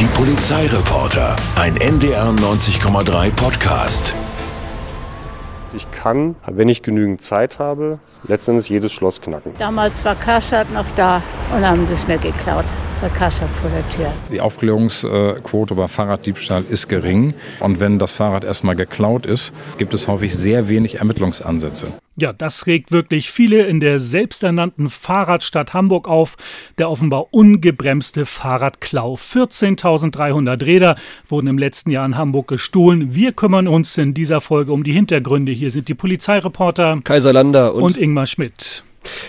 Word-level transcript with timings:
Die 0.00 0.06
Polizeireporter, 0.06 1.36
ein 1.56 1.76
NDR 1.76 2.30
90,3 2.30 3.32
Podcast. 3.32 4.14
Ich 5.74 5.90
kann, 5.90 6.36
wenn 6.46 6.70
ich 6.70 6.80
genügend 6.80 7.22
Zeit 7.22 7.58
habe, 7.58 7.98
letztendlich 8.26 8.70
jedes 8.70 8.94
Schloss 8.94 9.20
knacken. 9.20 9.52
Damals 9.58 10.02
war 10.06 10.14
Karstadt 10.14 10.72
noch 10.72 10.90
da 10.92 11.22
und 11.54 11.68
haben 11.68 11.84
sie 11.84 11.92
es 11.92 12.08
mir 12.08 12.16
geklaut. 12.16 12.64
War 13.00 13.08
Karstadt 13.08 13.48
vor 13.62 13.70
der 13.70 13.88
Tür. 13.88 14.12
Die 14.30 14.42
Aufklärungsquote 14.42 15.74
bei 15.74 15.88
Fahrraddiebstahl 15.88 16.64
ist 16.68 16.88
gering. 16.88 17.32
Und 17.58 17.80
wenn 17.80 17.98
das 17.98 18.12
Fahrrad 18.12 18.44
erstmal 18.44 18.76
geklaut 18.76 19.24
ist, 19.24 19.54
gibt 19.78 19.94
es 19.94 20.06
häufig 20.06 20.36
sehr 20.36 20.68
wenig 20.68 20.96
Ermittlungsansätze. 20.96 21.94
Ja, 22.16 22.34
das 22.34 22.66
regt 22.66 22.92
wirklich 22.92 23.30
viele 23.30 23.62
in 23.62 23.80
der 23.80 24.00
selbsternannten 24.00 24.90
Fahrradstadt 24.90 25.72
Hamburg 25.72 26.08
auf. 26.08 26.36
Der 26.76 26.90
offenbar 26.90 27.32
ungebremste 27.32 28.26
Fahrradklau. 28.26 29.14
14.300 29.14 30.66
Räder 30.66 30.96
wurden 31.26 31.46
im 31.46 31.56
letzten 31.56 31.90
Jahr 31.90 32.04
in 32.04 32.18
Hamburg 32.18 32.48
gestohlen. 32.48 33.14
Wir 33.14 33.32
kümmern 33.32 33.66
uns 33.66 33.96
in 33.96 34.12
dieser 34.12 34.42
Folge 34.42 34.72
um 34.72 34.84
die 34.84 34.92
Hintergründe. 34.92 35.52
Hier 35.52 35.70
sind 35.70 35.88
die 35.88 35.94
Polizeireporter 35.94 37.00
Kaiser 37.02 37.32
Lander 37.32 37.74
und, 37.74 37.82
und 37.82 37.96
Ingmar 37.96 38.26
Schmidt. 38.26 38.84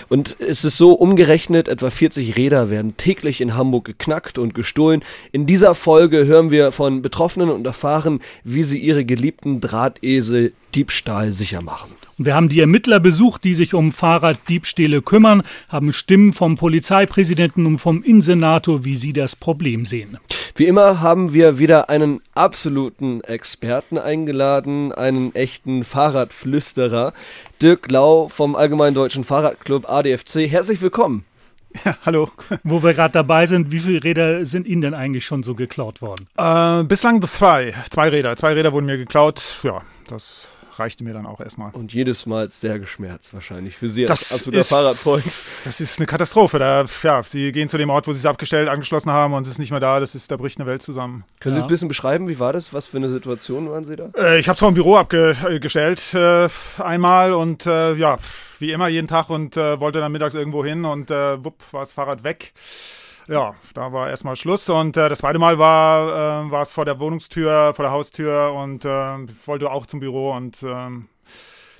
Und 0.09 0.37
es 0.39 0.63
ist 0.63 0.77
so 0.77 0.93
umgerechnet, 0.93 1.67
etwa 1.67 1.89
40 1.89 2.35
Räder 2.35 2.69
werden 2.69 2.97
täglich 2.97 3.41
in 3.41 3.55
Hamburg 3.55 3.85
geknackt 3.85 4.37
und 4.37 4.53
gestohlen. 4.53 5.03
In 5.31 5.45
dieser 5.45 5.75
Folge 5.75 6.25
hören 6.25 6.51
wir 6.51 6.71
von 6.71 7.01
Betroffenen 7.01 7.49
und 7.49 7.65
erfahren, 7.65 8.19
wie 8.43 8.63
sie 8.63 8.79
ihre 8.79 9.05
geliebten 9.05 9.61
Drahtesel 9.61 10.53
Diebstahl 10.71 11.31
sicher 11.31 11.61
machen. 11.61 11.91
Und 12.17 12.25
wir 12.25 12.35
haben 12.35 12.49
die 12.49 12.59
Ermittler 12.59 12.99
besucht, 12.99 13.43
die 13.43 13.53
sich 13.53 13.73
um 13.73 13.91
Fahrraddiebstähle 13.91 15.01
kümmern, 15.01 15.43
haben 15.69 15.91
Stimmen 15.91 16.33
vom 16.33 16.55
Polizeipräsidenten 16.55 17.65
und 17.65 17.77
vom 17.79 18.03
Innensenator, 18.03 18.85
wie 18.85 18.95
sie 18.95 19.13
das 19.13 19.35
Problem 19.35 19.85
sehen. 19.85 20.17
Wie 20.55 20.67
immer 20.67 21.01
haben 21.01 21.33
wir 21.33 21.59
wieder 21.59 21.89
einen 21.89 22.21
absoluten 22.35 23.21
Experten 23.21 23.97
eingeladen, 23.97 24.91
einen 24.91 25.33
echten 25.33 25.83
Fahrradflüsterer, 25.83 27.13
Dirk 27.61 27.89
Lau 27.89 28.27
vom 28.27 28.55
Allgemeinen 28.55 28.95
Deutschen 28.95 29.23
Fahrradclub 29.23 29.89
ADFC. 29.89 30.47
Herzlich 30.47 30.81
willkommen. 30.81 31.25
Ja, 31.85 31.97
hallo. 32.05 32.29
Wo 32.63 32.83
wir 32.83 32.93
gerade 32.93 33.13
dabei 33.13 33.45
sind, 33.45 33.71
wie 33.71 33.79
viele 33.79 34.03
Räder 34.03 34.45
sind 34.45 34.67
Ihnen 34.67 34.81
denn 34.81 34.93
eigentlich 34.93 35.25
schon 35.25 35.41
so 35.41 35.55
geklaut 35.55 36.01
worden? 36.01 36.27
Äh, 36.37 36.83
bislang 36.83 37.21
zwei. 37.21 37.73
Zwei 37.89 38.09
Räder. 38.09 38.35
Zwei 38.35 38.53
Räder 38.53 38.73
wurden 38.73 38.87
mir 38.87 38.97
geklaut. 38.97 39.41
Ja, 39.63 39.81
das 40.09 40.49
reichte 40.79 41.03
mir 41.03 41.13
dann 41.13 41.25
auch 41.25 41.39
erstmal. 41.39 41.71
Und 41.71 41.93
jedes 41.93 42.25
Mal 42.25 42.49
sehr 42.49 42.79
geschmerzt 42.79 43.33
wahrscheinlich 43.33 43.77
für 43.77 43.87
Sie 43.87 44.07
als 44.07 44.33
absoluter 44.33 44.63
Fahrradpoint. 44.63 45.41
Das 45.63 45.79
ist 45.79 45.99
eine 45.99 46.05
Katastrophe. 46.05 46.59
Da, 46.59 46.85
ja, 47.03 47.23
Sie 47.23 47.51
gehen 47.51 47.69
zu 47.69 47.77
dem 47.77 47.89
Ort, 47.89 48.07
wo 48.07 48.13
Sie 48.13 48.19
es 48.19 48.25
abgestellt, 48.25 48.69
angeschlossen 48.69 49.11
haben 49.11 49.33
und 49.33 49.45
es 49.45 49.51
ist 49.51 49.59
nicht 49.59 49.71
mehr 49.71 49.79
da. 49.79 49.99
Das 49.99 50.15
ist, 50.15 50.31
da 50.31 50.37
bricht 50.37 50.59
eine 50.59 50.67
Welt 50.67 50.81
zusammen. 50.81 51.23
Können 51.39 51.55
ja. 51.55 51.61
Sie 51.61 51.65
ein 51.65 51.67
bisschen 51.67 51.87
beschreiben, 51.87 52.27
wie 52.27 52.39
war 52.39 52.53
das? 52.53 52.73
Was 52.73 52.87
für 52.87 52.97
eine 52.97 53.09
Situation 53.09 53.69
waren 53.69 53.83
Sie 53.83 53.95
da? 53.95 54.09
Äh, 54.17 54.39
ich 54.39 54.47
habe 54.47 54.53
es 54.53 54.59
vor 54.59 54.71
dem 54.71 54.75
Büro 54.75 54.95
abgestellt 54.95 56.13
äh, 56.13 56.49
einmal 56.77 57.33
und 57.33 57.65
äh, 57.65 57.93
ja, 57.95 58.17
wie 58.59 58.71
immer 58.71 58.87
jeden 58.87 59.07
Tag 59.07 59.29
und 59.29 59.57
äh, 59.57 59.79
wollte 59.79 59.99
dann 59.99 60.11
mittags 60.11 60.35
irgendwo 60.35 60.63
hin 60.63 60.85
und 60.85 61.11
äh, 61.11 61.43
wupp, 61.43 61.61
war 61.71 61.81
das 61.81 61.93
Fahrrad 61.93 62.23
weg 62.23 62.53
ja, 63.31 63.55
da 63.73 63.93
war 63.93 64.09
erstmal 64.09 64.35
Schluss. 64.35 64.67
Und 64.69 64.97
äh, 64.97 65.09
das 65.09 65.19
zweite 65.19 65.39
Mal 65.39 65.57
war 65.57 66.51
äh, 66.51 66.61
es 66.61 66.71
vor 66.71 66.85
der 66.85 66.99
Wohnungstür, 66.99 67.73
vor 67.73 67.83
der 67.83 67.91
Haustür 67.91 68.53
und 68.53 68.85
äh, 68.85 68.89
wollte 69.47 69.71
auch 69.71 69.85
zum 69.85 69.99
Büro 69.99 70.33
und 70.33 70.61
ähm, 70.63 71.07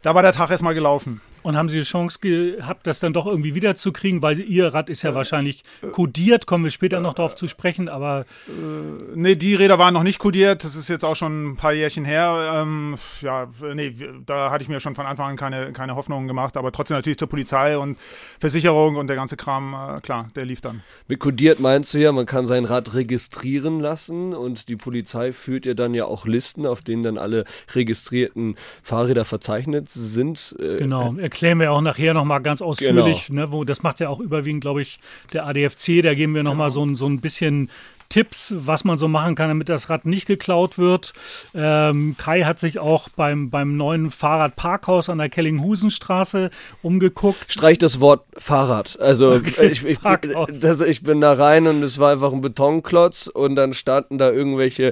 da 0.01 0.15
war 0.15 0.23
der 0.23 0.33
Tag 0.33 0.49
erstmal 0.49 0.73
gelaufen. 0.73 1.21
Und 1.43 1.57
haben 1.57 1.69
Sie 1.69 1.77
die 1.77 1.83
Chance 1.83 2.19
gehabt, 2.21 2.85
das 2.87 2.99
dann 2.99 3.13
doch 3.13 3.25
irgendwie 3.25 3.55
wiederzukriegen? 3.55 4.21
Weil 4.21 4.39
Ihr 4.39 4.73
Rad 4.73 4.89
ist 4.89 5.01
ja 5.01 5.11
äh, 5.11 5.15
wahrscheinlich 5.15 5.63
kodiert, 5.91 6.45
kommen 6.45 6.63
wir 6.63 6.71
später 6.71 6.99
noch 6.99 7.13
darauf 7.13 7.35
zu 7.35 7.47
sprechen, 7.47 7.89
aber. 7.89 8.25
Äh, 8.47 9.15
nee, 9.15 9.35
die 9.35 9.55
Räder 9.55 9.79
waren 9.79 9.93
noch 9.93 10.03
nicht 10.03 10.19
kodiert, 10.19 10.63
das 10.63 10.75
ist 10.75 10.89
jetzt 10.89 11.03
auch 11.03 11.15
schon 11.15 11.51
ein 11.51 11.55
paar 11.57 11.73
Jährchen 11.73 12.05
her. 12.05 12.53
Ähm, 12.55 12.95
ja, 13.21 13.47
nee, 13.73 13.95
da 14.25 14.51
hatte 14.51 14.63
ich 14.63 14.69
mir 14.69 14.79
schon 14.79 14.95
von 14.95 15.05
Anfang 15.05 15.31
an 15.31 15.35
keine, 15.37 15.71
keine 15.73 15.95
Hoffnungen 15.95 16.27
gemacht, 16.27 16.57
aber 16.57 16.71
trotzdem 16.71 16.97
natürlich 16.97 17.17
zur 17.17 17.29
Polizei 17.29 17.77
und 17.77 17.97
Versicherung 18.39 18.95
und 18.95 19.07
der 19.07 19.15
ganze 19.15 19.37
Kram, 19.37 19.73
äh, 19.73 20.01
klar, 20.01 20.27
der 20.35 20.45
lief 20.45 20.61
dann. 20.61 20.83
Mit 21.07 21.19
kodiert 21.19 21.59
meinst 21.59 21.93
du 21.93 21.99
ja, 21.99 22.11
man 22.11 22.25
kann 22.25 22.45
sein 22.45 22.65
Rad 22.65 22.93
registrieren 22.93 23.79
lassen 23.79 24.33
und 24.33 24.69
die 24.69 24.75
Polizei 24.75 25.33
führt 25.33 25.65
ja 25.65 25.73
dann 25.73 25.93
ja 25.93 26.05
auch 26.05 26.25
Listen, 26.25 26.65
auf 26.65 26.81
denen 26.81 27.03
dann 27.03 27.17
alle 27.17 27.45
registrierten 27.73 28.55
Fahrräder 28.83 29.25
verzeichnet 29.25 29.89
sind. 29.89 30.55
Äh, 30.59 30.77
genau, 30.77 31.15
erklären 31.31 31.61
wir 31.61 31.71
auch 31.71 31.81
nachher 31.81 32.13
nochmal 32.13 32.41
ganz 32.41 32.61
ausführlich. 32.61 33.27
Genau. 33.27 33.41
Ne, 33.41 33.51
wo, 33.51 33.63
das 33.63 33.83
macht 33.83 34.01
ja 34.01 34.09
auch 34.09 34.19
überwiegend, 34.19 34.61
glaube 34.61 34.81
ich, 34.81 34.99
der 35.31 35.47
ADFC. 35.47 36.03
Da 36.03 36.13
geben 36.13 36.35
wir 36.35 36.43
nochmal 36.43 36.69
genau. 36.69 36.87
so, 36.87 36.95
so 36.95 37.07
ein 37.07 37.21
bisschen 37.21 37.69
Tipps, 38.09 38.53
was 38.53 38.83
man 38.83 38.97
so 38.97 39.07
machen 39.07 39.35
kann, 39.35 39.47
damit 39.47 39.69
das 39.69 39.89
Rad 39.89 40.05
nicht 40.05 40.27
geklaut 40.27 40.77
wird. 40.77 41.13
Ähm, 41.55 42.15
Kai 42.17 42.41
hat 42.41 42.59
sich 42.59 42.79
auch 42.79 43.07
beim, 43.07 43.49
beim 43.49 43.77
neuen 43.77 44.11
Fahrradparkhaus 44.11 45.07
an 45.07 45.19
der 45.19 45.29
Kellinghusenstraße 45.29 46.49
umgeguckt. 46.81 47.45
Streich 47.47 47.77
das 47.77 48.01
Wort 48.01 48.25
Fahrrad. 48.37 48.99
Also 48.99 49.31
okay, 49.35 49.67
ich, 49.67 49.85
ich, 49.85 49.99
das, 49.99 50.81
ich 50.81 51.03
bin 51.03 51.21
da 51.21 51.31
rein 51.31 51.65
und 51.65 51.81
es 51.81 51.97
war 51.99 52.11
einfach 52.11 52.33
ein 52.33 52.41
Betonklotz 52.41 53.27
und 53.27 53.55
dann 53.55 53.73
standen 53.73 54.17
da 54.17 54.29
irgendwelche 54.29 54.91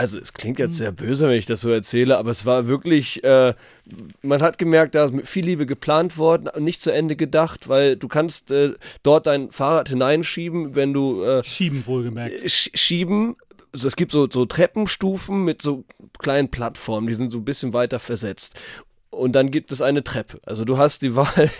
also 0.00 0.18
es 0.18 0.32
klingt 0.32 0.58
jetzt 0.58 0.76
sehr 0.76 0.92
böse, 0.92 1.28
wenn 1.28 1.36
ich 1.36 1.44
das 1.44 1.60
so 1.60 1.70
erzähle, 1.70 2.16
aber 2.16 2.30
es 2.30 2.46
war 2.46 2.66
wirklich, 2.66 3.22
äh, 3.22 3.52
man 4.22 4.40
hat 4.40 4.56
gemerkt, 4.56 4.94
da 4.94 5.04
ist 5.04 5.12
mit 5.12 5.28
viel 5.28 5.44
Liebe 5.44 5.66
geplant 5.66 6.16
worden 6.16 6.48
und 6.48 6.64
nicht 6.64 6.80
zu 6.80 6.90
Ende 6.90 7.16
gedacht, 7.16 7.68
weil 7.68 7.96
du 7.96 8.08
kannst 8.08 8.50
äh, 8.50 8.72
dort 9.02 9.26
dein 9.26 9.50
Fahrrad 9.50 9.90
hineinschieben, 9.90 10.74
wenn 10.74 10.94
du... 10.94 11.22
Äh, 11.22 11.44
schieben 11.44 11.84
wohlgemerkt. 11.86 12.50
Sch 12.50 12.70
schieben, 12.72 13.36
also 13.74 13.88
es 13.88 13.94
gibt 13.94 14.12
so, 14.12 14.26
so 14.30 14.46
Treppenstufen 14.46 15.44
mit 15.44 15.60
so 15.60 15.84
kleinen 16.18 16.48
Plattformen, 16.48 17.06
die 17.06 17.12
sind 17.12 17.30
so 17.30 17.36
ein 17.36 17.44
bisschen 17.44 17.74
weiter 17.74 17.98
versetzt. 17.98 18.58
Und 19.10 19.32
dann 19.32 19.50
gibt 19.50 19.72
es 19.72 19.82
eine 19.82 20.04
Treppe. 20.04 20.40
Also 20.46 20.64
du 20.64 20.78
hast 20.78 21.02
die 21.02 21.16
Wahl, 21.16 21.50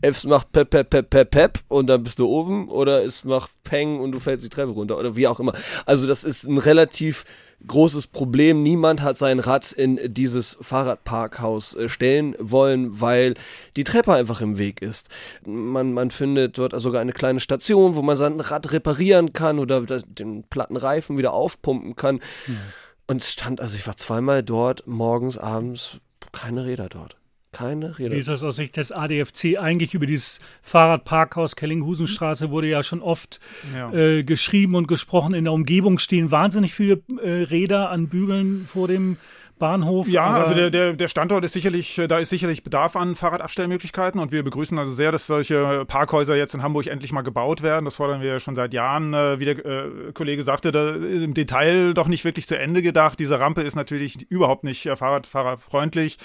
es 0.00 0.24
macht 0.24 0.52
pep, 0.52 0.70
pep, 0.70 0.90
pep, 0.90 1.10
pep, 1.10 1.30
pep 1.30 1.58
und 1.68 1.88
dann 1.88 2.04
bist 2.04 2.18
du 2.18 2.28
oben 2.28 2.68
oder 2.68 3.04
es 3.04 3.24
macht 3.24 3.50
peng 3.64 4.00
und 4.00 4.12
du 4.12 4.20
fällst 4.20 4.44
die 4.44 4.48
Treppe 4.48 4.70
runter 4.70 4.96
oder 4.96 5.16
wie 5.16 5.26
auch 5.26 5.40
immer. 5.40 5.52
Also 5.84 6.06
das 6.06 6.22
ist 6.24 6.44
ein 6.44 6.58
relativ 6.58 7.24
großes 7.66 8.06
Problem. 8.06 8.62
Niemand 8.62 9.02
hat 9.02 9.16
sein 9.16 9.40
Rad 9.40 9.72
in 9.72 9.98
dieses 10.12 10.58
Fahrradparkhaus 10.60 11.74
äh, 11.74 11.88
stellen 11.88 12.36
wollen, 12.38 13.00
weil 13.00 13.34
die 13.76 13.84
Treppe 13.84 14.12
einfach 14.12 14.40
im 14.40 14.58
Weg 14.58 14.82
ist. 14.82 15.08
Man, 15.44 15.92
man 15.92 16.10
findet 16.10 16.58
dort 16.58 16.78
sogar 16.80 17.00
eine 17.00 17.12
kleine 17.12 17.40
Station, 17.40 17.96
wo 17.96 18.02
man 18.02 18.16
sein 18.16 18.38
Rad 18.40 18.72
reparieren 18.72 19.32
kann 19.32 19.58
oder 19.58 19.80
den 19.82 20.44
platten 20.44 20.76
Reifen 20.76 21.18
wieder 21.18 21.32
aufpumpen 21.32 21.96
kann. 21.96 22.16
Mhm. 22.46 22.58
Und 23.08 23.22
es 23.22 23.32
stand, 23.32 23.60
also 23.60 23.76
ich 23.76 23.86
war 23.86 23.96
zweimal 23.96 24.42
dort, 24.42 24.86
morgens, 24.86 25.38
abends, 25.38 26.00
keine 26.36 26.64
Räder 26.64 26.88
dort 26.88 27.16
keine 27.56 27.98
Rede. 27.98 28.14
Wie 28.14 28.18
ist 28.18 28.28
das 28.28 28.42
aus 28.42 28.56
Sicht 28.56 28.76
des 28.76 28.92
ADFC? 28.92 29.56
Eigentlich 29.58 29.94
über 29.94 30.04
dieses 30.04 30.40
Fahrradparkhaus 30.60 31.56
Kellinghusenstraße 31.56 32.50
wurde 32.50 32.68
ja 32.68 32.82
schon 32.82 33.00
oft 33.00 33.40
ja. 33.74 33.90
Äh, 33.94 34.24
geschrieben 34.24 34.74
und 34.74 34.88
gesprochen. 34.88 35.32
In 35.32 35.44
der 35.44 35.54
Umgebung 35.54 35.98
stehen 35.98 36.30
wahnsinnig 36.30 36.74
viele 36.74 37.00
äh, 37.22 37.44
Räder 37.44 37.88
an 37.88 38.08
Bügeln 38.08 38.66
vor 38.66 38.88
dem 38.88 39.16
Bahnhof. 39.58 40.08
Ja, 40.08 40.26
also 40.26 40.54
der, 40.54 40.70
der, 40.70 40.92
der 40.92 41.08
Standort 41.08 41.44
ist 41.44 41.54
sicherlich, 41.54 41.98
äh, 41.98 42.08
da 42.08 42.18
ist 42.18 42.28
sicherlich 42.28 42.62
Bedarf 42.62 42.94
an 42.96 43.16
Fahrradabstellmöglichkeiten 43.16 44.20
und 44.20 44.32
wir 44.32 44.42
begrüßen 44.42 44.78
also 44.78 44.92
sehr, 44.92 45.12
dass 45.12 45.26
solche 45.26 45.84
Parkhäuser 45.86 46.36
jetzt 46.36 46.54
in 46.54 46.62
Hamburg 46.62 46.86
endlich 46.88 47.12
mal 47.12 47.22
gebaut 47.22 47.62
werden. 47.62 47.84
Das 47.86 47.96
fordern 47.96 48.20
wir 48.20 48.28
ja 48.28 48.40
schon 48.40 48.54
seit 48.54 48.74
Jahren. 48.74 49.14
Äh, 49.14 49.40
wie 49.40 49.44
der 49.46 49.64
äh, 49.64 50.12
Kollege 50.12 50.42
sagte, 50.42 50.72
da 50.72 50.94
im 50.94 51.32
Detail 51.34 51.94
doch 51.94 52.08
nicht 52.08 52.24
wirklich 52.24 52.46
zu 52.46 52.58
Ende 52.58 52.82
gedacht. 52.82 53.18
Diese 53.18 53.40
Rampe 53.40 53.62
ist 53.62 53.76
natürlich 53.76 54.30
überhaupt 54.30 54.64
nicht 54.64 54.90
Fahrradfahrerfreundlich. 54.94 56.18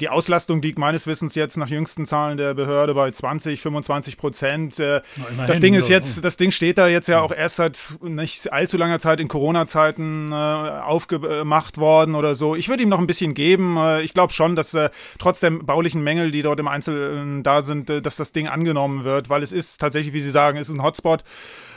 Die 0.00 0.08
Auslastung 0.08 0.60
liegt 0.60 0.78
meines 0.78 1.06
Wissens 1.06 1.34
jetzt 1.34 1.56
nach 1.56 1.68
jüngsten 1.68 2.04
Zahlen 2.04 2.36
der 2.36 2.52
Behörde 2.54 2.94
bei 2.94 3.10
20, 3.10 3.60
25 3.60 4.18
Prozent. 4.18 4.78
Äh, 4.78 5.00
das 5.46 5.60
Ding 5.60 5.74
ist 5.74 5.88
jetzt, 5.88 6.24
das 6.24 6.36
Ding 6.36 6.50
steht 6.50 6.76
da 6.78 6.86
jetzt 6.86 7.08
ja 7.08 7.20
auch 7.20 7.32
erst 7.32 7.56
seit 7.56 7.78
nicht 8.02 8.52
allzu 8.52 8.76
langer 8.76 8.98
Zeit 8.98 9.20
in 9.20 9.28
Corona-Zeiten 9.28 10.32
äh, 10.32 10.34
aufgemacht 10.34 11.78
worden 11.78 12.14
oder 12.14 12.34
so. 12.34 12.54
Ich 12.54 12.68
würde 12.68 12.82
ihm 12.82 12.90
noch 12.90 12.98
ein 12.98 13.06
bisschen 13.06 13.32
geben. 13.32 13.76
Äh, 13.78 14.02
ich 14.02 14.12
glaube 14.12 14.32
schon, 14.32 14.54
dass 14.54 14.74
äh, 14.74 14.90
trotz 15.18 15.40
der 15.40 15.50
baulichen 15.50 16.02
Mängel, 16.02 16.30
die 16.30 16.42
dort 16.42 16.60
im 16.60 16.68
Einzelnen 16.68 17.42
da 17.42 17.62
sind, 17.62 17.88
äh, 17.88 18.02
dass 18.02 18.16
das 18.16 18.32
Ding 18.32 18.48
angenommen 18.48 19.04
wird, 19.04 19.30
weil 19.30 19.42
es 19.42 19.52
ist 19.52 19.78
tatsächlich, 19.78 20.12
wie 20.12 20.20
Sie 20.20 20.30
sagen, 20.30 20.58
es 20.58 20.68
ist 20.68 20.74
ein 20.74 20.82
Hotspot 20.82 21.24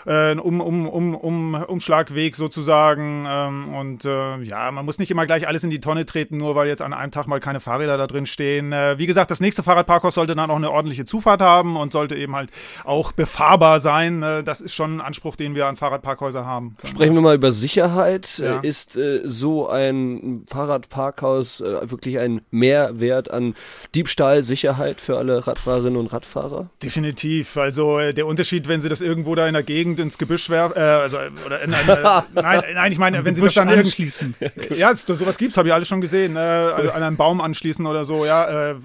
äh, 0.05 0.35
um, 0.35 0.61
um, 0.61 0.87
um, 0.87 1.15
um, 1.15 1.55
Umschlagweg 1.55 2.35
sozusagen. 2.35 3.25
Ähm, 3.27 3.73
und 3.73 4.05
äh, 4.05 4.41
ja, 4.41 4.71
man 4.71 4.85
muss 4.85 4.99
nicht 4.99 5.11
immer 5.11 5.25
gleich 5.25 5.47
alles 5.47 5.63
in 5.63 5.69
die 5.69 5.81
Tonne 5.81 6.05
treten, 6.05 6.37
nur 6.37 6.55
weil 6.55 6.67
jetzt 6.67 6.81
an 6.81 6.93
einem 6.93 7.11
Tag 7.11 7.27
mal 7.27 7.39
keine 7.39 7.59
Fahrräder 7.59 7.97
da 7.97 8.07
drin 8.07 8.25
stehen. 8.25 8.71
Äh, 8.71 8.97
wie 8.97 9.07
gesagt, 9.07 9.31
das 9.31 9.39
nächste 9.39 9.63
Fahrradparkhaus 9.63 10.15
sollte 10.15 10.35
dann 10.35 10.49
auch 10.49 10.55
eine 10.55 10.71
ordentliche 10.71 11.05
Zufahrt 11.05 11.41
haben 11.41 11.77
und 11.77 11.91
sollte 11.91 12.15
eben 12.15 12.35
halt 12.35 12.49
auch 12.83 13.11
befahrbar 13.11 13.79
sein. 13.79 14.23
Äh, 14.23 14.43
das 14.43 14.61
ist 14.61 14.73
schon 14.73 14.97
ein 14.97 15.01
Anspruch, 15.01 15.35
den 15.35 15.55
wir 15.55 15.67
an 15.67 15.75
Fahrradparkhäuser 15.75 16.45
haben. 16.45 16.77
Sprechen 16.83 17.13
wir 17.13 17.21
mal 17.21 17.35
über 17.35 17.51
Sicherheit. 17.51 18.39
Ja. 18.39 18.59
Ist 18.59 18.97
äh, 18.97 19.21
so 19.23 19.67
ein 19.67 20.43
Fahrradparkhaus 20.47 21.61
äh, 21.61 21.89
wirklich 21.89 22.19
ein 22.19 22.41
Mehrwert 22.51 23.31
an 23.31 23.55
Diebstahl, 23.95 24.43
Sicherheit 24.43 25.01
für 25.01 25.17
alle 25.17 25.45
Radfahrerinnen 25.47 25.97
und 25.97 26.13
Radfahrer? 26.13 26.69
Definitiv. 26.81 27.57
Also 27.57 27.99
äh, 27.99 28.13
der 28.13 28.27
Unterschied, 28.27 28.67
wenn 28.67 28.81
Sie 28.81 28.89
das 28.89 29.01
irgendwo 29.01 29.35
da 29.35 29.47
in 29.47 29.53
der 29.53 29.63
Gegend 29.63 29.88
ins 29.97 30.17
Gebüsch 30.17 30.49
werfen, 30.49 30.77
äh, 30.77 30.81
also, 30.81 31.17
oder 31.45 31.61
in 31.61 31.73
eine, 31.73 32.25
nein, 32.33 32.63
nein, 32.73 32.91
ich 32.91 32.97
meine, 32.97 33.23
wenn 33.25 33.35
Sie 33.35 33.41
das 33.41 33.53
dann 33.53 33.69
anschließen. 33.69 34.35
ja, 34.75 34.93
sowas 34.93 35.37
gibt's, 35.37 35.57
habe 35.57 35.69
ich 35.69 35.73
alles 35.73 35.87
schon 35.87 36.01
gesehen. 36.01 36.35
Äh, 36.35 36.39
an 36.39 37.03
einen 37.03 37.17
Baum 37.17 37.41
anschließen 37.41 37.85
oder 37.85 38.05
so, 38.05 38.25
ja, 38.25 38.71
äh, 38.71 38.75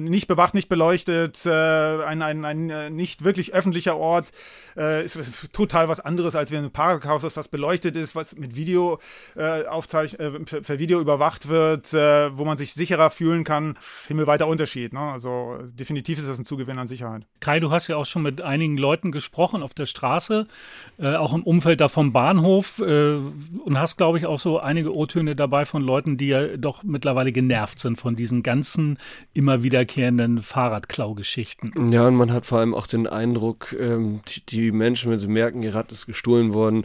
nicht 0.00 0.26
bewacht, 0.26 0.54
nicht 0.54 0.68
beleuchtet, 0.68 1.46
äh, 1.46 1.50
ein, 1.50 2.22
ein, 2.22 2.44
ein 2.44 2.70
äh, 2.70 2.90
nicht 2.90 3.24
wirklich 3.24 3.54
öffentlicher 3.54 3.96
Ort 3.96 4.32
äh, 4.76 5.04
ist 5.04 5.18
total 5.52 5.88
was 5.88 6.00
anderes, 6.00 6.34
als 6.34 6.50
wenn 6.50 6.64
ein 6.64 6.70
Parkhaus 6.70 7.24
ist, 7.24 7.36
was 7.36 7.48
beleuchtet 7.48 7.96
ist, 7.96 8.14
was 8.14 8.36
mit 8.36 8.56
Video 8.56 8.98
äh, 9.36 9.64
aufzeich 9.66 10.14
äh, 10.14 10.30
per 10.30 10.78
Video 10.78 11.00
überwacht 11.00 11.48
wird, 11.48 11.92
äh, 11.92 12.36
wo 12.36 12.44
man 12.44 12.56
sich 12.56 12.74
sicherer 12.74 13.10
fühlen 13.10 13.44
kann. 13.44 13.78
Himmelweiter 14.06 14.46
Unterschied. 14.46 14.92
Ne? 14.92 15.00
Also 15.00 15.58
definitiv 15.62 16.18
ist 16.18 16.28
das 16.28 16.38
ein 16.38 16.44
Zugewinn 16.44 16.78
an 16.78 16.88
Sicherheit. 16.88 17.26
Kai, 17.40 17.60
du 17.60 17.70
hast 17.70 17.88
ja 17.88 17.96
auch 17.96 18.06
schon 18.06 18.22
mit 18.22 18.42
einigen 18.42 18.76
Leuten 18.76 19.12
gesprochen 19.12 19.62
auf 19.62 19.74
der 19.74 19.86
Straße, 19.86 20.25
äh, 20.30 21.14
auch 21.14 21.34
im 21.34 21.42
Umfeld 21.42 21.80
da 21.80 21.88
vom 21.88 22.12
Bahnhof 22.12 22.78
äh, 22.78 23.16
und 23.16 23.78
hast, 23.78 23.96
glaube 23.96 24.18
ich, 24.18 24.26
auch 24.26 24.38
so 24.38 24.58
einige 24.58 24.94
O-Töne 24.94 25.36
dabei 25.36 25.64
von 25.64 25.82
Leuten, 25.82 26.16
die 26.16 26.28
ja 26.28 26.56
doch 26.56 26.82
mittlerweile 26.82 27.32
genervt 27.32 27.78
sind 27.78 27.96
von 27.96 28.16
diesen 28.16 28.42
ganzen 28.42 28.98
immer 29.34 29.62
wiederkehrenden 29.62 30.40
Fahrradklau-Geschichten. 30.40 31.92
Ja, 31.92 32.06
und 32.06 32.16
man 32.16 32.32
hat 32.32 32.46
vor 32.46 32.58
allem 32.58 32.74
auch 32.74 32.86
den 32.86 33.06
Eindruck, 33.06 33.74
ähm, 33.78 34.20
die 34.28 34.44
die 34.46 34.72
Menschen, 34.72 35.10
wenn 35.10 35.18
sie 35.18 35.28
merken, 35.28 35.62
ihr 35.62 35.74
Rad 35.74 35.92
ist 35.92 36.06
gestohlen 36.06 36.52
worden, 36.54 36.84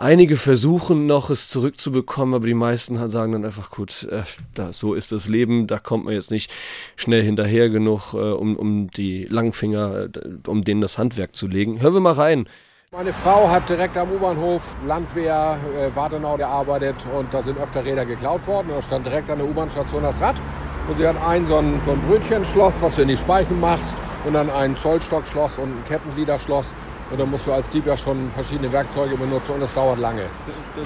Einige 0.00 0.36
versuchen 0.36 1.06
noch, 1.06 1.28
es 1.28 1.50
zurückzubekommen, 1.50 2.32
aber 2.32 2.46
die 2.46 2.54
meisten 2.54 3.08
sagen 3.08 3.32
dann 3.32 3.44
einfach, 3.44 3.72
gut, 3.72 4.04
äh, 4.04 4.22
da, 4.54 4.72
so 4.72 4.94
ist 4.94 5.10
das 5.10 5.26
Leben, 5.26 5.66
da 5.66 5.80
kommt 5.80 6.04
man 6.04 6.14
jetzt 6.14 6.30
nicht 6.30 6.52
schnell 6.94 7.20
hinterher 7.24 7.68
genug, 7.68 8.14
äh, 8.14 8.18
um, 8.18 8.54
um 8.54 8.92
die 8.92 9.24
Langfinger, 9.24 10.04
äh, 10.04 10.08
um 10.46 10.62
denen 10.62 10.80
das 10.80 10.98
Handwerk 10.98 11.34
zu 11.34 11.48
legen. 11.48 11.80
Hören 11.80 11.94
wir 11.94 12.00
mal 12.00 12.12
rein. 12.12 12.48
Meine 12.92 13.12
Frau 13.12 13.50
hat 13.50 13.68
direkt 13.68 13.96
am 13.96 14.12
U-Bahnhof 14.12 14.76
Landwehr, 14.86 15.58
äh, 15.76 15.96
Wartenau 15.96 16.36
gearbeitet 16.36 16.94
und 17.18 17.34
da 17.34 17.42
sind 17.42 17.58
öfter 17.58 17.84
Räder 17.84 18.06
geklaut 18.06 18.46
worden. 18.46 18.68
Da 18.68 18.80
stand 18.80 19.04
direkt 19.04 19.28
an 19.28 19.38
der 19.38 19.48
U-Bahn-Station 19.48 20.04
das 20.04 20.20
Rad 20.20 20.36
und 20.88 20.96
sie 20.96 21.08
hat 21.08 21.16
ein 21.26 21.44
so 21.48 21.56
ein, 21.56 21.80
so 21.84 21.90
ein 21.90 22.00
Brötchenschloss, 22.02 22.74
was 22.80 22.94
du 22.94 23.02
in 23.02 23.08
die 23.08 23.16
Speichen 23.16 23.58
machst 23.58 23.96
und 24.24 24.34
dann 24.34 24.48
ein 24.48 24.76
Zollstockschloss 24.76 25.58
und 25.58 25.70
ein 25.70 25.84
Kettengliederschloss 25.88 26.72
und 27.10 27.18
dann 27.18 27.30
musst 27.30 27.46
du 27.46 27.52
als 27.52 27.68
Dieb 27.70 27.86
ja 27.86 27.96
schon 27.96 28.30
verschiedene 28.30 28.72
Werkzeuge 28.72 29.16
benutzen 29.16 29.52
und 29.54 29.62
es 29.62 29.72
dauert 29.74 29.98
lange. 29.98 30.22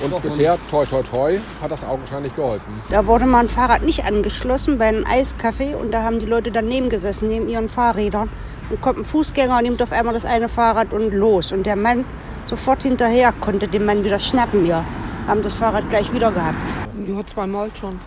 Und 0.02 0.22
bisher, 0.22 0.56
toi 0.70 0.84
toi 0.84 1.02
toi, 1.02 1.38
hat 1.60 1.70
das 1.70 1.84
augenscheinlich 1.84 2.34
geholfen. 2.36 2.72
Da 2.90 3.06
wurde 3.06 3.26
mein 3.26 3.48
Fahrrad 3.48 3.82
nicht 3.82 4.04
angeschlossen 4.04 4.78
bei 4.78 4.86
einem 4.86 5.04
Eiscafé 5.04 5.74
und 5.74 5.92
da 5.92 6.02
haben 6.02 6.20
die 6.20 6.26
Leute 6.26 6.52
daneben 6.52 6.88
gesessen, 6.88 7.28
neben 7.28 7.48
ihren 7.48 7.68
Fahrrädern. 7.68 8.28
Und 8.70 8.80
kommt 8.80 8.98
ein 8.98 9.04
Fußgänger 9.04 9.58
und 9.58 9.64
nimmt 9.64 9.82
auf 9.82 9.92
einmal 9.92 10.14
das 10.14 10.24
eine 10.24 10.48
Fahrrad 10.48 10.92
und 10.92 11.12
los. 11.12 11.52
Und 11.52 11.66
der 11.66 11.76
Mann 11.76 12.04
sofort 12.44 12.82
hinterher 12.84 13.32
konnte 13.32 13.68
den 13.68 13.84
Mann 13.84 14.04
wieder 14.04 14.20
schnappen, 14.20 14.66
ja. 14.66 14.84
Haben 15.26 15.42
das 15.42 15.54
Fahrrad 15.54 15.88
gleich 15.88 16.12
wieder 16.12 16.30
gehabt. 16.32 16.72
Ja, 17.06 17.26
zweimal 17.26 17.70
schon. 17.78 17.98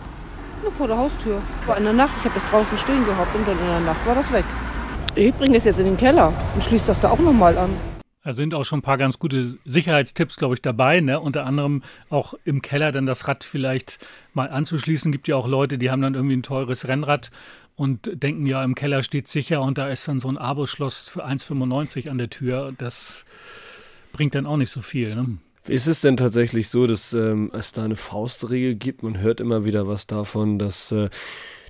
Nur 0.62 0.72
vor 0.72 0.88
der 0.88 0.98
Haustür. 0.98 1.38
War 1.66 1.76
in 1.76 1.84
der 1.84 1.92
Nacht, 1.92 2.12
ich 2.18 2.24
habe 2.24 2.40
das 2.40 2.50
draußen 2.50 2.78
stehen 2.78 3.04
gehabt 3.04 3.34
und 3.34 3.46
dann 3.46 3.58
in 3.58 3.66
der 3.66 3.80
Nacht 3.80 4.06
war 4.06 4.14
das 4.14 4.32
weg. 4.32 4.44
Ich 5.14 5.34
bringe 5.34 5.56
es 5.56 5.64
jetzt 5.64 5.78
in 5.78 5.86
den 5.86 5.96
Keller 5.96 6.32
und 6.54 6.64
schließe 6.64 6.88
das 6.88 7.00
da 7.00 7.10
auch 7.10 7.18
nochmal 7.18 7.56
an. 7.56 7.70
Da 8.26 8.32
sind 8.32 8.54
auch 8.54 8.64
schon 8.64 8.80
ein 8.80 8.82
paar 8.82 8.98
ganz 8.98 9.20
gute 9.20 9.56
Sicherheitstipps, 9.64 10.34
glaube 10.34 10.56
ich, 10.56 10.60
dabei. 10.60 10.98
Ne? 10.98 11.20
Unter 11.20 11.46
anderem 11.46 11.84
auch 12.10 12.34
im 12.44 12.60
Keller 12.60 12.90
dann 12.90 13.06
das 13.06 13.28
Rad 13.28 13.44
vielleicht 13.44 14.04
mal 14.34 14.50
anzuschließen. 14.50 15.12
Gibt 15.12 15.28
ja 15.28 15.36
auch 15.36 15.46
Leute, 15.46 15.78
die 15.78 15.92
haben 15.92 16.02
dann 16.02 16.14
irgendwie 16.14 16.36
ein 16.36 16.42
teures 16.42 16.88
Rennrad 16.88 17.30
und 17.76 18.10
denken, 18.20 18.44
ja, 18.44 18.64
im 18.64 18.74
Keller 18.74 19.04
steht 19.04 19.28
sicher 19.28 19.62
und 19.62 19.78
da 19.78 19.88
ist 19.90 20.08
dann 20.08 20.18
so 20.18 20.26
ein 20.26 20.38
Abo-Schloss 20.38 21.08
für 21.08 21.24
1,95 21.24 22.10
an 22.10 22.18
der 22.18 22.28
Tür. 22.28 22.72
Das 22.76 23.26
bringt 24.12 24.34
dann 24.34 24.44
auch 24.44 24.56
nicht 24.56 24.72
so 24.72 24.80
viel. 24.80 25.14
Ne? 25.14 25.38
Ist 25.68 25.86
es 25.86 26.00
denn 26.00 26.16
tatsächlich 26.16 26.68
so, 26.68 26.88
dass 26.88 27.12
ähm, 27.12 27.52
es 27.54 27.70
da 27.70 27.84
eine 27.84 27.94
Faustregel 27.94 28.74
gibt? 28.74 29.04
Man 29.04 29.20
hört 29.20 29.40
immer 29.40 29.64
wieder 29.64 29.86
was 29.86 30.08
davon, 30.08 30.58
dass 30.58 30.90
äh, 30.90 31.10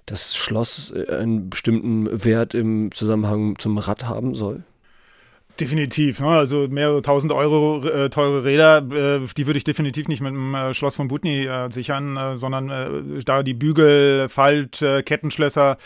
das 0.06 0.34
Schloss 0.34 0.90
äh, 0.90 1.16
einen 1.16 1.50
bestimmten 1.50 2.24
Wert 2.24 2.54
im 2.54 2.92
Zusammenhang 2.92 3.58
zum 3.58 3.76
Rad 3.76 4.08
haben 4.08 4.34
soll? 4.34 4.64
Definitiv. 5.58 6.20
Ne? 6.20 6.28
Also 6.28 6.66
mehrere 6.68 7.00
tausend 7.00 7.32
Euro 7.32 7.82
äh, 7.86 8.10
teure 8.10 8.44
Räder, 8.44 8.78
äh, 8.78 9.20
die 9.36 9.46
würde 9.46 9.56
ich 9.56 9.64
definitiv 9.64 10.06
nicht 10.06 10.20
mit 10.20 10.32
dem 10.32 10.54
äh, 10.54 10.74
Schloss 10.74 10.96
von 10.96 11.08
Butni 11.08 11.46
äh, 11.46 11.70
sichern, 11.70 12.16
äh, 12.16 12.36
sondern 12.36 12.68
äh, 12.68 13.24
da 13.24 13.42
die 13.42 13.54
Bügel, 13.54 14.28
Falt, 14.28 14.84
Kettenschlösser 15.06 15.78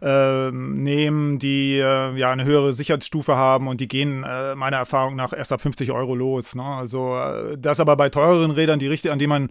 ähm, 0.00 0.84
nehmen, 0.84 1.40
die 1.40 1.76
ja 1.78 2.30
eine 2.30 2.44
höhere 2.44 2.72
Sicherheitsstufe 2.72 3.34
haben 3.34 3.66
und 3.66 3.80
die 3.80 3.88
gehen 3.88 4.20
meiner 4.20 4.76
Erfahrung 4.76 5.16
nach 5.16 5.32
erst 5.32 5.52
ab 5.52 5.60
50 5.60 5.90
Euro 5.90 6.14
los. 6.14 6.54
Ne? 6.54 6.62
Also 6.62 7.16
das 7.58 7.80
aber 7.80 7.96
bei 7.96 8.08
teureren 8.08 8.52
Rädern, 8.52 8.78
die 8.78 8.86
richtig, 8.86 9.10
an 9.10 9.18
die 9.18 9.26
man 9.26 9.50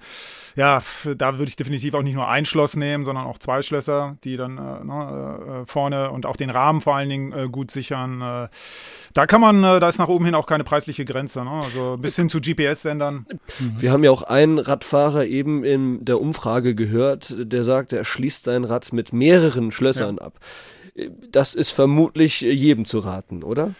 ja, 0.58 0.82
da 1.16 1.38
würde 1.38 1.50
ich 1.50 1.56
definitiv 1.56 1.94
auch 1.94 2.02
nicht 2.02 2.16
nur 2.16 2.28
ein 2.28 2.48
Schloss 2.48 2.76
nehmen, 2.76 3.06
sondern 3.06 3.28
auch 3.28 3.38
zwei 3.38 3.62
Schlösser, 3.62 4.18
die 4.24 4.38
dann 4.38 4.58
äh, 4.58 4.84
ne, 4.84 5.62
äh, 5.62 5.66
vorne 5.68 6.10
und 6.10 6.26
auch 6.26 6.36
den 6.36 6.50
Rahmen 6.50 6.82
vor 6.82 6.96
allen 6.96 7.10
Dingen 7.10 7.32
äh, 7.32 7.48
gut 7.48 7.70
sichern. 7.70 8.22
Äh, 8.22 8.48
da 9.14 9.28
kann 9.28 9.40
man, 9.40 9.64
äh, 9.64 9.80
da 9.80 9.88
ist 9.88 10.00
nach 10.00 10.08
oben 10.08 10.26
hin 10.26 10.34
auch 10.34 10.48
keine 10.48 10.64
preisliche 10.64 11.06
Grenze. 11.06 11.44
Ne? 11.44 11.52
Also 11.52 11.98
bis 11.98 12.16
hin 12.16 12.28
zu 12.28 12.42
GPS-Sendern. 12.42 13.28
Wir 13.78 13.92
haben 13.92 14.04
ja 14.04 14.10
auch 14.10 14.24
einen 14.24 14.58
Radfahrer 14.58 15.26
eben 15.26 15.64
in 15.64 16.04
der 16.04 16.20
Umfrage 16.20 16.74
gehört, 16.74 17.36
der 17.38 17.64
sagt, 17.64 17.94
er 17.94 18.04
schließt 18.04 18.46
sein 18.46 18.64
Rad 18.64 18.92
mit 18.94 19.14
mehreren 19.14 19.70
Schlössern 19.70 20.18
ja. 20.20 20.26
ab. 20.26 20.40
Das 21.30 21.54
ist 21.54 21.70
vermutlich 21.70 22.42
jedem 22.42 22.86
zu 22.86 22.98
raten, 22.98 23.44
oder? 23.44 23.76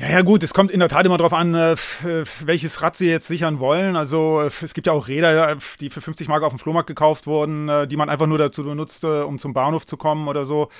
Ja, 0.00 0.08
ja, 0.08 0.22
gut, 0.22 0.42
es 0.42 0.54
kommt 0.54 0.70
in 0.70 0.80
der 0.80 0.88
Tat 0.88 1.04
immer 1.04 1.18
darauf 1.18 1.34
an, 1.34 1.54
äh, 1.54 1.72
äh, 1.72 2.24
welches 2.42 2.80
Rad 2.80 2.96
sie 2.96 3.10
jetzt 3.10 3.26
sichern 3.26 3.58
wollen. 3.58 3.96
Also 3.96 4.40
äh, 4.40 4.50
es 4.62 4.72
gibt 4.72 4.86
ja 4.86 4.94
auch 4.94 5.08
Räder, 5.08 5.58
die 5.78 5.90
für 5.90 6.00
50 6.00 6.26
Mark 6.26 6.42
auf 6.42 6.54
dem 6.54 6.58
Flohmarkt 6.58 6.86
gekauft 6.86 7.26
wurden, 7.26 7.70
die 7.86 7.96
man 7.98 8.08
einfach 8.08 8.26
nur 8.26 8.38
dazu 8.38 8.64
benutzt, 8.64 9.04
um 9.04 9.38
zum 9.38 9.52
Bahnhof 9.52 9.84
zu 9.84 9.98
kommen 9.98 10.28
oder 10.28 10.46
so. 10.46 10.70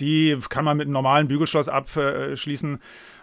Die 0.00 0.36
kann 0.48 0.64
man 0.64 0.76
mit 0.76 0.86
einem 0.86 0.94
normalen 0.94 1.28
Bügelschloss 1.28 1.68
abschließen 1.68 2.80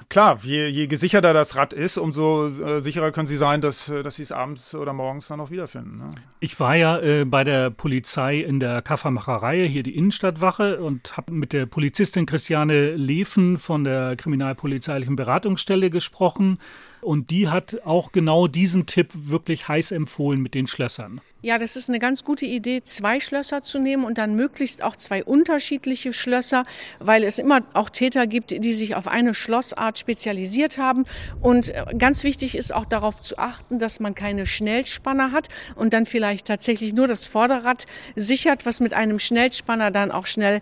klar, 0.10 0.40
je, 0.42 0.70
je 0.70 0.88
gesicherter 0.88 1.34
das 1.34 1.56
Rad 1.56 1.74
ist, 1.74 1.98
umso 1.98 2.48
äh, 2.48 2.82
sicherer 2.82 3.12
können 3.12 3.28
sie 3.28 3.38
sein, 3.38 3.62
dass, 3.62 3.90
äh, 3.90 4.04
dass 4.04 4.16
sie 4.16 4.24
es 4.24 4.32
abends 4.32 4.76
oder 4.76 4.94
morgens 4.94 5.28
dann 5.28 5.40
auch 5.40 5.52
wiederfinden. 5.52 5.98
Ne? 5.98 6.08
Ich 6.40 6.60
war 6.60 6.76
ja 6.76 7.00
äh, 7.00 7.26
bei 7.26 7.44
der 7.44 7.70
Polizei 7.70 8.40
in 8.40 8.60
der 8.60 8.82
Kaffermacherei, 8.82 9.68
hier 9.68 9.84
die 9.84 9.96
Innenstadtwache, 9.96 10.80
und 10.80 11.18
habe 11.18 11.34
mit 11.34 11.54
der 11.54 11.66
Polizistin 11.66 12.26
Christiane 12.26 12.96
Lefen 12.96 13.58
von 13.58 13.84
der 13.84 14.16
Kriminalpolizeilichen 14.16 15.16
Beratungsstelle 15.16 15.90
gesprochen. 15.90 16.60
Und 17.04 17.30
die 17.30 17.50
hat 17.50 17.82
auch 17.86 18.12
genau 18.12 18.48
diesen 18.48 18.86
Tipp 18.86 19.10
wirklich 19.14 19.68
heiß 19.68 19.92
empfohlen 19.92 20.42
mit 20.42 20.54
den 20.54 20.68
Schlössern. 20.68 21.22
Ja, 21.46 21.58
das 21.58 21.76
ist 21.76 21.90
eine 21.90 22.00
ganz 22.00 22.24
gute 22.24 22.46
Idee, 22.46 22.84
zwei 22.84 23.20
Schlösser 23.20 23.64
zu 23.64 23.78
nehmen 23.78 24.06
und 24.06 24.18
dann 24.18 24.34
möglichst 24.34 24.82
auch 24.82 24.96
zwei 24.96 25.26
unterschiedliche 25.26 26.14
Schlösser, 26.14 26.66
weil 27.00 27.26
es 27.26 27.38
immer 27.38 27.64
auch 27.74 27.90
Täter 27.90 28.28
gibt, 28.28 28.52
die 28.52 28.74
sich 28.74 28.96
auf 28.96 29.08
eine 29.08 29.34
Schlossart 29.34 30.00
spezialisiert 30.00 30.78
haben. 30.78 31.04
Und 31.42 31.72
äh, 31.72 31.84
ganz 31.98 32.24
wichtig 32.24 32.56
ist 32.56 32.74
auch 32.74 32.86
darauf 32.86 33.20
zu 33.20 33.38
achten, 33.38 33.78
dass 33.78 34.00
man 34.00 34.16
keine 34.16 34.46
Schnellspanner 34.46 35.34
hat 35.34 35.50
und 35.76 35.92
dann 35.92 36.06
vielleicht 36.06 36.48
tatsächlich 36.48 36.94
nur 36.94 37.08
das 37.08 37.28
Vorderrad 37.28 37.88
sichert, 38.16 38.66
was 38.66 38.80
mit 38.80 38.94
einem 38.94 39.20
Schnellspanner 39.20 39.92
dann 39.92 40.12
auch 40.12 40.28
schnell 40.28 40.62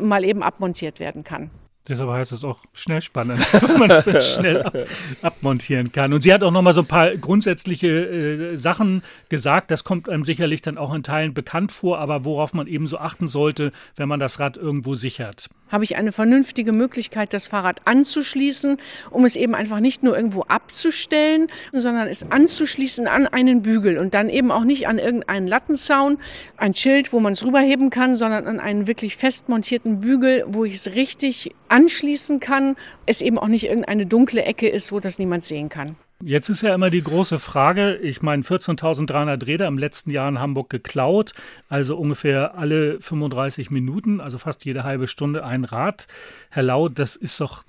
mal 0.00 0.24
eben 0.24 0.42
abmontiert 0.42 0.98
werden 0.98 1.22
kann. 1.22 1.50
Deshalb 1.88 2.10
heißt 2.10 2.32
es 2.32 2.42
auch 2.42 2.58
schnell 2.72 3.00
spannend, 3.00 3.40
wenn 3.62 3.78
man 3.78 3.88
das 3.88 4.06
dann 4.06 4.20
schnell 4.20 4.62
ab, 4.62 4.74
abmontieren 5.22 5.92
kann. 5.92 6.12
Und 6.12 6.22
sie 6.22 6.32
hat 6.32 6.42
auch 6.42 6.50
noch 6.50 6.62
mal 6.62 6.74
so 6.74 6.80
ein 6.80 6.86
paar 6.86 7.16
grundsätzliche 7.16 7.86
äh, 7.86 8.56
Sachen 8.56 9.02
gesagt. 9.28 9.70
Das 9.70 9.84
kommt 9.84 10.08
einem 10.08 10.24
sicherlich 10.24 10.62
dann 10.62 10.78
auch 10.78 10.92
in 10.92 11.02
Teilen 11.02 11.34
bekannt 11.34 11.70
vor, 11.70 11.98
aber 11.98 12.24
worauf 12.24 12.54
man 12.54 12.66
eben 12.66 12.86
so 12.86 12.98
achten 12.98 13.28
sollte, 13.28 13.72
wenn 13.94 14.08
man 14.08 14.18
das 14.18 14.40
Rad 14.40 14.56
irgendwo 14.56 14.94
sichert. 14.94 15.48
Habe 15.68 15.82
ich 15.82 15.96
eine 15.96 16.12
vernünftige 16.12 16.72
Möglichkeit, 16.72 17.32
das 17.32 17.48
Fahrrad 17.48 17.82
anzuschließen, 17.86 18.78
um 19.10 19.24
es 19.24 19.34
eben 19.34 19.54
einfach 19.54 19.80
nicht 19.80 20.02
nur 20.04 20.16
irgendwo 20.16 20.42
abzustellen, 20.42 21.48
sondern 21.72 22.06
es 22.06 22.30
anzuschließen 22.30 23.08
an 23.08 23.26
einen 23.26 23.62
Bügel 23.62 23.98
und 23.98 24.14
dann 24.14 24.28
eben 24.28 24.52
auch 24.52 24.62
nicht 24.62 24.86
an 24.86 24.98
irgendeinen 24.98 25.48
Lattenzaun, 25.48 26.18
ein 26.56 26.74
Schild, 26.74 27.12
wo 27.12 27.18
man 27.18 27.32
es 27.32 27.44
rüberheben 27.44 27.90
kann, 27.90 28.14
sondern 28.14 28.46
an 28.46 28.60
einen 28.60 28.86
wirklich 28.86 29.16
fest 29.16 29.48
montierten 29.48 30.00
Bügel, 30.00 30.44
wo 30.46 30.64
ich 30.64 30.74
es 30.74 30.94
richtig 30.94 31.50
anschließen 31.76 32.40
kann, 32.40 32.74
es 33.04 33.20
eben 33.20 33.38
auch 33.38 33.48
nicht 33.48 33.66
irgendeine 33.66 34.06
dunkle 34.06 34.42
Ecke 34.44 34.66
ist, 34.66 34.92
wo 34.92 35.00
das 35.00 35.18
niemand 35.18 35.44
sehen 35.44 35.68
kann. 35.68 35.96
Jetzt 36.24 36.48
ist 36.48 36.62
ja 36.62 36.74
immer 36.74 36.88
die 36.88 37.02
große 37.02 37.38
Frage, 37.38 37.96
ich 37.96 38.22
meine 38.22 38.42
14.300 38.42 39.46
Räder 39.46 39.66
im 39.66 39.76
letzten 39.76 40.10
Jahr 40.10 40.30
in 40.30 40.38
Hamburg 40.38 40.70
geklaut, 40.70 41.34
also 41.68 41.98
ungefähr 41.98 42.56
alle 42.56 42.98
35 43.02 43.70
Minuten, 43.70 44.22
also 44.22 44.38
fast 44.38 44.64
jede 44.64 44.82
halbe 44.82 45.08
Stunde 45.08 45.44
ein 45.44 45.64
Rad. 45.64 46.06
Herr 46.48 46.62
Lau, 46.62 46.88
das 46.88 47.16
ist 47.16 47.38
doch 47.42 47.64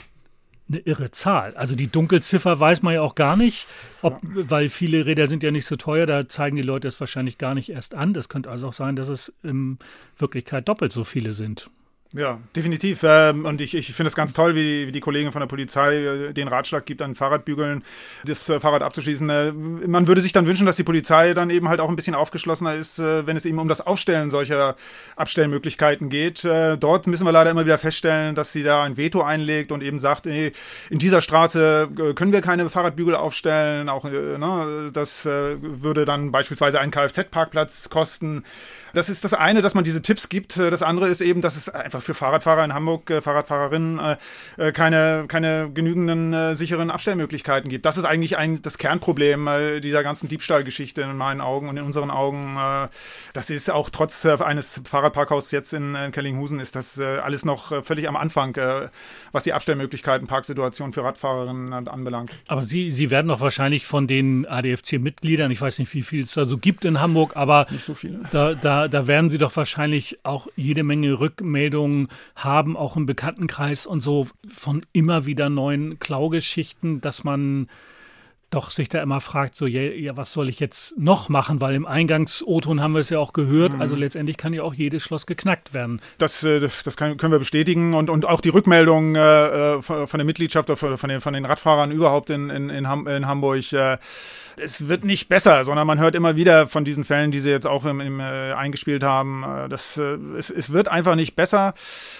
eine 0.69 0.79
irre 0.79 1.11
Zahl. 1.11 1.55
Also 1.57 1.75
die 1.75 1.87
Dunkelziffer 1.87 2.57
weiß 2.57 2.83
man 2.83 2.93
ja 2.93 3.01
auch 3.01 3.15
gar 3.15 3.35
nicht, 3.35 3.67
ob, 4.01 4.21
weil 4.23 4.69
viele 4.69 5.05
Räder 5.05 5.27
sind 5.27 5.43
ja 5.43 5.51
nicht 5.51 5.65
so 5.65 5.75
teuer, 5.75 6.05
da 6.05 6.29
zeigen 6.29 6.55
die 6.55 6.61
Leute 6.61 6.87
es 6.87 7.01
wahrscheinlich 7.01 7.37
gar 7.37 7.53
nicht 7.53 7.69
erst 7.69 7.95
an. 7.95 8.13
Das 8.13 8.29
könnte 8.29 8.49
also 8.49 8.69
auch 8.69 8.73
sein, 8.73 8.95
dass 8.95 9.09
es 9.09 9.33
in 9.43 9.77
Wirklichkeit 10.17 10.69
doppelt 10.69 10.93
so 10.93 11.03
viele 11.03 11.33
sind. 11.33 11.69
Ja, 12.13 12.39
definitiv. 12.55 13.01
Ähm, 13.03 13.45
und 13.45 13.59
ich, 13.59 13.75
ich 13.75 13.93
finde 13.93 14.07
es 14.07 14.15
ganz 14.15 14.33
toll, 14.33 14.55
wie, 14.55 14.87
wie 14.87 14.91
die 14.93 15.01
Kollegin 15.01 15.33
von 15.33 15.41
der 15.41 15.47
Polizei 15.47 15.97
äh, 15.97 16.33
den 16.33 16.47
Ratschlag 16.47 16.85
gibt, 16.85 17.01
an 17.01 17.15
Fahrradbügeln 17.15 17.83
das 18.25 18.47
äh, 18.47 18.61
Fahrrad 18.61 18.81
abzuschließen. 18.81 19.29
Äh, 19.29 19.51
man 19.51 20.07
würde 20.07 20.21
sich 20.21 20.31
dann 20.31 20.47
wünschen, 20.47 20.65
dass 20.65 20.77
die 20.77 20.85
Polizei 20.85 21.33
dann 21.33 21.49
eben 21.49 21.67
halt 21.67 21.81
auch 21.81 21.89
ein 21.89 21.97
bisschen 21.97 22.15
aufgeschlossener 22.15 22.75
ist, 22.75 22.99
wenn 22.99 23.35
es 23.35 23.45
eben 23.45 23.59
um 23.59 23.67
das 23.67 23.81
Aufstellen 23.81 24.29
solcher 24.29 24.75
Abstellmöglichkeiten 25.15 26.09
geht. 26.09 26.43
Dort 26.43 27.07
müssen 27.07 27.25
wir 27.25 27.31
leider 27.31 27.51
immer 27.51 27.65
wieder 27.65 27.77
feststellen, 27.77 28.35
dass 28.35 28.53
sie 28.53 28.63
da 28.63 28.83
ein 28.83 28.97
Veto 28.97 29.21
einlegt 29.21 29.71
und 29.71 29.83
eben 29.83 29.99
sagt, 29.99 30.25
nee, 30.25 30.51
in 30.89 30.99
dieser 30.99 31.21
Straße 31.21 31.89
können 32.15 32.31
wir 32.31 32.41
keine 32.41 32.69
Fahrradbügel 32.69 33.15
aufstellen. 33.15 33.89
Auch 33.89 34.03
ne, 34.05 34.89
das 34.93 35.25
würde 35.25 36.05
dann 36.05 36.31
beispielsweise 36.31 36.79
einen 36.79 36.91
Kfz-Parkplatz 36.91 37.89
kosten. 37.89 38.43
Das 38.97 39.09
ist 39.09 39.23
das 39.23 39.35
eine, 39.35 39.61
dass 39.61 39.75
man 39.75 39.83
diese 39.83 40.01
Tipps 40.01 40.27
gibt. 40.27 40.57
Das 40.57 40.81
andere 40.81 41.07
ist 41.07 41.21
eben, 41.21 41.43
dass 41.43 41.55
es 41.55 41.69
einfach 41.69 42.01
für 42.01 42.15
Fahrradfahrer 42.15 42.65
in 42.65 42.73
Hamburg, 42.73 43.07
äh, 43.11 43.21
Fahrradfahrerinnen, 43.21 43.99
äh, 43.99 44.17
äh, 44.57 44.71
keine, 44.71 45.25
keine 45.27 45.69
genügenden 45.71 46.33
äh, 46.33 46.55
sicheren 46.55 46.89
Abstellmöglichkeiten 46.89 47.69
gibt. 47.69 47.85
Das 47.85 47.97
ist 47.97 48.05
eigentlich 48.05 48.39
ein, 48.39 48.59
das 48.63 48.79
Kernproblem 48.79 49.47
äh, 49.47 49.79
dieser 49.81 50.01
ganzen 50.01 50.29
Diebstahlgeschichte 50.29 51.03
in 51.03 51.15
meinen 51.15 51.41
Augen 51.41 51.69
und 51.69 51.77
in 51.77 51.83
unseren 51.83 52.09
Augen. 52.09 52.57
Äh, 52.57 52.87
das 53.33 53.51
ist 53.51 53.69
auch 53.69 53.91
trotz 53.91 54.25
eines 54.25 54.81
Fahrradparkhauses 54.83 55.51
jetzt 55.51 55.75
in, 55.75 55.93
in 55.93 56.11
Kellinghusen 56.11 56.59
ist 56.59 56.75
das 56.75 56.99
alles 56.99 57.45
noch 57.45 57.83
völlig 57.83 58.07
am 58.07 58.15
Anfang, 58.15 58.57
was 59.31 59.43
die 59.43 59.53
Abstellmöglichkeiten, 59.53 60.25
Parksituation 60.27 60.91
für 60.91 61.03
Radfahrerinnen 61.03 61.87
anbelangt. 61.87 62.31
Aber 62.47 62.63
Sie, 62.63 62.91
Sie 62.91 63.11
werden 63.11 63.27
doch 63.27 63.41
wahrscheinlich 63.41 63.85
von 63.85 64.07
den 64.07 64.47
ADFC-Mitgliedern, 64.47 65.51
ich 65.51 65.61
weiß 65.61 65.77
nicht, 65.77 65.93
wie 65.93 66.01
viel 66.01 66.23
es 66.23 66.33
da 66.33 66.45
so 66.45 66.57
gibt 66.57 66.83
in 66.83 66.99
Hamburg, 66.99 67.35
aber 67.35 67.67
nicht 67.69 67.85
so 67.85 67.93
viele. 67.93 68.21
Da, 68.31 68.55
da, 68.55 68.86
da 68.87 69.07
werden 69.07 69.29
Sie 69.29 69.37
doch 69.37 69.55
wahrscheinlich 69.55 70.19
auch 70.23 70.47
jede 70.55 70.83
Menge 70.83 71.19
Rückmeldungen 71.19 72.07
haben, 72.35 72.77
auch 72.77 72.95
im 72.95 73.05
Bekanntenkreis 73.05 73.85
und 73.85 74.01
so 74.01 74.27
von 74.47 74.85
immer 74.93 75.25
wieder 75.25 75.49
neuen 75.49 75.99
Klaugeschichten, 75.99 77.01
dass 77.01 77.23
man 77.23 77.67
doch 78.49 78.71
sich 78.71 78.87
da 78.87 79.01
immer 79.01 79.19
fragt, 79.19 79.55
so, 79.55 79.67
ja, 79.67 79.81
ja, 79.81 80.15
was 80.15 80.31
soll 80.31 80.47
ich 80.47 80.61
jetzt 80.61 80.97
noch 80.97 81.27
machen? 81.27 81.59
Weil 81.59 81.73
im 81.73 81.85
Eingangs-O-Ton 81.85 82.81
haben 82.81 82.93
wir 82.93 83.01
es 83.01 83.09
ja 83.09 83.19
auch 83.19 83.33
gehört. 83.33 83.73
Mhm. 83.73 83.81
Also 83.81 83.95
letztendlich 83.97 84.37
kann 84.37 84.53
ja 84.53 84.63
auch 84.63 84.73
jedes 84.73 85.03
Schloss 85.03 85.25
geknackt 85.25 85.73
werden. 85.73 86.01
Das, 86.17 86.43
äh, 86.43 86.61
das 86.61 86.95
kann, 86.95 87.17
können 87.17 87.33
wir 87.33 87.39
bestätigen. 87.39 87.93
Und, 87.93 88.09
und 88.09 88.25
auch 88.25 88.39
die 88.39 88.49
Rückmeldung 88.49 89.15
äh, 89.15 89.19
äh 89.19 89.81
von 89.81 90.17
der 90.17 90.23
Mitgliedschaft, 90.23 90.69
von 90.69 91.09
den, 91.09 91.19
von 91.19 91.33
den 91.33 91.45
Radfahrern 91.45 91.91
überhaupt 91.91 92.29
in, 92.29 92.49
in, 92.49 92.69
in, 92.69 92.87
Hamburg, 92.87 93.73
äh, 93.73 93.97
es 94.59 94.87
wird 94.87 95.03
nicht 95.03 95.27
besser, 95.27 95.65
sondern 95.65 95.85
man 95.85 95.99
hört 95.99 96.15
immer 96.15 96.35
wieder 96.35 96.67
von 96.67 96.85
diesen 96.85 97.03
Fällen, 97.03 97.31
die 97.31 97.41
sie 97.41 97.51
jetzt 97.51 97.67
auch 97.67 97.85
im, 97.85 97.99
im 97.99 98.19
äh, 98.19 98.53
eingespielt 98.53 99.03
haben. 99.03 99.43
Äh, 99.43 99.69
das, 99.69 99.97
es, 99.97 100.49
es 100.49 100.71
wird 100.71 100.87
einfach 100.87 101.15
nicht 101.15 101.35
besser. 101.35 101.73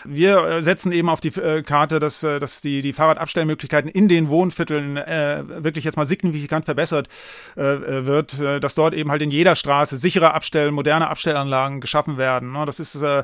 Wir 0.04 0.62
setzen 0.62 0.92
eben 0.92 1.10
auf 1.10 1.22
die 1.22 1.32
Karte, 1.32 2.00
dass, 2.00 2.20
dass 2.20 2.62
die, 2.62 2.82
die 2.82 2.94
Fahrradabstellmöglichkeiten 2.94 3.90
in 3.90 4.08
den 4.08 4.30
Wohnvierteln 4.30 4.96
wirklich 4.96 5.86
jetzt 5.86 5.96
mal 5.96 6.06
signifikant 6.22 6.66
verbessert 6.66 7.08
äh, 7.56 7.62
wird, 8.06 8.40
äh, 8.40 8.60
dass 8.60 8.76
dort 8.76 8.94
eben 8.94 9.12
halt 9.12 9.22
in 9.22 9.32
jeder 9.32 9.56
Straße 9.56 9.98
sichere 9.98 10.34
Abstellen, 10.34 10.74
moderne 10.74 11.10
Abstellanlagen 11.10 11.82
geschaffen 11.82 12.18
werden. 12.18 12.52
Ne? 12.52 12.66
Das 12.66 12.80
ist, 12.80 12.96
äh, 12.96 13.24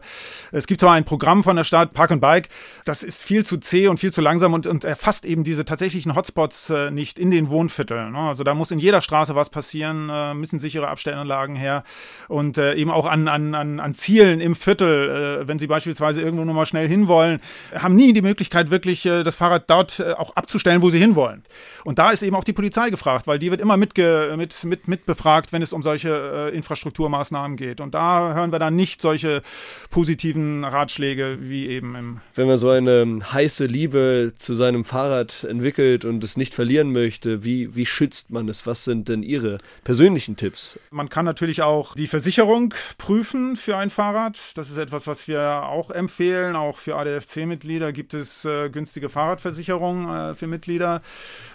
es 0.51 0.67
gibt 0.67 0.81
zwar 0.81 0.93
ein 0.93 1.05
Programm 1.05 1.43
von 1.43 1.55
der 1.55 1.63
Stadt, 1.63 1.93
Park 1.93 2.11
and 2.11 2.21
Bike, 2.21 2.49
das 2.85 3.03
ist 3.03 3.23
viel 3.23 3.45
zu 3.45 3.57
zäh 3.57 3.87
und 3.87 3.99
viel 3.99 4.11
zu 4.11 4.21
langsam 4.21 4.53
und, 4.53 4.67
und 4.67 4.83
erfasst 4.83 5.25
eben 5.25 5.43
diese 5.43 5.65
tatsächlichen 5.65 6.15
Hotspots 6.15 6.69
äh, 6.69 6.91
nicht 6.91 7.19
in 7.19 7.31
den 7.31 7.49
Wohnvierteln. 7.49 8.11
Ne? 8.11 8.19
Also 8.19 8.43
da 8.43 8.53
muss 8.53 8.71
in 8.71 8.79
jeder 8.79 9.01
Straße 9.01 9.35
was 9.35 9.49
passieren, 9.49 10.09
äh, 10.09 10.33
müssen 10.33 10.59
sichere 10.59 10.87
Abstellanlagen 10.87 11.55
her 11.55 11.83
und 12.27 12.57
äh, 12.57 12.75
eben 12.75 12.91
auch 12.91 13.05
an, 13.05 13.27
an, 13.27 13.55
an, 13.55 13.79
an 13.79 13.95
Zielen 13.95 14.39
im 14.39 14.55
Viertel, 14.55 15.41
äh, 15.41 15.47
wenn 15.47 15.59
sie 15.59 15.67
beispielsweise 15.67 16.21
irgendwo 16.21 16.45
nur 16.45 16.55
mal 16.55 16.65
schnell 16.65 16.87
hinwollen, 16.87 17.39
haben 17.75 17.95
nie 17.95 18.13
die 18.13 18.21
Möglichkeit 18.21 18.69
wirklich 18.69 19.05
äh, 19.05 19.23
das 19.23 19.35
Fahrrad 19.35 19.69
dort 19.69 19.99
äh, 19.99 20.13
auch 20.13 20.35
abzustellen, 20.35 20.81
wo 20.81 20.89
sie 20.89 20.99
hinwollen. 20.99 21.43
Und 21.83 21.99
da 21.99 22.11
ist 22.11 22.23
eben 22.23 22.35
auch 22.35 22.43
die 22.43 22.53
Polizei 22.53 22.82
gefragt, 22.91 23.27
weil 23.27 23.39
die 23.39 23.51
wird 23.51 23.61
immer 23.61 23.77
mitge 23.77 24.33
mit, 24.37 24.63
mit, 24.63 24.87
mit 24.87 25.05
befragt, 25.05 25.51
wenn 25.51 25.61
es 25.61 25.73
um 25.73 25.83
solche 25.83 26.49
äh, 26.51 26.55
Infrastrukturmaßnahmen 26.55 27.57
geht. 27.57 27.81
Und 27.81 27.93
da 27.93 28.33
hören 28.33 28.51
wir 28.51 28.59
dann 28.59 28.75
nicht 28.75 29.01
solche 29.01 29.41
positiven 29.89 30.63
Ratschläge 30.63 31.37
wie 31.41 31.67
eben 31.67 31.95
im. 31.95 32.21
Wenn 32.35 32.47
man 32.47 32.57
so 32.57 32.69
eine 32.69 33.19
heiße 33.31 33.65
Liebe 33.65 34.33
zu 34.35 34.53
seinem 34.53 34.83
Fahrrad 34.83 35.43
entwickelt 35.43 36.05
und 36.05 36.23
es 36.23 36.37
nicht 36.37 36.53
verlieren 36.53 36.91
möchte, 36.91 37.43
wie, 37.43 37.75
wie 37.75 37.85
schützt 37.85 38.31
man 38.31 38.47
es? 38.49 38.65
Was 38.67 38.83
sind 38.83 39.09
denn 39.09 39.23
Ihre 39.23 39.57
persönlichen 39.83 40.35
Tipps? 40.35 40.79
Man 40.91 41.09
kann 41.09 41.25
natürlich 41.25 41.61
auch 41.61 41.95
die 41.95 42.07
Versicherung 42.07 42.73
prüfen 42.97 43.55
für 43.55 43.77
ein 43.77 43.89
Fahrrad. 43.89 44.39
Das 44.55 44.69
ist 44.69 44.77
etwas, 44.77 45.07
was 45.07 45.27
wir 45.27 45.63
auch 45.63 45.89
empfehlen. 45.89 46.55
Auch 46.55 46.77
für 46.77 46.95
ADFC-Mitglieder 46.95 47.91
gibt 47.91 48.13
es 48.13 48.45
äh, 48.45 48.69
günstige 48.69 49.09
Fahrradversicherungen 49.09 50.31
äh, 50.31 50.33
für 50.33 50.47
Mitglieder. 50.47 51.01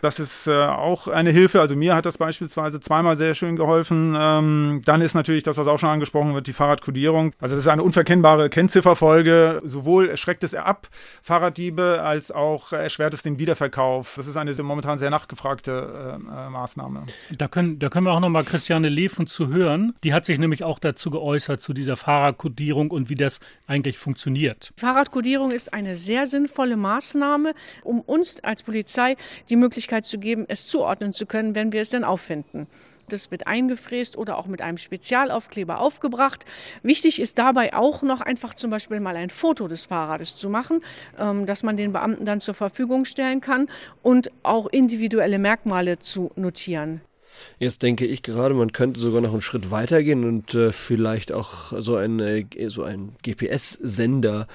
Das 0.01 0.21
ist 0.21 0.47
äh, 0.47 0.53
auch 0.53 1.09
eine 1.19 1.31
Hilfe. 1.31 1.61
Also 1.61 1.77
mir 1.77 1.95
hat 1.95 2.07
das 2.07 2.19
beispielsweise 2.19 2.81
zweimal 2.81 3.17
sehr 3.17 3.35
schön 3.35 3.57
geholfen. 3.57 4.17
Ähm, 4.19 4.83
dann 4.85 5.03
ist 5.03 5.15
natürlich 5.15 5.43
das, 5.43 5.57
was 5.57 5.67
auch 5.67 5.79
schon 5.79 5.91
angesprochen 5.91 6.35
wird, 6.35 6.47
die 6.47 6.53
Fahrradkodierung. 6.53 7.33
Also 7.41 7.55
das 7.55 7.65
ist 7.65 7.69
eine 7.69 7.83
unverkennbare 7.83 8.49
Kennzifferfolge. 8.49 9.61
Sowohl 9.65 10.09
erschreckt 10.09 10.45
es 10.45 10.55
ab 10.55 10.89
Fahrraddiebe 11.23 12.01
als 12.03 12.31
auch 12.31 12.73
erschwert 12.73 13.15
es 13.15 13.23
den 13.23 13.39
Wiederverkauf. 13.39 14.15
Das 14.17 14.27
ist 14.27 14.37
eine 14.37 14.55
momentan 14.63 14.99
sehr 14.99 15.11
nachgefragte 15.11 16.19
äh, 16.31 16.47
äh 16.47 16.51
Maßnahme. 16.51 17.05
Da 17.37 17.49
können, 17.49 17.79
da 17.79 17.89
können 17.89 18.07
wir 18.07 18.13
auch 18.13 18.21
nochmal 18.21 18.45
Christiane 18.45 18.89
Leven 18.89 19.27
zu 19.27 19.49
hören. 19.49 19.95
Die 20.05 20.15
hat 20.15 20.25
sich 20.25 20.39
nämlich 20.39 20.65
auch 20.65 20.79
dazu 20.79 21.11
geäußert, 21.11 21.61
zu 21.61 21.73
dieser 21.73 21.97
Fahrradkodierung 21.97 22.91
und 22.91 23.11
wie 23.11 23.15
das 23.15 23.41
eigentlich 23.67 23.99
funktioniert. 23.99 24.73
Fahrradkodierung 24.77 25.51
ist 25.51 25.73
eine 25.73 25.97
sehr 25.97 26.27
sinnvolle 26.27 26.77
Maßnahme, 26.77 27.55
um 27.83 28.01
uns 28.01 28.41
als 28.41 28.63
Polizei 28.63 29.17
die 29.51 29.57
Möglichkeit 29.57 30.05
zu 30.05 30.19
geben, 30.19 30.45
es 30.49 30.67
zuordnen 30.67 31.08
zu 31.12 31.27
können, 31.27 31.55
wenn 31.55 31.73
wir 31.73 31.83
es 31.83 31.91
denn 31.91 32.05
auffinden. 32.05 32.67
Das 33.09 33.31
wird 33.31 33.47
eingefräst 33.47 34.17
oder 34.19 34.37
auch 34.37 34.47
mit 34.47 34.61
einem 34.61 34.79
Spezialaufkleber 34.79 35.81
aufgebracht. 35.81 36.45
Wichtig 36.83 37.21
ist 37.21 37.38
dabei 37.38 37.75
auch 37.75 38.03
noch 38.03 38.21
einfach 38.21 38.55
zum 38.55 38.71
Beispiel 38.71 39.00
mal 39.00 39.17
ein 39.17 39.31
Foto 39.31 39.67
des 39.67 39.87
Fahrrades 39.87 40.37
zu 40.37 40.50
machen, 40.50 40.83
ähm, 41.19 41.47
dass 41.47 41.62
man 41.62 41.77
den 41.77 41.93
Beamten 41.93 42.25
dann 42.25 42.41
zur 42.41 42.55
Verfügung 42.55 43.05
stellen 43.05 43.41
kann 43.41 43.69
und 44.03 44.31
auch 44.43 44.67
individuelle 44.67 45.38
Merkmale 45.38 45.99
zu 45.99 46.31
notieren. 46.37 47.00
Jetzt 47.59 47.83
denke 47.83 48.07
ich 48.07 48.23
gerade, 48.23 48.54
man 48.54 48.73
könnte 48.73 49.00
sogar 49.00 49.21
noch 49.21 49.33
einen 49.33 49.42
Schritt 49.42 49.71
weitergehen 49.71 50.25
und 50.25 50.54
äh, 50.54 50.73
vielleicht 50.73 51.33
auch 51.33 51.73
so 51.78 51.97
ein, 51.97 52.21
äh, 52.21 52.45
so 52.68 52.83
ein 52.85 53.16
GPS-Sender 53.23 54.47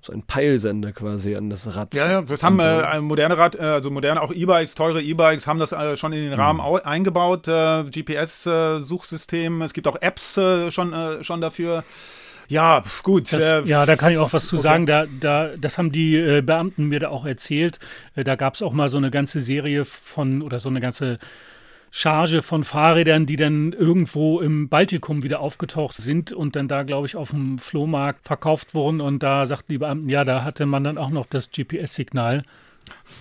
so 0.00 0.12
ein 0.12 0.22
Peilsender 0.22 0.92
quasi 0.92 1.36
an 1.36 1.50
das 1.50 1.74
Rad. 1.74 1.94
Ja, 1.94 2.10
ja 2.10 2.22
das 2.22 2.42
haben 2.42 2.60
äh, 2.60 3.00
moderne 3.00 3.36
Rad, 3.36 3.56
äh, 3.56 3.62
also 3.62 3.90
moderne 3.90 4.22
auch 4.22 4.32
E-Bikes, 4.32 4.74
teure 4.74 5.02
E-Bikes 5.02 5.46
haben 5.46 5.58
das 5.58 5.72
äh, 5.72 5.96
schon 5.96 6.12
in 6.12 6.22
den 6.22 6.32
mhm. 6.34 6.40
Rahmen 6.40 6.60
mhm. 6.60 6.80
eingebaut. 6.84 7.48
Äh, 7.48 7.84
GPS-Suchsystem, 7.84 9.62
es 9.62 9.72
gibt 9.72 9.86
auch 9.86 9.96
Apps 10.00 10.36
äh, 10.36 10.70
schon, 10.70 10.92
äh, 10.92 11.22
schon 11.24 11.40
dafür. 11.40 11.84
Ja, 12.48 12.82
gut. 13.02 13.30
Das, 13.30 13.68
ja, 13.68 13.84
da 13.84 13.96
kann 13.96 14.10
ich 14.10 14.16
auch 14.16 14.32
was 14.32 14.46
zu 14.46 14.56
okay. 14.56 14.62
sagen. 14.62 14.86
Da, 14.86 15.04
da, 15.20 15.50
das 15.58 15.76
haben 15.76 15.92
die 15.92 16.40
Beamten 16.42 16.86
mir 16.86 16.98
da 16.98 17.10
auch 17.10 17.26
erzählt. 17.26 17.78
Äh, 18.16 18.24
da 18.24 18.36
gab 18.36 18.54
es 18.54 18.62
auch 18.62 18.72
mal 18.72 18.88
so 18.88 18.96
eine 18.96 19.10
ganze 19.10 19.42
Serie 19.42 19.84
von 19.84 20.40
oder 20.40 20.58
so 20.58 20.70
eine 20.70 20.80
ganze 20.80 21.18
Charge 21.90 22.42
von 22.42 22.64
Fahrrädern, 22.64 23.26
die 23.26 23.36
dann 23.36 23.72
irgendwo 23.72 24.40
im 24.40 24.68
Baltikum 24.68 25.22
wieder 25.22 25.40
aufgetaucht 25.40 25.96
sind 25.96 26.32
und 26.32 26.56
dann 26.56 26.68
da, 26.68 26.82
glaube 26.82 27.06
ich, 27.06 27.16
auf 27.16 27.30
dem 27.30 27.58
Flohmarkt 27.58 28.26
verkauft 28.26 28.74
wurden. 28.74 29.00
Und 29.00 29.22
da 29.22 29.46
sagten 29.46 29.72
die 29.72 29.78
Beamten, 29.78 30.08
ja, 30.08 30.24
da 30.24 30.44
hatte 30.44 30.66
man 30.66 30.84
dann 30.84 30.98
auch 30.98 31.10
noch 31.10 31.26
das 31.26 31.50
GPS-Signal. 31.50 32.42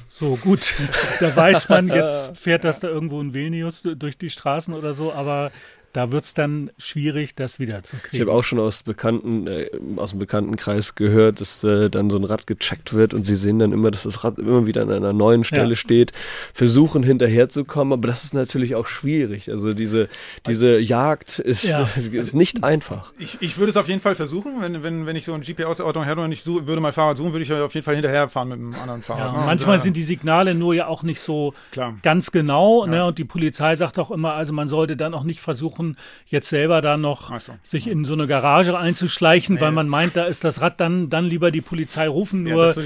So, 0.09 0.35
gut, 0.37 0.75
da 1.19 1.35
weiß 1.35 1.69
man, 1.69 1.87
jetzt 1.87 2.37
fährt 2.37 2.63
das 2.63 2.79
da 2.79 2.87
irgendwo 2.87 3.21
in 3.21 3.33
Vilnius 3.33 3.83
durch 3.83 4.17
die 4.17 4.29
Straßen 4.29 4.73
oder 4.73 4.93
so, 4.93 5.13
aber 5.13 5.51
da 5.97 6.11
wird 6.11 6.25
es 6.25 6.35
dann 6.35 6.69
schwierig, 6.77 7.33
das 7.33 7.59
wiederzukriegen. 7.59 8.09
Ich 8.11 8.21
habe 8.21 8.31
auch 8.31 8.43
schon 8.43 8.59
aus, 8.59 8.83
Bekannten, 8.83 9.47
äh, 9.47 9.67
aus 9.95 10.11
dem 10.11 10.19
Bekanntenkreis 10.19 10.93
gehört, 10.93 11.41
dass 11.41 11.63
äh, 11.63 11.89
dann 11.89 12.11
so 12.11 12.17
ein 12.17 12.23
Rad 12.23 12.45
gecheckt 12.45 12.93
wird 12.93 13.15
und 13.15 13.23
sie 13.23 13.35
sehen 13.35 13.57
dann 13.57 13.71
immer, 13.71 13.89
dass 13.89 14.03
das 14.03 14.23
Rad 14.23 14.37
immer 14.37 14.67
wieder 14.67 14.83
an 14.83 14.91
einer 14.91 15.11
neuen 15.11 15.43
Stelle 15.43 15.69
ja. 15.69 15.75
steht, 15.75 16.13
versuchen 16.53 17.01
hinterherzukommen, 17.01 17.93
aber 17.93 18.07
das 18.07 18.25
ist 18.25 18.35
natürlich 18.35 18.75
auch 18.75 18.85
schwierig. 18.85 19.49
Also 19.49 19.73
diese, 19.73 20.07
diese 20.45 20.77
Jagd 20.77 21.39
ist, 21.39 21.63
ja. 21.63 21.89
ist 22.11 22.35
nicht 22.35 22.63
einfach. 22.63 23.11
Ich, 23.17 23.37
ich 23.39 23.57
würde 23.57 23.71
es 23.71 23.77
auf 23.77 23.87
jeden 23.87 24.01
Fall 24.01 24.13
versuchen, 24.13 24.61
wenn, 24.61 24.83
wenn, 24.83 25.07
wenn 25.07 25.15
ich 25.15 25.25
so 25.25 25.33
ein 25.33 25.41
GPS-Auto 25.41 26.03
hätte 26.03 26.21
und 26.21 26.31
ich 26.31 26.43
so, 26.43 26.67
würde 26.67 26.79
mein 26.79 26.93
Fahrrad 26.93 27.17
suchen, 27.17 27.33
würde 27.33 27.41
ich 27.41 27.51
auf 27.51 27.73
jeden 27.73 27.85
Fall 27.85 27.95
hinterherfahren 27.95 28.49
mit 28.49 28.59
einem 28.59 28.75
anderen 28.75 29.01
Fahrrad. 29.01 29.33
Ja, 29.33 29.45
manchmal 29.47 29.77
und, 29.77 29.81
äh, 29.81 29.83
sind 29.83 29.97
die 29.97 30.03
Signale 30.03 30.53
nur 30.53 30.75
ja 30.75 30.85
auch 30.85 31.01
nicht 31.01 31.21
so 31.21 31.55
klar. 31.71 31.97
ganz 32.03 32.31
genau. 32.31 32.85
Ne? 32.85 33.03
Und 33.03 33.17
die 33.17 33.25
Polizei 33.25 33.75
sagt 33.75 33.97
auch 33.97 34.11
immer, 34.11 34.33
also 34.33 34.53
man 34.53 34.67
sollte 34.67 34.95
dann 34.95 35.15
auch 35.15 35.23
nicht 35.23 35.41
versuchen, 35.41 35.86
jetzt 36.25 36.49
selber 36.49 36.81
da 36.81 36.97
noch 36.97 37.37
so. 37.39 37.53
sich 37.63 37.87
in 37.87 38.03
so 38.03 38.13
eine 38.13 38.27
Garage 38.27 38.77
einzuschleichen, 38.77 39.55
nee. 39.55 39.61
weil 39.61 39.71
man 39.71 39.87
meint, 39.87 40.15
da 40.15 40.25
ist 40.25 40.43
das 40.43 40.61
Rad, 40.61 40.79
dann, 40.81 41.09
dann 41.09 41.25
lieber 41.25 41.51
die 41.51 41.61
Polizei 41.61 42.07
rufen. 42.07 42.43
Nur 42.43 42.67
ja, 42.67 42.81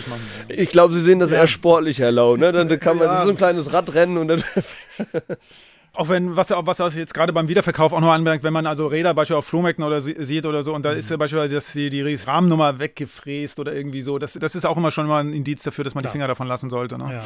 ich, 0.48 0.60
ich 0.60 0.70
glaube, 0.70 0.93
Sie 0.93 1.01
sehen 1.01 1.20
das 1.20 1.31
eher 1.31 1.48
sportlich, 1.48 2.00
Herr 2.00 2.12
Lau. 2.12 2.36
Ne? 2.36 2.51
Dann 2.51 2.67
kann 2.79 2.98
man, 2.98 3.08
das 3.08 3.20
ist 3.20 3.24
so 3.24 3.29
ein 3.29 3.38
kleines 3.38 3.72
Radrennen 3.72 4.17
und 4.17 4.27
dann 4.27 4.43
auch 5.93 6.10
wenn, 6.10 6.36
was, 6.36 6.50
was, 6.50 6.79
was 6.79 6.95
jetzt 6.95 7.13
gerade 7.13 7.33
beim 7.33 7.48
Wiederverkauf 7.48 7.91
auch 7.91 8.00
noch 8.00 8.12
anmerkt, 8.12 8.43
wenn 8.43 8.53
man 8.53 8.65
also 8.65 8.88
Räder 8.88 9.13
beispielsweise 9.13 9.39
auf 9.39 9.45
Flohmärkten 9.45 9.83
oder 9.83 10.01
sieht 10.01 10.45
oder 10.45 10.63
so 10.63 10.74
und 10.74 10.83
da 10.83 10.91
mhm. 10.91 11.00
ist 11.00 11.10
ja 11.10 11.17
beispielsweise 11.17 11.55
dass 11.55 11.74
die, 11.74 11.89
die 11.89 12.01
Rahmennummer 12.01 12.79
weggefräst 12.79 13.60
oder 13.60 13.74
irgendwie 13.74 14.01
so, 14.01 14.17
das, 14.17 14.33
das 14.33 14.55
ist 14.55 14.65
auch 14.65 14.77
immer 14.77 14.91
schon 14.91 15.07
mal 15.07 15.24
ein 15.24 15.33
Indiz 15.33 15.63
dafür, 15.63 15.83
dass 15.83 15.95
man 15.95 16.03
ja. 16.03 16.10
die 16.10 16.12
Finger 16.12 16.27
davon 16.27 16.48
lassen 16.48 16.69
sollte. 16.69 16.98
Ne? 16.98 17.15
Ja. 17.15 17.24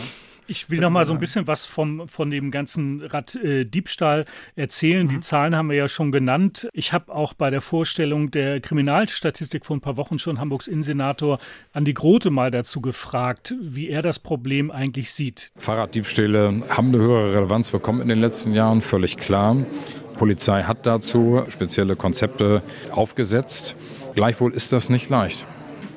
Ich 0.47 0.69
will 0.69 0.79
noch 0.79 0.91
mal 0.91 1.05
so 1.05 1.13
ein 1.13 1.19
bisschen 1.19 1.47
was 1.47 1.65
vom, 1.65 2.07
von 2.07 2.29
dem 2.29 2.51
ganzen 2.51 3.01
Raddiebstahl 3.01 4.21
äh, 4.55 4.61
erzählen. 4.61 5.07
Mhm. 5.07 5.09
Die 5.09 5.19
Zahlen 5.21 5.55
haben 5.55 5.69
wir 5.69 5.75
ja 5.75 5.87
schon 5.87 6.11
genannt. 6.11 6.67
Ich 6.71 6.93
habe 6.93 7.13
auch 7.13 7.33
bei 7.33 7.49
der 7.49 7.61
Vorstellung 7.61 8.29
der 8.29 8.59
Kriminalstatistik 8.59 9.65
vor 9.65 9.75
ein 9.75 9.81
paar 9.81 9.97
Wochen 9.97 10.19
schon 10.19 10.39
Hamburgs 10.39 10.67
Innensenator 10.67 11.39
Andi 11.73 11.93
Grote 11.93 12.29
mal 12.29 12.51
dazu 12.51 12.79
gefragt, 12.79 13.55
wie 13.59 13.89
er 13.89 14.03
das 14.03 14.19
Problem 14.19 14.69
eigentlich 14.69 15.11
sieht. 15.11 15.51
Fahrraddiebstähle 15.57 16.63
haben 16.69 16.89
eine 16.89 16.97
höhere 16.97 17.33
Relevanz 17.33 17.71
bekommen 17.71 18.01
in 18.01 18.07
den 18.07 18.19
letzten 18.19 18.53
Jahren, 18.55 18.81
völlig 18.81 19.17
klar. 19.17 19.55
Die 19.55 20.17
Polizei 20.17 20.63
hat 20.63 20.87
dazu 20.87 21.43
spezielle 21.49 21.95
Konzepte 21.95 22.61
aufgesetzt. 22.91 23.75
Gleichwohl 24.15 24.53
ist 24.53 24.71
das 24.71 24.89
nicht 24.89 25.09
leicht. 25.09 25.45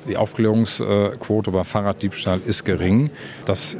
Die 0.07 0.17
Aufklärungsquote 0.17 1.51
bei 1.51 1.63
Fahrraddiebstahl 1.63 2.41
ist 2.45 2.65
gering. 2.65 3.09
Das 3.45 3.77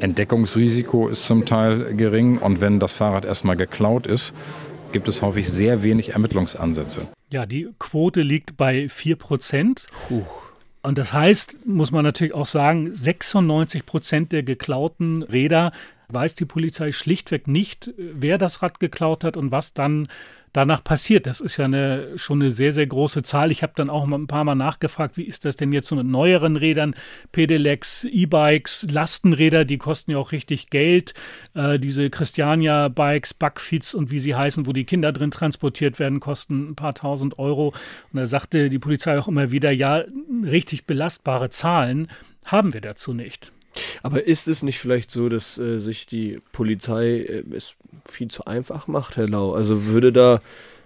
Entdeckungsrisiko 0.00 1.08
ist 1.08 1.26
zum 1.26 1.44
Teil 1.46 1.94
gering 1.94 2.38
und 2.38 2.60
wenn 2.60 2.80
das 2.80 2.92
Fahrrad 2.92 3.24
erstmal 3.24 3.56
geklaut 3.56 4.06
ist, 4.06 4.34
gibt 4.92 5.08
es 5.08 5.22
häufig 5.22 5.48
sehr 5.48 5.82
wenig 5.82 6.10
Ermittlungsansätze. 6.10 7.06
Ja, 7.30 7.46
die 7.46 7.68
Quote 7.78 8.22
liegt 8.22 8.56
bei 8.56 8.88
4 8.88 9.16
Prozent. 9.16 9.86
Und 10.82 10.98
das 10.98 11.12
heißt, 11.12 11.66
muss 11.66 11.92
man 11.92 12.04
natürlich 12.04 12.34
auch 12.34 12.46
sagen, 12.46 12.92
96 12.92 13.86
Prozent 13.86 14.32
der 14.32 14.42
geklauten 14.42 15.22
Räder 15.22 15.72
weiß 16.12 16.34
die 16.34 16.44
Polizei 16.44 16.92
schlichtweg 16.92 17.48
nicht, 17.48 17.92
wer 17.96 18.38
das 18.38 18.62
Rad 18.62 18.80
geklaut 18.80 19.24
hat 19.24 19.36
und 19.36 19.50
was 19.50 19.74
dann 19.74 20.08
danach 20.52 20.84
passiert. 20.84 21.26
Das 21.26 21.40
ist 21.40 21.56
ja 21.56 21.64
eine, 21.64 22.18
schon 22.18 22.40
eine 22.40 22.50
sehr, 22.50 22.72
sehr 22.72 22.86
große 22.86 23.22
Zahl. 23.22 23.50
Ich 23.50 23.62
habe 23.62 23.72
dann 23.74 23.90
auch 23.90 24.06
ein 24.06 24.26
paar 24.26 24.44
Mal 24.44 24.54
nachgefragt, 24.54 25.16
wie 25.16 25.24
ist 25.24 25.44
das 25.44 25.56
denn 25.56 25.72
jetzt 25.72 25.88
so 25.88 25.96
mit 25.96 26.06
neueren 26.06 26.56
Rädern, 26.56 26.94
Pedelecs, 27.32 28.04
E-Bikes, 28.04 28.86
Lastenräder, 28.90 29.64
die 29.64 29.78
kosten 29.78 30.12
ja 30.12 30.18
auch 30.18 30.32
richtig 30.32 30.70
Geld. 30.70 31.14
Äh, 31.54 31.78
diese 31.78 32.10
Christiania-Bikes, 32.10 33.34
Buckfeeds 33.34 33.94
und 33.94 34.10
wie 34.10 34.20
sie 34.20 34.34
heißen, 34.34 34.66
wo 34.66 34.72
die 34.72 34.84
Kinder 34.84 35.12
drin 35.12 35.30
transportiert 35.30 35.98
werden, 35.98 36.20
kosten 36.20 36.70
ein 36.70 36.74
paar 36.76 36.94
tausend 36.94 37.38
Euro. 37.38 37.68
Und 38.12 38.20
da 38.20 38.26
sagte 38.26 38.68
die 38.68 38.78
Polizei 38.78 39.18
auch 39.18 39.28
immer 39.28 39.50
wieder, 39.50 39.70
ja, 39.70 40.04
richtig 40.44 40.86
belastbare 40.86 41.50
Zahlen 41.50 42.08
haben 42.44 42.74
wir 42.74 42.80
dazu 42.80 43.14
nicht. 43.14 43.52
Aber 44.02 44.24
ist 44.26 44.48
es 44.48 44.62
nicht 44.62 44.78
vielleicht 44.78 45.10
so, 45.10 45.28
dass 45.28 45.58
äh, 45.58 45.78
sich 45.78 46.06
die 46.06 46.38
Polizei 46.52 47.18
äh, 47.18 47.44
es 47.54 47.74
viel 48.08 48.28
zu 48.28 48.44
einfach 48.44 48.86
macht, 48.86 49.16
Herr 49.16 49.28
Lau? 49.28 49.52
Also 49.54 49.86
würde 49.86 50.12
da 50.12 50.40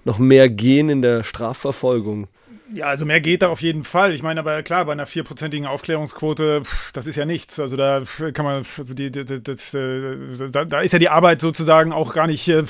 noch 0.05 0.19
mehr 0.19 0.49
gehen 0.49 0.89
in 0.89 1.03
der 1.03 1.25
Strafverfolgung? 1.25 2.29
Ja, 2.75 2.87
also 2.87 3.07
mehr 3.07 3.21
geht 3.21 3.43
da 3.43 3.49
auf 3.49 3.63
jeden 3.63 3.85
Fall. 3.85 4.13
Ich 4.13 4.25
meine, 4.25 4.41
aber 4.41 4.61
klar, 4.65 4.85
bei 4.87 4.93
einer 4.93 5.07
vierprozentigen 5.07 5.67
Aufklärungsquote, 5.67 6.63
das 6.95 7.07
ist 7.07 7.15
ja 7.15 7.25
nichts. 7.25 7.61
Also 7.61 7.77
da 7.77 8.03
kann 8.35 8.45
man, 8.45 8.67
also 8.77 8.93
die, 8.93 9.13
die, 9.13 9.25
das, 9.25 9.73
äh, 9.73 10.17
da, 10.51 10.65
da, 10.65 10.81
ist 10.81 10.91
ja 10.91 10.99
die 10.99 11.09
Arbeit 11.09 11.41
sozusagen 11.41 11.93
auch 11.93 12.13
gar 12.13 12.27
nicht 12.27 12.49
äh, 12.49 12.65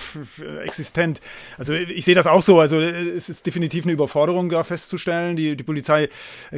existent. 0.63 1.23
Also 1.57 1.73
ich 1.73 2.05
sehe 2.05 2.15
das 2.15 2.27
auch 2.27 2.43
so. 2.43 2.61
Also 2.61 2.79
es 2.79 3.31
ist 3.31 3.47
definitiv 3.47 3.85
eine 3.85 3.93
Überforderung 3.93 4.51
da 4.51 4.65
festzustellen. 4.65 5.35
Die, 5.35 5.57
die 5.57 5.65
Polizei 5.65 6.11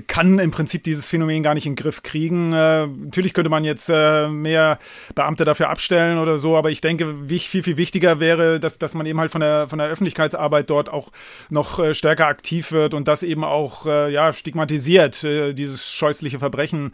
kann 0.08 0.40
im 0.40 0.50
Prinzip 0.50 0.82
dieses 0.82 1.06
Phänomen 1.06 1.44
gar 1.44 1.54
nicht 1.54 1.66
in 1.66 1.76
den 1.76 1.82
Griff 1.82 2.02
kriegen. 2.02 2.52
Äh, 2.52 2.88
natürlich 2.88 3.34
könnte 3.34 3.50
man 3.50 3.62
jetzt 3.62 3.88
äh, 3.88 4.26
mehr 4.26 4.80
Beamte 5.14 5.44
dafür 5.44 5.68
abstellen 5.68 6.18
oder 6.18 6.38
so, 6.38 6.56
aber 6.56 6.70
ich 6.70 6.80
denke, 6.80 7.14
viel, 7.28 7.62
viel 7.62 7.76
wichtiger 7.76 8.18
wäre, 8.18 8.58
dass, 8.58 8.78
dass 8.78 8.94
man 8.94 9.06
eben 9.06 9.20
halt 9.20 9.30
von 9.30 9.42
der, 9.42 9.68
von 9.68 9.78
der 9.78 9.86
Öffentlichkeitsarbeit 9.86 10.68
dort 10.70 10.88
auch 10.88 11.12
noch 11.50 11.78
äh, 11.78 11.94
stärker 11.94 12.26
aktiv 12.26 12.72
wird 12.72 12.94
und 12.94 13.06
das 13.06 13.27
eben 13.28 13.44
auch 13.44 13.86
äh, 13.86 14.12
ja, 14.12 14.32
stigmatisiert, 14.32 15.22
äh, 15.24 15.52
dieses 15.52 15.86
scheußliche 15.86 16.38
Verbrechen. 16.38 16.92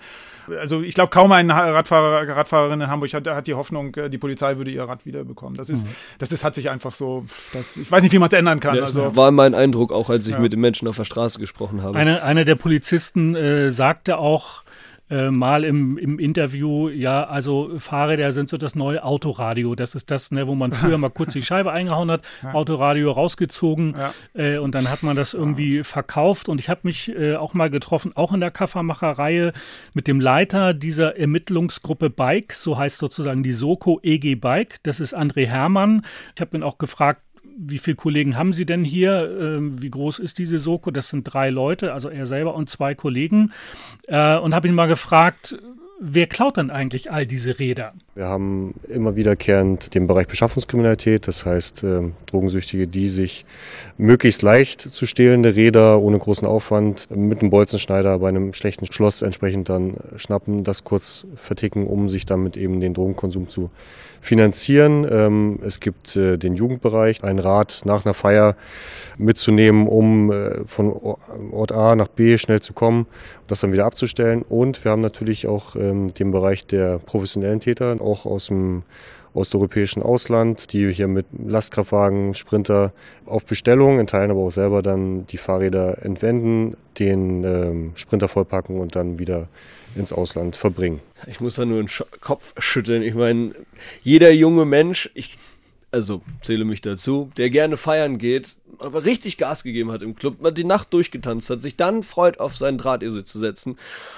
Also 0.61 0.83
ich 0.83 0.95
glaube, 0.95 1.11
kaum 1.11 1.33
ein 1.33 1.51
Radfahrer, 1.51 2.29
Radfahrerin 2.37 2.81
in 2.83 2.89
Hamburg 2.89 3.15
hat, 3.15 3.27
hat 3.27 3.47
die 3.47 3.55
Hoffnung, 3.55 3.95
äh, 3.95 4.11
die 4.11 4.19
Polizei 4.19 4.57
würde 4.59 4.71
ihr 4.71 4.85
Rad 4.85 5.07
wiederbekommen. 5.07 5.57
Das 5.57 5.71
ist, 5.71 5.87
mhm. 5.87 5.91
das 6.19 6.33
ist, 6.33 6.45
hat 6.45 6.55
sich 6.55 6.69
einfach 6.69 6.93
so, 6.93 7.25
das, 7.53 7.77
ich 7.77 7.91
weiß 7.91 8.03
nicht, 8.03 8.13
wie 8.13 8.19
man 8.19 8.29
es 8.29 8.35
ändern 8.35 8.61
kann. 8.61 8.77
Ja, 8.77 8.83
also, 8.83 9.17
war 9.17 9.31
mein 9.31 9.55
Eindruck 9.55 9.93
auch, 9.93 10.11
als 10.11 10.27
ich 10.27 10.35
ja. 10.35 10.41
mit 10.41 10.53
den 10.53 10.61
Menschen 10.61 10.87
auf 10.89 10.97
der 10.97 11.05
Straße 11.05 11.39
gesprochen 11.39 11.83
habe. 11.83 11.97
Eine, 11.97 12.23
einer 12.23 12.45
der 12.45 12.57
Polizisten 12.57 13.35
äh, 13.35 13.71
sagte 13.71 14.19
auch, 14.19 14.64
äh, 15.11 15.31
mal 15.31 15.65
im, 15.65 15.99
im 15.99 16.19
Interview, 16.19 16.89
ja, 16.89 17.25
also 17.25 17.73
Fahrräder 17.79 18.33
sind 18.33 18.49
so 18.49 18.57
das 18.57 18.75
neue 18.75 19.05
Autoradio. 19.05 19.75
Das 19.75 19.95
ist 19.95 20.11
das, 20.11 20.31
ne, 20.31 20.47
wo 20.47 20.55
man 20.55 20.73
früher 20.73 20.99
mal 20.99 21.11
kurz 21.11 21.35
die 21.35 21.43
Scheibe 21.43 21.73
eingehauen 21.73 22.11
hat, 22.11 22.23
Autoradio 22.53 23.11
rausgezogen 23.11 23.97
ja. 23.97 24.15
äh, 24.35 24.59
und 24.59 24.75
dann 24.75 24.91
hat 24.91 25.03
man 25.03 25.17
das 25.17 25.35
irgendwie 25.35 25.83
verkauft. 25.83 26.49
Und 26.49 26.59
ich 26.59 26.69
habe 26.69 26.81
mich 26.85 27.15
äh, 27.15 27.37
auch 27.37 27.55
mal 27.55 27.71
getroffen, 27.71 28.13
auch 28.15 28.33
in 28.33 28.41
der 28.41 28.51
Kaffermacherreihe, 28.51 29.53
mit 29.93 30.09
dem 30.09 30.21
Leiter 30.21 30.73
dieser 30.73 31.17
Ermittlungsgruppe 31.17 32.11
Bike, 32.11 32.55
so 32.55 32.79
heißt 32.79 32.99
sozusagen 32.99 33.43
die 33.43 33.53
Soko 33.53 34.01
EG 34.03 34.37
Bike. 34.37 34.79
Das 34.85 35.01
ist 35.01 35.17
André 35.17 35.47
Hermann. 35.47 36.03
Ich 36.35 36.41
habe 36.41 36.57
ihn 36.57 36.63
auch 36.63 36.79
gefragt, 36.79 37.21
wie 37.57 37.79
viele 37.79 37.97
Kollegen 37.97 38.37
haben 38.37 38.53
Sie 38.53 38.67
denn 38.67 38.85
hier? 38.85 39.39
Ähm, 39.41 39.83
wie 39.83 39.91
groß 39.91 40.19
ist 40.19 40.39
diese 40.39 40.59
Soko? 40.59 40.91
Das 40.91 41.09
sind 41.09 41.25
drei 41.25 41.51
Leute, 41.51 41.93
also 41.93 42.09
er 42.09 42.27
selber 42.27 42.55
und 42.55 42.71
zwei 42.71 42.95
Kollegen. 42.95 43.53
Äh, 44.07 44.37
und 44.39 44.55
habe 44.55 44.69
ihn 44.69 44.75
mal 44.75 44.87
gefragt, 44.87 45.57
wer 46.01 46.27
klaut 46.27 46.57
dann 46.57 46.71
eigentlich 46.71 47.11
all 47.11 47.27
diese 47.27 47.59
Räder? 47.59 47.95
Wir 48.17 48.27
haben 48.27 48.75
immer 48.89 49.17
wiederkehrend 49.17 49.93
den 49.93 50.07
Bereich 50.07 50.29
Beschaffungskriminalität, 50.29 51.27
das 51.27 51.45
heißt 51.45 51.83
äh, 51.83 52.13
Drogensüchtige, 52.27 52.87
die 52.87 53.09
sich 53.09 53.45
möglichst 53.99 54.43
leicht 54.43 54.83
zu 54.83 55.07
stehlende 55.07 55.57
Räder 55.57 56.01
ohne 56.01 56.21
großen 56.21 56.47
Aufwand 56.47 57.09
mit 57.11 57.41
einem 57.41 57.51
Bolzenschneider 57.51 58.21
bei 58.21 58.29
einem 58.29 58.55
schlechten 58.55 58.87
Schloss 58.87 59.23
entsprechend 59.23 59.69
dann 59.69 59.95
schnappen, 60.15 60.63
das 60.63 60.85
kurz 60.85 61.27
verticken, 61.35 61.89
um 61.89 62.09
sich 62.09 62.25
damit 62.25 62.57
eben 62.57 62.79
den 62.79 62.95
Drogenkonsum 62.95 63.49
zu 63.49 63.71
finanzieren. 64.21 65.05
Ähm, 65.11 65.59
es 65.67 65.81
gibt 65.81 66.15
äh, 66.15 66.39
den 66.39 66.55
Jugendbereich, 66.55 67.25
ein 67.25 67.41
Rad 67.41 67.83
nach 67.85 68.05
einer 68.05 68.15
Feier 68.15 68.55
mitzunehmen, 69.19 69.89
um 69.89 70.31
äh, 70.31 70.65
von 70.67 70.93
Ort 71.51 71.73
A 71.73 71.97
nach 71.97 72.09
B 72.09 72.39
schnell 72.39 72.61
zu 72.61 72.75
kommen 72.75 73.07
das 73.49 73.61
dann 73.61 73.73
wieder 73.73 73.85
abzustellen. 73.85 74.43
Und 74.43 74.85
wir 74.85 74.91
haben 74.91 75.03
natürlich 75.03 75.47
auch 75.47 75.77
ähm, 75.77 76.13
den 76.15 76.31
Bereich 76.31 76.67
der 76.67 76.99
professionellen 76.99 77.61
Täter, 77.61 77.97
auch 78.05 78.27
aus 78.27 78.47
dem 78.47 78.83
osteuropäischen 79.35 80.03
Ausland, 80.03 80.73
die 80.73 80.93
hier 80.93 81.09
mit 81.09 81.27
Lastkraftwagen, 81.45 82.35
Sprinter 82.35 82.93
auf 83.27 83.45
Bestellung, 83.45 83.99
in 83.99 84.07
Teilen 84.07 84.31
aber 84.31 84.41
auch 84.41 84.51
selber 84.51 84.81
dann 84.81 85.27
die 85.27 85.39
Fahrräder 85.39 86.05
entwenden, 86.05 86.77
den 86.99 87.43
ähm, 87.43 87.93
Sprinter 87.97 88.29
vollpacken 88.29 88.79
und 88.79 88.95
dann 88.95 89.19
wieder 89.19 89.49
ins 89.97 90.13
Ausland 90.13 90.55
verbringen. 90.57 91.01
Ich 91.27 91.41
muss 91.41 91.57
da 91.57 91.65
nur 91.65 91.83
den 91.83 91.91
Kopf 92.21 92.55
schütteln. 92.59 93.03
Ich 93.03 93.15
meine, 93.15 93.55
jeder 94.03 94.31
junge 94.31 94.65
Mensch, 94.65 95.11
ich 95.15 95.37
also 95.91 96.23
zähle 96.43 96.65
mich 96.65 96.81
dazu, 96.81 97.31
der 97.37 97.51
gerne 97.51 97.77
feiern 97.77 98.19
geht, 98.19 98.57
richtig 98.81 99.39
Gas 99.39 99.63
gegeben 99.63 99.93
hat 99.93 100.03
im 100.03 100.15
Club, 100.15 100.41
mal 100.41 100.51
die 100.51 100.65
Nacht 100.65 100.93
durchgetanzt 100.93 101.51
hat, 101.51 101.63
sich 101.63 101.77
dann 101.77 102.03
freut, 102.03 102.41
auf 102.41 102.57
seinen 102.57 102.79
Drahtesel 102.79 103.25
zu 103.25 103.39
setzen 103.39 103.77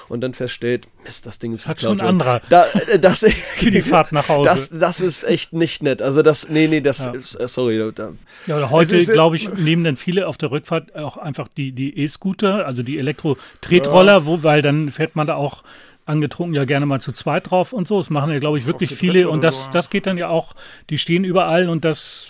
und 0.08 0.20
dann 0.20 0.34
feststellt, 0.34 0.88
Mist, 1.04 1.26
das 1.26 1.38
Ding 1.38 1.52
ist 1.52 1.68
hat 1.68 1.80
schon 1.80 2.00
ein 2.00 2.06
anderer. 2.06 2.40
Da, 2.48 2.66
äh, 2.66 2.98
das, 2.98 3.20
Für 3.54 3.70
die 3.70 3.82
Fahrt 3.82 4.12
nach 4.12 4.28
Hause. 4.28 4.48
Das, 4.48 4.70
das 4.70 5.00
ist 5.00 5.24
echt 5.24 5.52
nicht 5.52 5.82
nett. 5.82 6.02
Also 6.02 6.22
das, 6.22 6.48
nee, 6.48 6.68
nee, 6.68 6.80
das, 6.80 7.04
ja. 7.04 7.12
ist, 7.12 7.34
äh, 7.34 7.48
sorry. 7.48 7.92
Da. 7.94 8.12
Ja, 8.46 8.70
heute, 8.70 9.04
glaube 9.04 9.36
ich, 9.36 9.48
nehmen 9.58 9.84
dann 9.84 9.96
viele 9.96 10.26
auf 10.26 10.36
der 10.38 10.50
Rückfahrt 10.50 10.94
auch 10.96 11.16
einfach 11.16 11.48
die 11.48 11.98
E-Scooter, 11.98 12.66
also 12.66 12.82
die 12.82 12.98
Elektro-Tretroller, 12.98 14.12
ja. 14.12 14.26
wo, 14.26 14.42
weil 14.42 14.62
dann 14.62 14.90
fährt 14.90 15.16
man 15.16 15.26
da 15.26 15.34
auch 15.34 15.62
angetrunken 16.06 16.54
ja 16.54 16.64
gerne 16.64 16.86
mal 16.86 17.00
zu 17.00 17.12
zweit 17.12 17.50
drauf 17.50 17.72
und 17.72 17.86
so. 17.86 17.98
Das 17.98 18.10
machen 18.10 18.32
ja, 18.32 18.38
glaube 18.38 18.58
ich, 18.58 18.66
wirklich 18.66 18.94
viele. 18.94 19.28
Und 19.28 19.42
das, 19.42 19.70
das 19.70 19.90
geht 19.90 20.06
dann 20.06 20.16
ja 20.16 20.28
auch, 20.28 20.54
die 20.88 20.98
stehen 20.98 21.24
überall 21.24 21.68
und 21.68 21.84
das 21.84 22.28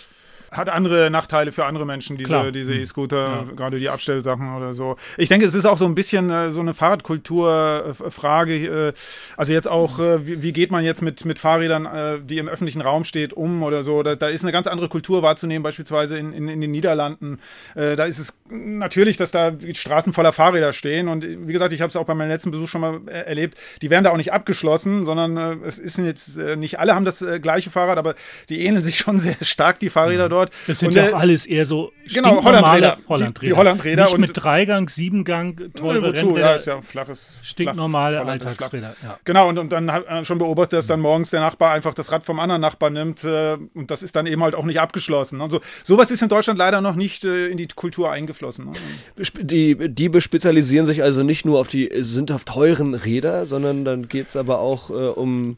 hat 0.51 0.69
andere 0.69 1.09
Nachteile 1.09 1.51
für 1.51 1.65
andere 1.65 1.85
Menschen, 1.85 2.17
diese, 2.17 2.51
diese 2.51 2.73
hm. 2.73 2.81
E-Scooter, 2.81 3.17
ja. 3.17 3.45
gerade 3.55 3.79
die 3.79 3.89
Abstellsachen 3.89 4.55
oder 4.55 4.73
so. 4.73 4.95
Ich 5.17 5.29
denke, 5.29 5.45
es 5.45 5.53
ist 5.53 5.65
auch 5.65 5.77
so 5.77 5.85
ein 5.85 5.95
bisschen 5.95 6.29
äh, 6.29 6.51
so 6.51 6.61
eine 6.61 6.73
Fahrradkulturfrage. 6.73 8.89
Äh, 8.89 8.93
also 9.35 9.53
jetzt 9.53 9.67
auch, 9.67 9.99
äh, 9.99 10.25
wie, 10.25 10.43
wie, 10.43 10.53
geht 10.53 10.71
man 10.71 10.83
jetzt 10.83 11.01
mit, 11.01 11.25
mit 11.25 11.39
Fahrrädern, 11.39 11.85
äh, 11.85 12.19
die 12.23 12.37
im 12.37 12.47
öffentlichen 12.47 12.81
Raum 12.81 13.03
steht, 13.03 13.33
um 13.33 13.63
oder 13.63 13.83
so. 13.83 14.03
Da, 14.03 14.15
da 14.15 14.27
ist 14.27 14.43
eine 14.43 14.51
ganz 14.51 14.67
andere 14.67 14.89
Kultur 14.89 15.21
wahrzunehmen, 15.21 15.63
beispielsweise 15.63 16.17
in, 16.17 16.33
in, 16.33 16.47
in 16.47 16.61
den 16.61 16.71
Niederlanden. 16.71 17.39
Äh, 17.75 17.95
da 17.95 18.05
ist 18.05 18.19
es 18.19 18.33
natürlich, 18.49 19.17
dass 19.17 19.31
da 19.31 19.51
Straßen 19.73 20.13
voller 20.13 20.33
Fahrräder 20.33 20.73
stehen. 20.73 21.07
Und 21.07 21.25
wie 21.25 21.53
gesagt, 21.53 21.73
ich 21.73 21.81
habe 21.81 21.89
es 21.89 21.95
auch 21.95 22.05
bei 22.05 22.13
meinem 22.13 22.29
letzten 22.29 22.51
Besuch 22.51 22.67
schon 22.67 22.81
mal 22.81 23.01
äh, 23.07 23.27
erlebt. 23.27 23.57
Die 23.81 23.89
werden 23.89 24.03
da 24.03 24.11
auch 24.11 24.17
nicht 24.17 24.33
abgeschlossen, 24.33 25.05
sondern 25.05 25.37
es 25.63 25.79
ist 25.79 25.97
jetzt 25.97 26.37
nicht 26.37 26.79
alle 26.79 26.95
haben 26.95 27.05
das 27.05 27.23
gleiche 27.41 27.71
Fahrrad, 27.71 27.97
aber 27.97 28.15
die 28.49 28.65
ähneln 28.65 28.83
sich 28.83 28.97
schon 28.97 29.19
sehr 29.19 29.35
stark, 29.41 29.79
die 29.79 29.89
Fahrräder 29.89 30.25
mhm. 30.25 30.29
dort. 30.29 30.36
Das 30.45 30.79
sind 30.79 30.89
und, 30.89 30.95
ja 30.95 31.09
auch 31.09 31.19
alles 31.19 31.45
eher 31.45 31.65
so 31.65 31.91
genau, 32.13 32.43
Hollandräder. 32.43 32.97
Hollandräder. 33.07 33.39
Die, 33.39 33.45
die 33.45 33.53
Hollandräder. 33.53 34.05
Nicht 34.05 34.17
mit 34.17 34.31
Dreigang, 34.33 34.89
Siebengang, 34.89 35.57
teure 35.75 36.13
wozu? 36.13 36.37
Ja, 36.37 36.55
ist 36.55 36.67
ja 36.67 36.81
flaches. 36.81 37.39
Stinknormale 37.41 38.21
flach, 38.21 38.29
Alltagsräder. 38.29 38.95
Ja. 39.03 39.19
Genau, 39.23 39.49
und, 39.49 39.57
und 39.59 39.71
dann 39.71 39.91
hat 39.91 40.25
schon 40.25 40.37
beobachtet, 40.37 40.79
dass 40.79 40.87
dann 40.87 40.99
morgens 40.99 41.29
der 41.29 41.39
Nachbar 41.39 41.71
einfach 41.71 41.93
das 41.93 42.11
Rad 42.11 42.23
vom 42.23 42.39
anderen 42.39 42.61
Nachbar 42.61 42.89
nimmt 42.89 43.23
äh, 43.23 43.57
und 43.73 43.91
das 43.91 44.03
ist 44.03 44.15
dann 44.15 44.27
eben 44.27 44.43
halt 44.43 44.55
auch 44.55 44.65
nicht 44.65 44.79
abgeschlossen. 44.79 45.41
Also 45.41 45.59
sowas 45.83 46.11
ist 46.11 46.21
in 46.21 46.29
Deutschland 46.29 46.59
leider 46.59 46.81
noch 46.81 46.95
nicht 46.95 47.23
äh, 47.23 47.47
in 47.47 47.57
die 47.57 47.67
Kultur 47.67 48.11
eingeflossen. 48.11 48.65
Ne? 48.65 48.71
Die 49.41 49.93
Diebe 49.93 50.21
spezialisieren 50.21 50.85
sich 50.85 51.03
also 51.03 51.23
nicht 51.23 51.45
nur 51.45 51.59
auf 51.59 51.67
die 51.67 51.91
sündhaft 51.99 52.47
teuren 52.47 52.93
Räder, 52.93 53.45
sondern 53.45 53.85
dann 53.85 54.07
geht 54.07 54.29
es 54.29 54.35
aber 54.35 54.59
auch 54.59 54.89
äh, 54.89 54.93
um 54.93 55.57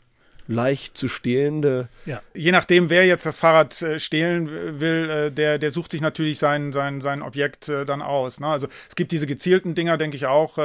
leicht 0.50 0.98
zu 0.98 1.08
stehlende. 1.08 1.90
Ja. 2.08 2.22
Je 2.34 2.52
nachdem, 2.52 2.90
wer 2.90 3.06
jetzt 3.06 3.24
das 3.26 3.38
Fahrrad 3.38 3.80
äh, 3.84 4.00
stehlen 4.00 4.80
will, 4.82 5.10
äh, 5.10 5.32
der, 5.32 5.60
der 5.60 5.70
sucht 5.70 5.92
sich 5.92 6.02
natürlich 6.02 6.40
sein, 6.40 6.74
sein, 6.74 7.02
sein 7.02 7.22
Objekt 7.22 7.70
äh, 7.70 7.86
dann 7.86 8.02
aus. 8.02 8.40
Ne? 8.40 8.48
Also 8.48 8.68
es 8.90 8.96
gibt 8.96 9.12
diese 9.12 9.28
gezielten 9.28 9.76
Dinger, 9.76 9.98
denke 9.98 10.18
ich 10.18 10.26
auch, 10.26 10.58
äh, 10.58 10.62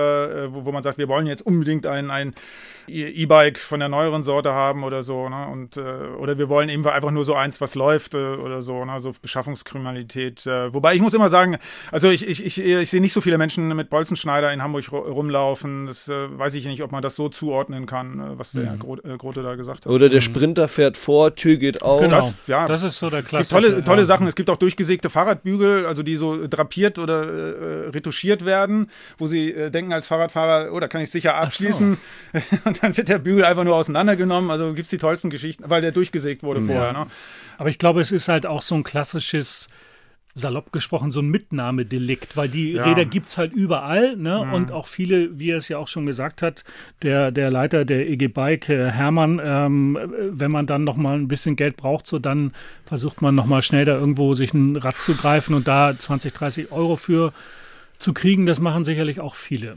äh, 0.47 0.55
wo, 0.55 0.65
wo 0.65 0.73
man 0.73 0.83
sagt, 0.83 0.97
wir 0.97 1.09
wollen 1.09 1.27
jetzt 1.27 1.45
unbedingt 1.45 1.87
ein, 1.87 2.11
ein 2.11 2.35
E-Bike 2.87 3.59
von 3.59 3.81
der 3.81 3.91
neueren 3.91 4.23
Sorte 4.23 4.53
haben 4.53 4.85
oder 4.85 5.03
so. 5.03 5.29
Ne? 5.29 5.49
Und, 5.49 5.77
äh, 5.77 5.81
oder 5.81 6.39
wir 6.39 6.49
wollen 6.49 6.71
eben 6.71 6.87
einfach 6.87 7.11
nur 7.11 7.27
so 7.27 7.35
eins, 7.35 7.61
was 7.61 7.75
läuft 7.75 8.15
oder 8.15 8.63
so, 8.63 8.87
ne? 8.87 9.01
so 9.01 9.13
Beschaffungskriminalität. 9.21 10.47
wobei 10.47 10.95
ich 10.95 11.01
muss 11.01 11.15
immer 11.15 11.29
sagen, 11.29 11.59
also 11.91 12.09
ich, 12.09 12.27
ich, 12.27 12.45
ich, 12.45 12.63
ich 12.63 12.91
sehe 12.91 13.01
nicht 13.01 13.13
so 13.13 13.21
viele 13.21 13.39
Menschen 13.39 13.75
mit 13.77 13.91
Bolzenschneider 13.91 14.53
in 14.53 14.63
Hamburg 14.63 14.91
rumlaufen. 14.93 15.87
Das 15.87 16.09
weiß 16.09 16.55
ich 16.55 16.67
nicht, 16.67 16.83
ob 16.83 16.93
man 16.93 17.03
das 17.03 17.17
so 17.17 17.29
zuordnen 17.29 17.87
kann, 17.87 18.39
was 18.39 18.53
der 18.53 18.73
mhm. 18.73 19.19
Grote 19.19 19.43
da 19.43 19.55
gesagt 19.55 19.74
hat 19.74 19.74
gesagt 19.75 19.87
habe. 19.87 19.95
Oder 19.95 20.09
der 20.09 20.21
mhm. 20.21 20.25
Sprinter 20.25 20.69
fährt 20.69 20.97
vor, 20.97 21.35
Tür 21.35 21.57
geht 21.57 21.83
auf. 21.83 22.01
Genau, 22.01 22.17
das, 22.17 22.43
ja, 22.47 22.67
das 22.69 22.83
ist 22.83 22.99
so 22.99 23.11
der 23.11 23.23
Klassiker. 23.23 23.41
Es 23.41 23.49
gibt 23.49 23.73
tolle, 23.73 23.85
tolle 23.85 24.01
ja. 24.03 24.07
Sachen. 24.07 24.27
Es 24.27 24.35
gibt 24.35 24.51
auch 24.51 24.57
durchgesägte 24.57 25.11
Fahrradbügel, 25.11 25.87
also 25.87 26.03
die 26.03 26.17
so 26.17 26.47
drapiert 26.47 26.99
oder 26.99 27.25
äh, 27.25 27.89
retuschiert 27.91 28.45
werden, 28.45 28.91
wo 29.19 29.27
sie 29.27 29.53
äh, 29.53 29.71
denken 29.71 29.93
als 29.93 30.07
Fahrradfahrer, 30.07 30.73
oh, 30.73 30.81
da 30.81 30.89
kann 30.89 31.01
ich 31.01 31.11
sicher 31.11 31.35
abschließen. 31.37 31.99
So. 32.33 32.41
Und 32.65 32.83
dann 32.83 32.97
wird 32.97 33.09
der 33.09 33.19
Bügel 33.19 33.45
einfach 33.45 33.65
nur 33.65 33.77
auseinandergenommen. 33.77 34.51
Also 34.51 34.73
gibt 34.73 34.87
es 34.87 34.91
die 34.91 34.99
tollsten 34.99 35.31
Geschichten, 35.31 35.65
weil 35.67 35.81
der 35.81 35.93
durchgesägt 35.93 36.43
wurde 36.43 36.61
ja. 36.61 36.67
vorher. 36.67 36.93
Ne? 36.93 37.07
Aber 37.59 37.69
ich 37.69 37.79
glaube, 37.79 38.01
es 38.01 38.13
ist 38.13 38.29
halt 38.29 38.47
auch 38.47 38.63
so 38.63 38.75
ein 38.75 38.83
klassisches 38.83 39.69
salopp 40.35 40.73
gesprochen 40.73 41.13
so 41.13 41.21
ein 41.21 41.29
Mitnahmedelikt, 41.29 42.37
weil 42.37 42.49
die 42.49 42.73
ja. 42.73 42.85
Räder 42.85 43.05
gibt 43.05 43.29
es 43.29 43.39
halt 43.39 43.53
überall. 43.53 44.17
Ne? 44.17 44.45
Mhm. 44.45 44.53
Und 44.53 44.73
auch 44.73 44.89
viele, 44.89 45.39
wie 45.39 45.51
er 45.51 45.59
es 45.59 45.69
ja 45.69 45.79
auch 45.79 45.87
schon 45.87 46.07
gesagt 46.07 46.43
hat, 46.43 46.65
der, 47.03 47.31
der 47.31 47.51
Leiter 47.51 47.85
der 47.85 48.09
EG 48.09 48.29
Bike, 48.29 48.69
Hermann, 48.69 49.41
ähm, 49.43 49.99
wenn 50.33 50.51
man 50.51 50.67
dann 50.67 50.83
noch 50.83 50.97
mal 50.97 51.15
ein 51.15 51.29
bisschen 51.29 51.55
Geld 51.55 51.77
braucht, 51.77 52.07
so 52.09 52.19
dann 52.19 52.53
versucht 52.85 53.23
man 53.23 53.35
noch 53.35 53.47
mal 53.47 53.63
schnell 53.63 53.85
da 53.85 53.95
irgendwo 53.95 54.35
sich 54.35 54.53
ein 54.53 54.77
Rad 54.77 54.97
zu 54.97 55.15
greifen 55.15 55.55
und 55.55 55.69
da 55.69 55.97
20, 55.97 56.33
30 56.33 56.73
Euro 56.73 56.97
für 56.97 57.33
zu 57.99 58.13
kriegen. 58.13 58.45
Das 58.45 58.59
machen 58.59 58.85
sicherlich 58.85 59.21
auch 59.21 59.37
viele. 59.37 59.77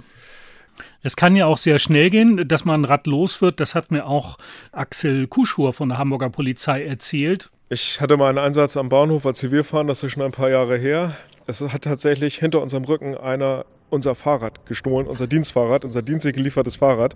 Es 1.04 1.15
kann 1.15 1.36
ja 1.36 1.46
auch 1.46 1.60
sehr 1.60 1.78
schnell 1.78 2.10
gehen, 2.10 2.48
dass 2.48 2.65
man 2.65 2.82
ein 2.82 2.86
Rad 2.86 3.06
los 3.06 3.41
wird. 3.41 3.60
Das 3.60 3.76
hat 3.76 3.91
mir 3.91 4.08
auch 4.08 4.39
Axel 4.72 5.28
Kuschur 5.28 5.72
von 5.72 5.89
der 5.89 6.00
Hamburger 6.00 6.30
Polizei 6.32 6.84
erzählt. 6.84 7.52
Ich 7.69 7.99
hatte 7.99 8.15
mal 8.15 8.30
einen 8.30 8.38
Einsatz 8.38 8.77
am 8.77 8.88
Bahnhof 8.88 9.25
als 9.25 9.39
Zivilfahren, 9.39 9.88
das 9.88 10.01
ist 10.01 10.13
schon 10.13 10.23
ein 10.23 10.32
paar 10.32 10.49
Jahre 10.49 10.77
her. 10.77 11.17
Es 11.47 11.60
hat 11.60 11.82
tatsächlich 11.82 12.38
hinter 12.39 12.62
unserem 12.62 12.86
Rücken 12.86 13.17
einer 13.17 13.65
unser 13.89 14.15
Fahrrad 14.15 14.65
gestohlen, 14.65 15.06
unser 15.06 15.27
Dienstfahrrad, 15.27 15.84
unser 15.84 16.01
dienstlich 16.01 16.34
geliefertes 16.34 16.77
Fahrrad. 16.77 17.13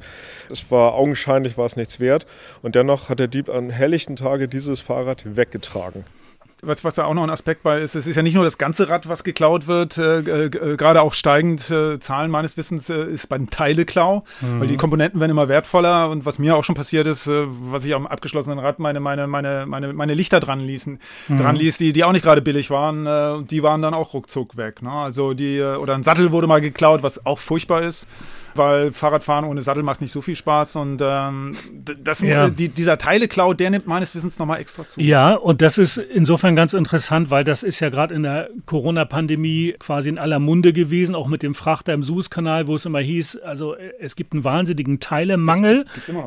Es 0.49 0.69
war 0.69 0.93
augenscheinlich 0.95 1.57
war 1.57 1.65
es 1.65 1.77
nichts 1.77 2.01
wert 2.01 2.27
und 2.63 2.75
dennoch 2.75 3.07
hat 3.07 3.19
der 3.19 3.29
Dieb 3.29 3.47
an 3.47 3.69
helllichten 3.69 4.17
Tage 4.17 4.49
dieses 4.49 4.81
Fahrrad 4.81 5.37
weggetragen 5.37 6.03
was, 6.61 6.83
was 6.83 6.95
da 6.95 7.05
auch 7.05 7.13
noch 7.13 7.23
ein 7.23 7.29
Aspekt 7.29 7.63
bei 7.63 7.79
ist, 7.79 7.95
es 7.95 8.05
ist 8.05 8.15
ja 8.15 8.21
nicht 8.21 8.35
nur 8.35 8.43
das 8.43 8.57
ganze 8.57 8.89
Rad, 8.89 9.09
was 9.09 9.23
geklaut 9.23 9.67
wird, 9.67 9.97
äh, 9.97 10.19
äh, 10.19 10.49
gerade 10.77 11.01
auch 11.01 11.13
steigend 11.13 11.69
äh, 11.71 11.99
Zahlen 11.99 12.29
meines 12.29 12.57
Wissens 12.57 12.89
äh, 12.89 13.05
ist 13.05 13.29
beim 13.29 13.49
Teileklau, 13.49 14.23
mhm. 14.41 14.59
weil 14.59 14.67
die 14.67 14.77
Komponenten 14.77 15.19
werden 15.19 15.31
immer 15.31 15.47
wertvoller 15.47 16.09
und 16.09 16.25
was 16.25 16.39
mir 16.39 16.55
auch 16.55 16.63
schon 16.63 16.75
passiert 16.75 17.07
ist, 17.07 17.27
äh, 17.27 17.45
was 17.47 17.85
ich 17.85 17.95
am 17.95 18.05
abgeschlossenen 18.05 18.59
Rad 18.59 18.79
meine, 18.79 18.99
meine, 18.99 19.27
meine, 19.27 19.65
meine, 19.65 19.93
meine 19.93 20.13
Lichter 20.13 20.39
dran 20.39 20.59
ließen, 20.59 20.99
mhm. 21.27 21.37
dran 21.37 21.55
ließ, 21.55 21.77
die, 21.77 21.93
die 21.93 22.03
auch 22.03 22.11
nicht 22.11 22.23
gerade 22.23 22.41
billig 22.41 22.69
waren, 22.69 23.07
äh, 23.07 23.37
und 23.37 23.51
die 23.51 23.63
waren 23.63 23.81
dann 23.81 23.93
auch 23.93 24.13
ruckzuck 24.13 24.57
weg. 24.57 24.81
Ne? 24.81 24.91
Also 24.91 25.33
die, 25.33 25.61
oder 25.61 25.95
ein 25.95 26.03
Sattel 26.03 26.31
wurde 26.31 26.47
mal 26.47 26.61
geklaut, 26.61 27.01
was 27.01 27.25
auch 27.25 27.39
furchtbar 27.39 27.81
ist 27.81 28.07
weil 28.55 28.91
Fahrradfahren 28.91 29.45
ohne 29.45 29.61
Sattel 29.61 29.83
macht 29.83 30.01
nicht 30.01 30.11
so 30.11 30.21
viel 30.21 30.35
Spaß 30.35 30.75
und 30.77 31.01
ähm, 31.03 31.55
das, 32.03 32.21
ja. 32.21 32.49
die, 32.49 32.69
dieser 32.69 32.97
Teileklau, 32.97 33.53
der 33.53 33.69
nimmt 33.69 33.87
meines 33.87 34.15
Wissens 34.15 34.39
nochmal 34.39 34.59
extra 34.59 34.87
zu. 34.87 34.99
Ja, 34.99 35.33
und 35.33 35.61
das 35.61 35.77
ist 35.77 35.97
insofern 35.97 36.55
ganz 36.55 36.73
interessant, 36.73 37.31
weil 37.31 37.43
das 37.43 37.63
ist 37.63 37.79
ja 37.79 37.89
gerade 37.89 38.13
in 38.13 38.23
der 38.23 38.49
Corona-Pandemie 38.65 39.75
quasi 39.79 40.09
in 40.09 40.17
aller 40.17 40.39
Munde 40.39 40.73
gewesen, 40.73 41.15
auch 41.15 41.27
mit 41.27 41.43
dem 41.43 41.55
Frachter 41.55 41.93
im 41.93 42.03
Suezkanal, 42.03 42.67
wo 42.67 42.75
es 42.75 42.85
immer 42.85 42.99
hieß, 42.99 43.37
also 43.37 43.75
es 43.99 44.15
gibt 44.15 44.33
einen 44.33 44.43
wahnsinnigen 44.43 44.99
Teilemangel. 44.99 45.85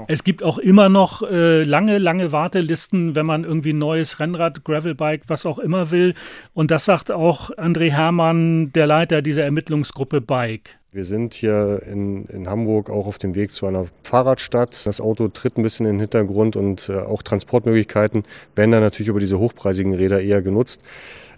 Es 0.09 0.25
gibt 0.25 0.43
auch 0.43 0.59
immer 0.59 0.89
noch 0.89 1.23
äh, 1.23 1.63
lange, 1.63 1.99
lange 1.99 2.33
Wartelisten, 2.33 3.15
wenn 3.15 3.27
man 3.27 3.45
irgendwie 3.45 3.73
ein 3.73 3.79
neues 3.79 4.21
Rennrad, 4.21 4.65
Gravelbike, 4.65 5.25
was 5.29 5.47
auch 5.47 5.59
immer 5.59 5.91
will. 5.91 6.15
Und 6.53 6.71
das 6.71 6.85
sagt 6.85 7.11
auch 7.11 7.51
André 7.51 7.91
Hermann, 7.91 8.73
der 8.73 8.87
Leiter 8.87 9.23
dieser 9.23 9.45
Ermittlungsgruppe 9.45 10.21
Bike. 10.21 10.79
Wir 10.95 11.03
sind 11.03 11.35
hier 11.35 11.83
in, 11.91 12.27
in 12.27 12.49
Hamburg 12.49 12.89
auch 12.89 13.09
auf 13.09 13.19
dem 13.19 13.35
Weg 13.35 13.51
zu 13.51 13.67
einer 13.67 13.87
Fahrradstadt. 14.05 14.87
Das 14.87 15.01
Auto 15.01 15.27
tritt 15.27 15.59
ein 15.59 15.65
bisschen 15.65 15.87
in 15.87 15.95
den 15.95 16.01
Hintergrund 16.03 16.55
und 16.55 16.89
äh, 16.89 17.01
auch 17.01 17.25
Transportmöglichkeiten 17.25 18.23
werden 18.55 18.71
dann 18.71 18.81
natürlich 18.81 19.09
über 19.09 19.19
diese 19.19 19.41
hochpreisigen 19.41 19.93
Räder 19.93 20.21
eher 20.21 20.41
genutzt. 20.41 20.83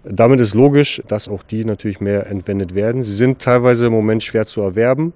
Damit 0.04 0.40
ist 0.40 0.52
logisch, 0.52 1.00
dass 1.08 1.26
auch 1.26 1.42
die 1.42 1.64
natürlich 1.64 2.00
mehr 2.02 2.26
entwendet 2.26 2.74
werden. 2.74 3.00
Sie 3.00 3.14
sind 3.14 3.40
teilweise 3.40 3.86
im 3.86 3.92
Moment 3.92 4.22
schwer 4.22 4.44
zu 4.44 4.60
erwerben. 4.60 5.14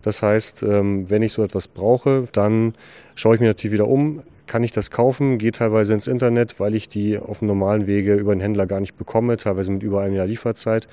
Das 0.00 0.22
heißt, 0.22 0.62
ähm, 0.62 1.10
wenn 1.10 1.20
ich 1.20 1.34
so 1.34 1.44
etwas 1.44 1.68
brauche, 1.68 2.24
dann 2.32 2.72
schaue 3.14 3.34
ich 3.34 3.42
mir 3.42 3.48
natürlich 3.48 3.74
wieder 3.74 3.88
um, 3.88 4.22
kann 4.46 4.64
ich 4.64 4.72
das 4.72 4.90
kaufen, 4.90 5.38
gehe 5.38 5.52
teilweise 5.52 5.94
ins 5.94 6.06
Internet, 6.06 6.60
weil 6.60 6.74
ich 6.74 6.88
die 6.88 7.18
auf 7.18 7.40
dem 7.40 7.48
normalen 7.48 7.86
Wege 7.86 8.14
über 8.14 8.34
den 8.34 8.40
Händler 8.40 8.66
gar 8.66 8.80
nicht 8.80 8.96
bekomme, 8.96 9.36
teilweise 9.36 9.70
mit 9.70 9.82
über 9.82 10.00
einem 10.00 10.14
Jahr 10.14 10.26
Lieferzeit. 10.26 10.88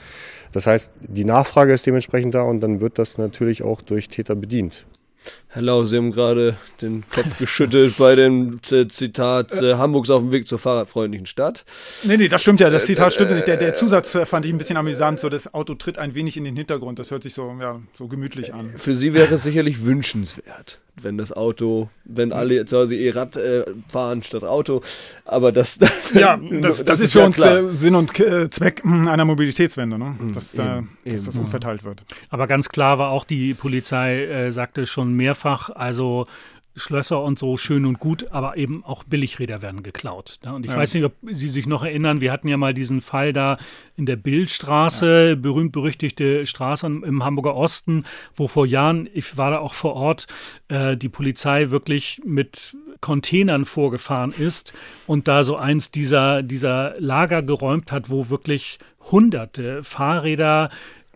Das 0.52 0.68
heißt, 0.68 0.94
die 1.02 1.26
Nachfrage 1.26 1.74
ist 1.74 1.86
dementsprechend 1.86 2.36
da 2.36 2.44
und 2.44 2.62
dann 2.62 2.82
wird 2.82 3.00
das 3.00 3.18
natürlich 3.18 3.64
auch 3.64 3.82
durch 3.82 4.10
Täter 4.10 4.36
bedient. 4.36 4.86
Herr 5.50 5.62
Lau, 5.62 5.84
Sie 5.84 5.98
haben 5.98 6.12
gerade 6.12 6.56
den 6.82 7.04
Kopf 7.10 7.38
geschüttelt 7.38 7.98
bei 7.98 8.16
dem 8.16 8.62
Zitat 8.64 9.62
äh, 9.62 9.76
Hamburgs 9.76 10.10
auf 10.10 10.22
dem 10.22 10.32
Weg 10.32 10.48
zur 10.48 10.60
fahrradfreundlichen 10.60 11.26
Stadt. 11.26 11.66
Nee, 12.04 12.18
nee, 12.18 12.28
das 12.28 12.42
stimmt 12.42 12.60
ja. 12.60 12.70
Das 12.70 12.86
Zitat 12.86 13.14
stimmt 13.14 13.32
nicht. 13.32 13.48
Der, 13.48 13.58
der 13.58 13.74
Zusatz 13.74 14.16
äh, 14.16 14.26
fand 14.26 14.46
ich 14.46 14.54
ein 14.54 14.58
bisschen 14.58 14.78
amüsant. 14.78 15.20
So, 15.20 15.30
das 15.30 15.54
Auto 15.54 15.76
tritt 15.76 15.98
ein 15.98 16.16
wenig 16.16 16.38
in 16.38 16.44
den 16.44 16.56
Hintergrund. 16.56 17.00
Das 17.00 17.12
hört 17.12 17.24
sich 17.24 17.34
so, 17.34 17.56
ja, 17.60 17.80
so 17.94 18.08
gemütlich 18.08 18.54
an. 18.54 18.74
Für 18.78 18.94
Sie 18.94 19.14
wäre 19.14 19.34
es 19.34 19.44
sicherlich 19.44 19.84
wünschenswert 19.84 20.80
wenn 21.04 21.18
das 21.18 21.32
Auto, 21.32 21.90
wenn 22.06 22.32
alle 22.34 22.66
zu 22.66 22.78
Hause 22.78 22.96
eh 22.96 23.10
Rad 23.12 23.38
äh, 23.38 23.66
fahren 23.88 24.24
statt 24.24 24.44
Auto. 24.44 24.82
Aber 25.26 25.52
das. 25.52 25.80
ja, 26.14 26.38
das, 26.38 26.78
das, 26.78 26.86
das 26.86 27.00
ist 27.00 27.14
für 27.14 27.24
uns 27.24 27.38
äh, 27.40 27.64
Sinn 27.74 27.96
und 27.96 28.20
äh, 28.20 28.50
Zweck 28.50 28.84
hm, 28.84 29.08
einer 29.08 29.26
Mobilitätswende, 29.26 29.98
ne? 29.98 30.16
Mhm, 30.20 30.34
dass, 30.34 30.54
eben, 30.56 30.90
äh, 31.04 31.12
dass 31.12 31.26
das 31.26 31.38
umverteilt 31.38 31.84
wird. 31.84 32.04
Aber 32.30 32.48
ganz 32.48 32.70
klar 32.70 33.00
war 33.00 33.10
auch, 33.10 33.26
die 33.26 33.54
Polizei 33.54 34.26
äh, 34.26 34.52
sagte 34.52 34.86
schon 34.86 35.14
mehrfach, 35.14 35.70
also 35.70 36.28
Schlösser 36.76 37.24
und 37.24 37.38
so 37.38 37.58
schön 37.58 37.86
und 37.86 38.00
gut, 38.00 38.32
aber 38.32 38.58
eben 38.58 38.84
auch 38.86 39.04
Billigräder 39.04 39.62
werden 39.62 39.84
geklaut. 39.84 40.40
Ne? 40.44 40.54
Und 40.54 40.66
ich 40.66 40.72
ja. 40.72 40.78
weiß 40.78 40.94
nicht, 40.94 41.04
ob 41.04 41.14
Sie 41.24 41.50
sich 41.50 41.68
noch 41.68 41.84
erinnern, 41.84 42.22
wir 42.22 42.32
hatten 42.32 42.48
ja 42.48 42.58
mal 42.58 42.74
diesen 42.74 43.02
Fall 43.02 43.34
da 43.34 43.58
in 43.98 44.06
der 44.06 44.16
Billstraße, 44.16 45.30
ja. 45.30 45.36
berühmt-berüchtigte 45.36 46.46
Straße 46.46 46.86
im 46.86 47.24
Hamburger 47.24 47.56
Osten, 47.56 48.06
wo 48.36 48.48
vor 48.48 48.66
Jahren, 48.66 49.10
ich 49.14 49.38
war 49.38 49.52
da 49.52 49.60
auch 49.60 49.74
vor 49.74 49.96
Ort, 49.96 50.28
äh, 50.70 50.96
die 50.96 51.10
Polizei 51.10 51.70
wirklich 51.70 52.22
mit 52.24 52.76
Containern 53.02 53.66
vorgefahren 53.66 54.32
ist 54.32 54.74
und 55.08 55.28
da 55.28 55.44
so 55.44 55.56
eins 55.56 55.92
dieser, 55.92 56.44
dieser 56.44 56.96
Lager 57.00 57.42
geräumt 57.42 57.92
hat, 57.92 58.10
wo 58.10 58.30
wirklich 58.30 58.80
hunderte 59.12 59.84
Fahrräder 59.84 60.70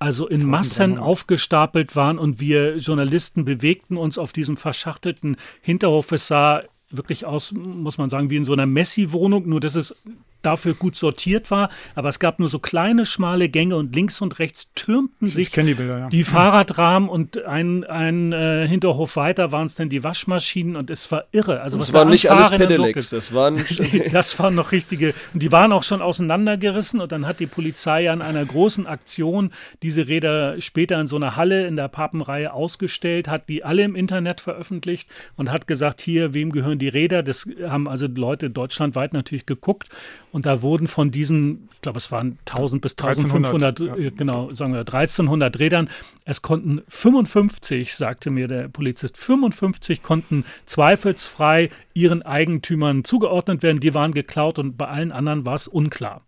also 0.04 0.28
in 0.28 0.46
Massen 0.46 0.98
aufgestapelt 0.98 1.96
waren 1.96 2.20
und 2.20 2.42
wir 2.42 2.76
Journalisten 2.78 3.46
bewegten 3.46 3.96
uns 3.96 4.18
auf 4.18 4.34
diesem 4.34 4.58
verschachtelten 4.58 5.38
Hinterhof. 5.62 6.12
Es 6.12 6.28
sah 6.28 6.62
wirklich 6.90 7.26
aus, 7.26 7.54
muss 7.54 7.98
man 7.98 8.10
sagen, 8.10 8.30
wie 8.30 8.36
in 8.36 8.44
so 8.44 8.52
einer 8.52 8.66
Messi-Wohnung, 8.66 9.48
nur 9.48 9.62
dass 9.62 9.76
es 9.76 10.04
dafür 10.46 10.74
gut 10.74 10.96
sortiert 10.96 11.50
war, 11.52 11.70
aber 11.96 12.10
es 12.10 12.20
gab 12.20 12.40
nur 12.40 12.50
so 12.50 12.60
kleine, 12.60 13.06
schmale 13.06 13.50
Gänge 13.50 13.76
und 13.76 13.96
links 13.96 14.22
und 14.22 14.40
rechts 14.40 14.72
türmten 14.76 15.28
sich 15.28 15.52
die, 15.52 15.74
Bilder, 15.74 16.00
ja. 16.00 16.10
die 16.10 16.24
Fahrradrahmen 16.24 17.10
und 17.10 17.44
ein, 17.46 17.84
ein 17.86 18.34
äh, 18.34 18.68
Hinterhof 18.68 19.16
weiter 19.16 19.52
waren 19.52 19.68
es 19.68 19.76
dann 19.76 19.90
die 19.90 20.04
Waschmaschinen 20.04 20.76
und 20.76 20.90
es 20.90 21.12
war 21.12 21.26
irre. 21.32 21.62
Also 21.62 21.78
das 21.78 21.94
waren 21.94 22.10
nicht 22.10 22.30
alles 22.30 22.52
Pedelecs, 22.52 23.10
das 23.10 23.34
waren 23.34 23.64
das 24.12 24.38
waren 24.40 24.56
noch 24.56 24.72
richtige 24.72 25.14
und 25.34 25.42
die 25.42 25.52
waren 25.52 25.72
auch 25.72 25.84
schon 25.84 26.02
auseinandergerissen 26.02 27.02
und 27.02 27.12
dann 27.12 27.26
hat 27.26 27.40
die 27.40 27.48
Polizei 27.48 28.12
an 28.12 28.22
einer 28.22 28.44
großen 28.44 28.88
Aktion 28.88 29.52
diese 29.82 30.08
Räder 30.08 30.60
später 30.62 31.00
in 31.00 31.08
so 31.08 31.16
einer 31.16 31.36
Halle 31.36 31.68
in 31.68 31.76
der 31.76 31.88
Papenreihe 31.88 32.54
ausgestellt, 32.54 33.28
hat 33.28 33.48
die 33.50 33.64
alle 33.64 33.84
im 33.84 33.96
Internet 33.96 34.42
veröffentlicht 34.42 35.10
und 35.36 35.52
hat 35.52 35.68
gesagt, 35.68 36.02
hier, 36.02 36.34
wem 36.34 36.52
gehören 36.52 36.80
die 36.80 36.90
Räder? 36.90 37.24
Das 37.24 37.48
haben 37.66 37.88
also 37.88 38.08
Leute 38.08 38.50
deutschlandweit 38.50 39.14
natürlich 39.14 39.46
geguckt 39.46 39.90
und 40.34 40.48
da 40.48 40.64
wurden 40.64 40.88
von 40.88 41.12
diesen, 41.12 41.70
ich 41.76 41.82
glaube, 41.82 42.00
es 42.00 42.12
waren 42.12 42.40
1000 42.48 42.82
bis 42.82 42.94
1500, 42.94 43.80
ja. 43.80 43.96
Äh, 43.96 44.10
genau, 44.10 44.52
sagen 44.52 44.74
wir 44.74 44.80
1300 44.80 45.60
Rädern. 45.60 45.90
Es 46.26 46.42
konnten 46.42 46.82
55, 46.88 47.94
sagte 47.94 48.32
mir 48.32 48.48
der 48.48 48.68
Polizist, 48.68 49.16
55 49.16 50.02
konnten 50.02 50.44
zweifelsfrei 50.66 51.70
ihren 51.94 52.24
Eigentümern 52.24 53.04
zugeordnet 53.04 53.62
werden. 53.62 53.80
Die 53.80 53.94
waren 53.94 54.12
geklaut 54.12 54.58
und 54.58 54.76
bei 54.76 54.88
allen 54.88 55.12
anderen 55.12 55.46
war 55.46 55.54
es 55.54 55.68
unklar. 55.68 56.24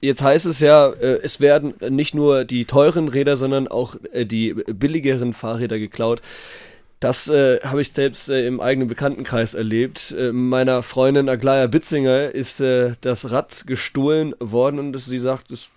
Jetzt 0.00 0.22
heißt 0.22 0.46
es 0.46 0.60
ja, 0.60 0.88
äh, 0.88 1.20
es 1.22 1.40
werden 1.40 1.74
nicht 1.90 2.14
nur 2.14 2.44
die 2.44 2.64
teuren 2.64 3.08
Räder, 3.08 3.36
sondern 3.36 3.68
auch 3.68 3.96
äh, 4.12 4.24
die 4.24 4.54
billigeren 4.54 5.32
Fahrräder 5.32 5.78
geklaut. 5.78 6.22
Das 7.00 7.28
äh, 7.28 7.60
habe 7.60 7.80
ich 7.80 7.92
selbst 7.92 8.28
äh, 8.28 8.46
im 8.46 8.60
eigenen 8.60 8.88
Bekanntenkreis 8.88 9.54
erlebt. 9.54 10.14
Äh, 10.18 10.32
meiner 10.32 10.82
Freundin 10.82 11.28
Aglaya 11.28 11.68
Bitzinger 11.68 12.32
ist 12.32 12.60
äh, 12.60 12.92
das 13.00 13.30
Rad 13.30 13.66
gestohlen 13.66 14.34
worden 14.40 14.80
und 14.80 14.98
sie 14.98 15.20
sagt, 15.20 15.52
es 15.52 15.68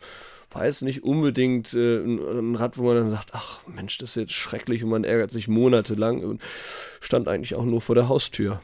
weiß 0.51 0.81
nicht 0.81 1.03
unbedingt 1.03 1.73
äh, 1.73 1.97
ein, 1.97 2.19
ein, 2.19 2.55
Rad, 2.55 2.77
wo 2.77 2.84
man 2.84 2.95
dann 2.95 3.10
sagt, 3.10 3.29
ach 3.34 3.60
Mensch, 3.67 3.99
das 3.99 4.12
ist 4.12 4.15
jetzt 4.15 4.34
schrecklich 4.34 4.84
und 4.84 4.89
man 4.89 5.03
ärgert 5.03 5.31
sich 5.31 5.47
monatelang 5.47 6.23
und 6.23 6.41
stand 6.99 7.27
eigentlich 7.27 7.55
auch 7.55 7.63
nur 7.63 7.81
vor 7.81 7.95
der 7.95 8.10
Haustür. 8.10 8.62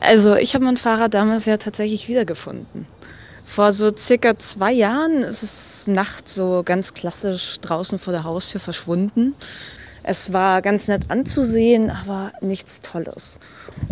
Also 0.00 0.34
ich 0.34 0.54
habe 0.54 0.64
mein 0.64 0.76
Fahrrad 0.76 1.14
damals 1.14 1.46
ja 1.46 1.56
tatsächlich 1.56 2.08
wiedergefunden. 2.08 2.86
Vor 3.46 3.72
so 3.72 3.94
circa 3.96 4.38
zwei 4.38 4.72
Jahren 4.72 5.22
ist 5.22 5.42
es 5.42 5.86
nachts 5.86 6.34
so 6.34 6.62
ganz 6.64 6.94
klassisch 6.94 7.58
draußen 7.60 7.98
vor 7.98 8.12
der 8.12 8.24
Haustür 8.24 8.60
verschwunden. 8.60 9.34
Es 10.08 10.32
war 10.32 10.62
ganz 10.62 10.86
nett 10.86 11.10
anzusehen, 11.10 11.90
aber 11.90 12.30
nichts 12.40 12.80
Tolles. 12.80 13.40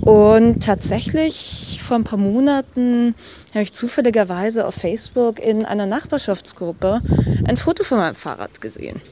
Und 0.01 0.63
tatsächlich 0.63 1.81
vor 1.85 1.97
ein 1.97 2.05
paar 2.05 2.21
Monaten 2.21 3.17
habe 3.51 3.65
ich 3.65 3.73
zufälligerweise 3.73 4.65
auf 4.65 4.77
Facebook 4.77 5.41
in 5.41 5.67
einer 5.67 5.87
Nachbarschaftsgruppe 5.87 7.03
ein 7.45 7.57
Foto 7.57 7.83
von 7.83 7.99
meinem 7.99 8.15
Fahrrad 8.15 8.61
gesehen. 8.61 9.03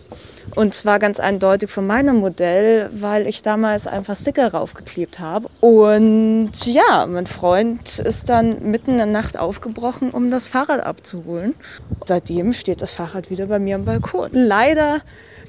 Und 0.54 0.74
zwar 0.74 1.00
ganz 1.00 1.18
eindeutig 1.18 1.70
von 1.70 1.88
meinem 1.88 2.18
Modell, 2.18 2.88
weil 2.92 3.26
ich 3.26 3.42
damals 3.42 3.88
einfach 3.88 4.16
Sticker 4.16 4.52
raufgeklebt 4.52 5.18
habe. 5.18 5.48
Und 5.60 6.52
ja, 6.66 7.06
mein 7.08 7.26
Freund 7.26 7.98
ist 7.98 8.28
dann 8.28 8.70
mitten 8.70 8.92
in 8.92 8.98
der 8.98 9.06
Nacht 9.06 9.36
aufgebrochen, 9.36 10.10
um 10.10 10.30
das 10.30 10.46
Fahrrad 10.46 10.84
abzuholen. 10.84 11.54
Seitdem 12.06 12.52
steht 12.52 12.80
das 12.80 12.92
Fahrrad 12.92 13.28
wieder 13.28 13.46
bei 13.46 13.58
mir 13.58 13.74
am 13.74 13.86
Balkon. 13.86 14.30
Leider 14.32 15.00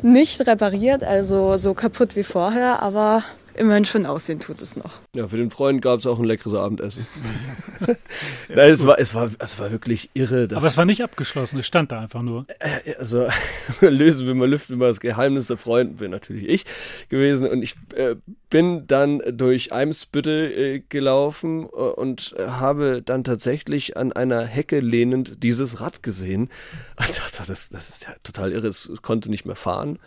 nicht 0.04 0.46
repariert, 0.46 1.04
also 1.04 1.58
so 1.58 1.74
kaputt 1.74 2.16
wie 2.16 2.24
vorher, 2.24 2.82
aber 2.82 3.24
immerhin 3.56 3.86
schon 3.86 4.06
aussehen 4.06 4.40
tut 4.40 4.62
es 4.62 4.76
noch. 4.76 4.94
Ja, 5.16 5.28
für 5.28 5.38
den 5.38 5.52
Freund 5.52 5.82
gab 5.82 6.00
es 6.00 6.08
auch 6.08 6.20
ein 6.20 6.26
leckeres 6.26 6.54
Abendessen. 6.54 7.08
Nein, 8.50 8.72
es 8.72 8.86
war, 8.86 9.00
es, 9.00 9.14
war, 9.14 9.30
es 9.40 9.60
war 9.60 9.72
wirklich 9.72 10.10
irre. 10.14 10.48
Aber 10.54 10.68
es 10.68 10.78
war 10.78 10.86
nicht 10.86 11.04
abgeschlossen, 11.04 11.60
es 11.60 11.68
stand 11.68 11.92
da 11.92 12.00
einfach 12.00 12.22
nur. 12.22 12.46
Äh, 12.60 12.96
also, 12.98 13.28
lösen 13.82 14.28
wir 14.28 14.36
mal, 14.36 14.50
lüften 14.50 14.76
wir 14.76 14.86
mal 14.86 14.88
das 14.88 15.00
Geheimnis 15.00 15.48
der 15.48 15.58
Freund, 15.58 15.98
bin 15.98 16.12
natürlich 16.12 16.48
ich 16.48 16.66
gewesen. 17.10 17.48
Und 17.48 17.62
ich 17.62 17.76
äh, 17.96 18.16
bin 18.50 18.88
dann 18.88 19.22
durch 19.32 19.72
Eimsbüttel 19.72 20.52
äh, 20.52 20.80
gelaufen 20.90 21.64
äh, 21.64 21.66
und 21.66 22.36
habe 22.40 23.02
dann 23.04 23.24
tatsächlich 23.24 23.98
an 23.98 24.12
einer 24.14 24.46
Hecke 24.46 24.80
lehnend 24.80 25.44
dieses 25.44 25.82
Rad 25.82 26.04
gesehen. 26.04 26.50
Und 26.98 27.18
dachte, 27.18 27.44
das, 27.48 27.70
das 27.70 27.90
ist 27.90 28.06
ja 28.06 28.14
total 28.24 28.52
irre, 28.52 28.68
es 28.68 28.92
konnte 29.02 29.30
nicht 29.30 29.46
mehr 29.46 29.56
fahren 29.56 30.00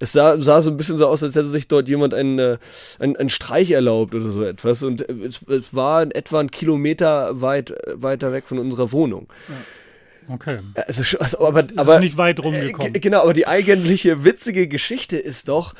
es 0.00 0.12
sah, 0.12 0.40
sah 0.40 0.60
so 0.62 0.70
ein 0.70 0.76
bisschen 0.76 0.96
so 0.96 1.06
aus, 1.06 1.22
als 1.22 1.36
hätte 1.36 1.46
sich 1.46 1.68
dort 1.68 1.88
jemand 1.88 2.14
einen, 2.14 2.38
äh, 2.38 2.58
einen, 2.98 3.16
einen 3.16 3.28
Streich 3.28 3.70
erlaubt 3.70 4.14
oder 4.14 4.30
so 4.30 4.42
etwas. 4.42 4.82
Und 4.82 5.08
es, 5.08 5.42
es 5.42 5.74
war 5.74 6.02
etwa 6.02 6.40
ein 6.40 6.50
Kilometer 6.50 7.40
weit 7.40 7.74
weiter 7.94 8.32
weg 8.32 8.48
von 8.48 8.58
unserer 8.58 8.92
Wohnung. 8.92 9.28
Ja. 9.48 10.34
Okay. 10.34 10.60
Also, 10.74 11.18
also, 11.18 11.46
aber, 11.46 11.66
aber, 11.76 11.96
ist 11.96 12.00
nicht 12.00 12.16
weit 12.16 12.40
rumgekommen. 12.40 12.94
Äh, 12.94 13.00
genau, 13.00 13.22
aber 13.22 13.34
die 13.34 13.46
eigentliche 13.46 14.24
witzige 14.24 14.68
Geschichte 14.68 15.18
ist 15.18 15.48
doch, 15.48 15.74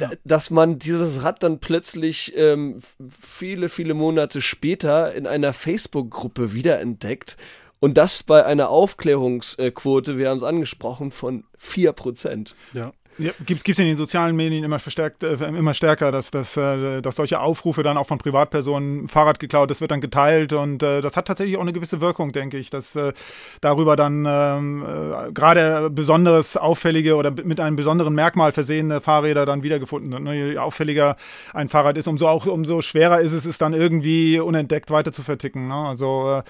ja. 0.00 0.10
dass 0.24 0.50
man 0.50 0.78
dieses 0.78 1.24
Rad 1.24 1.42
dann 1.42 1.58
plötzlich 1.58 2.34
ähm, 2.36 2.78
viele, 3.08 3.68
viele 3.68 3.94
Monate 3.94 4.42
später 4.42 5.12
in 5.14 5.26
einer 5.26 5.52
Facebook-Gruppe 5.52 6.52
wiederentdeckt. 6.52 7.36
Und 7.80 7.98
das 7.98 8.22
bei 8.22 8.44
einer 8.44 8.68
Aufklärungsquote, 8.68 10.18
wir 10.18 10.30
haben 10.30 10.38
es 10.38 10.42
angesprochen, 10.42 11.10
von 11.10 11.44
4%. 11.60 12.54
Ja. 12.74 12.92
Ja, 13.18 13.32
gibt 13.46 13.66
es 13.66 13.78
in 13.78 13.86
den 13.86 13.96
sozialen 13.96 14.36
Medien 14.36 14.62
immer 14.62 14.78
verstärkt, 14.78 15.24
äh, 15.24 15.34
immer 15.34 15.72
stärker, 15.72 16.12
dass, 16.12 16.30
dass, 16.30 16.54
äh, 16.56 17.00
dass 17.00 17.16
solche 17.16 17.40
Aufrufe 17.40 17.82
dann 17.82 17.96
auch 17.96 18.06
von 18.06 18.18
Privatpersonen 18.18 19.08
Fahrrad 19.08 19.40
geklaut, 19.40 19.70
das 19.70 19.80
wird 19.80 19.90
dann 19.90 20.02
geteilt 20.02 20.52
und 20.52 20.82
äh, 20.82 21.00
das 21.00 21.16
hat 21.16 21.26
tatsächlich 21.26 21.56
auch 21.56 21.62
eine 21.62 21.72
gewisse 21.72 22.02
Wirkung, 22.02 22.32
denke 22.32 22.58
ich, 22.58 22.68
dass 22.68 22.94
äh, 22.94 23.14
darüber 23.62 23.96
dann 23.96 24.26
ähm, 24.28 24.84
äh, 24.84 25.32
gerade 25.32 25.88
besonderes 25.88 26.58
auffällige 26.58 27.16
oder 27.16 27.30
mit 27.30 27.58
einem 27.58 27.76
besonderen 27.76 28.14
Merkmal 28.14 28.52
versehene 28.52 29.00
Fahrräder 29.00 29.46
dann 29.46 29.62
wiedergefunden 29.62 30.12
sind. 30.12 30.24
Ne? 30.24 30.52
Je 30.52 30.58
auffälliger 30.58 31.16
ein 31.54 31.70
Fahrrad 31.70 31.96
ist, 31.96 32.08
umso 32.08 32.28
auch 32.28 32.44
umso 32.44 32.82
schwerer 32.82 33.20
ist 33.20 33.32
es, 33.32 33.46
es 33.46 33.56
dann 33.56 33.72
irgendwie 33.72 34.38
unentdeckt 34.40 34.90
weiter 34.90 35.12
zu 35.12 35.22
verticken. 35.22 35.68
Ne? 35.68 35.74
Also 35.74 36.42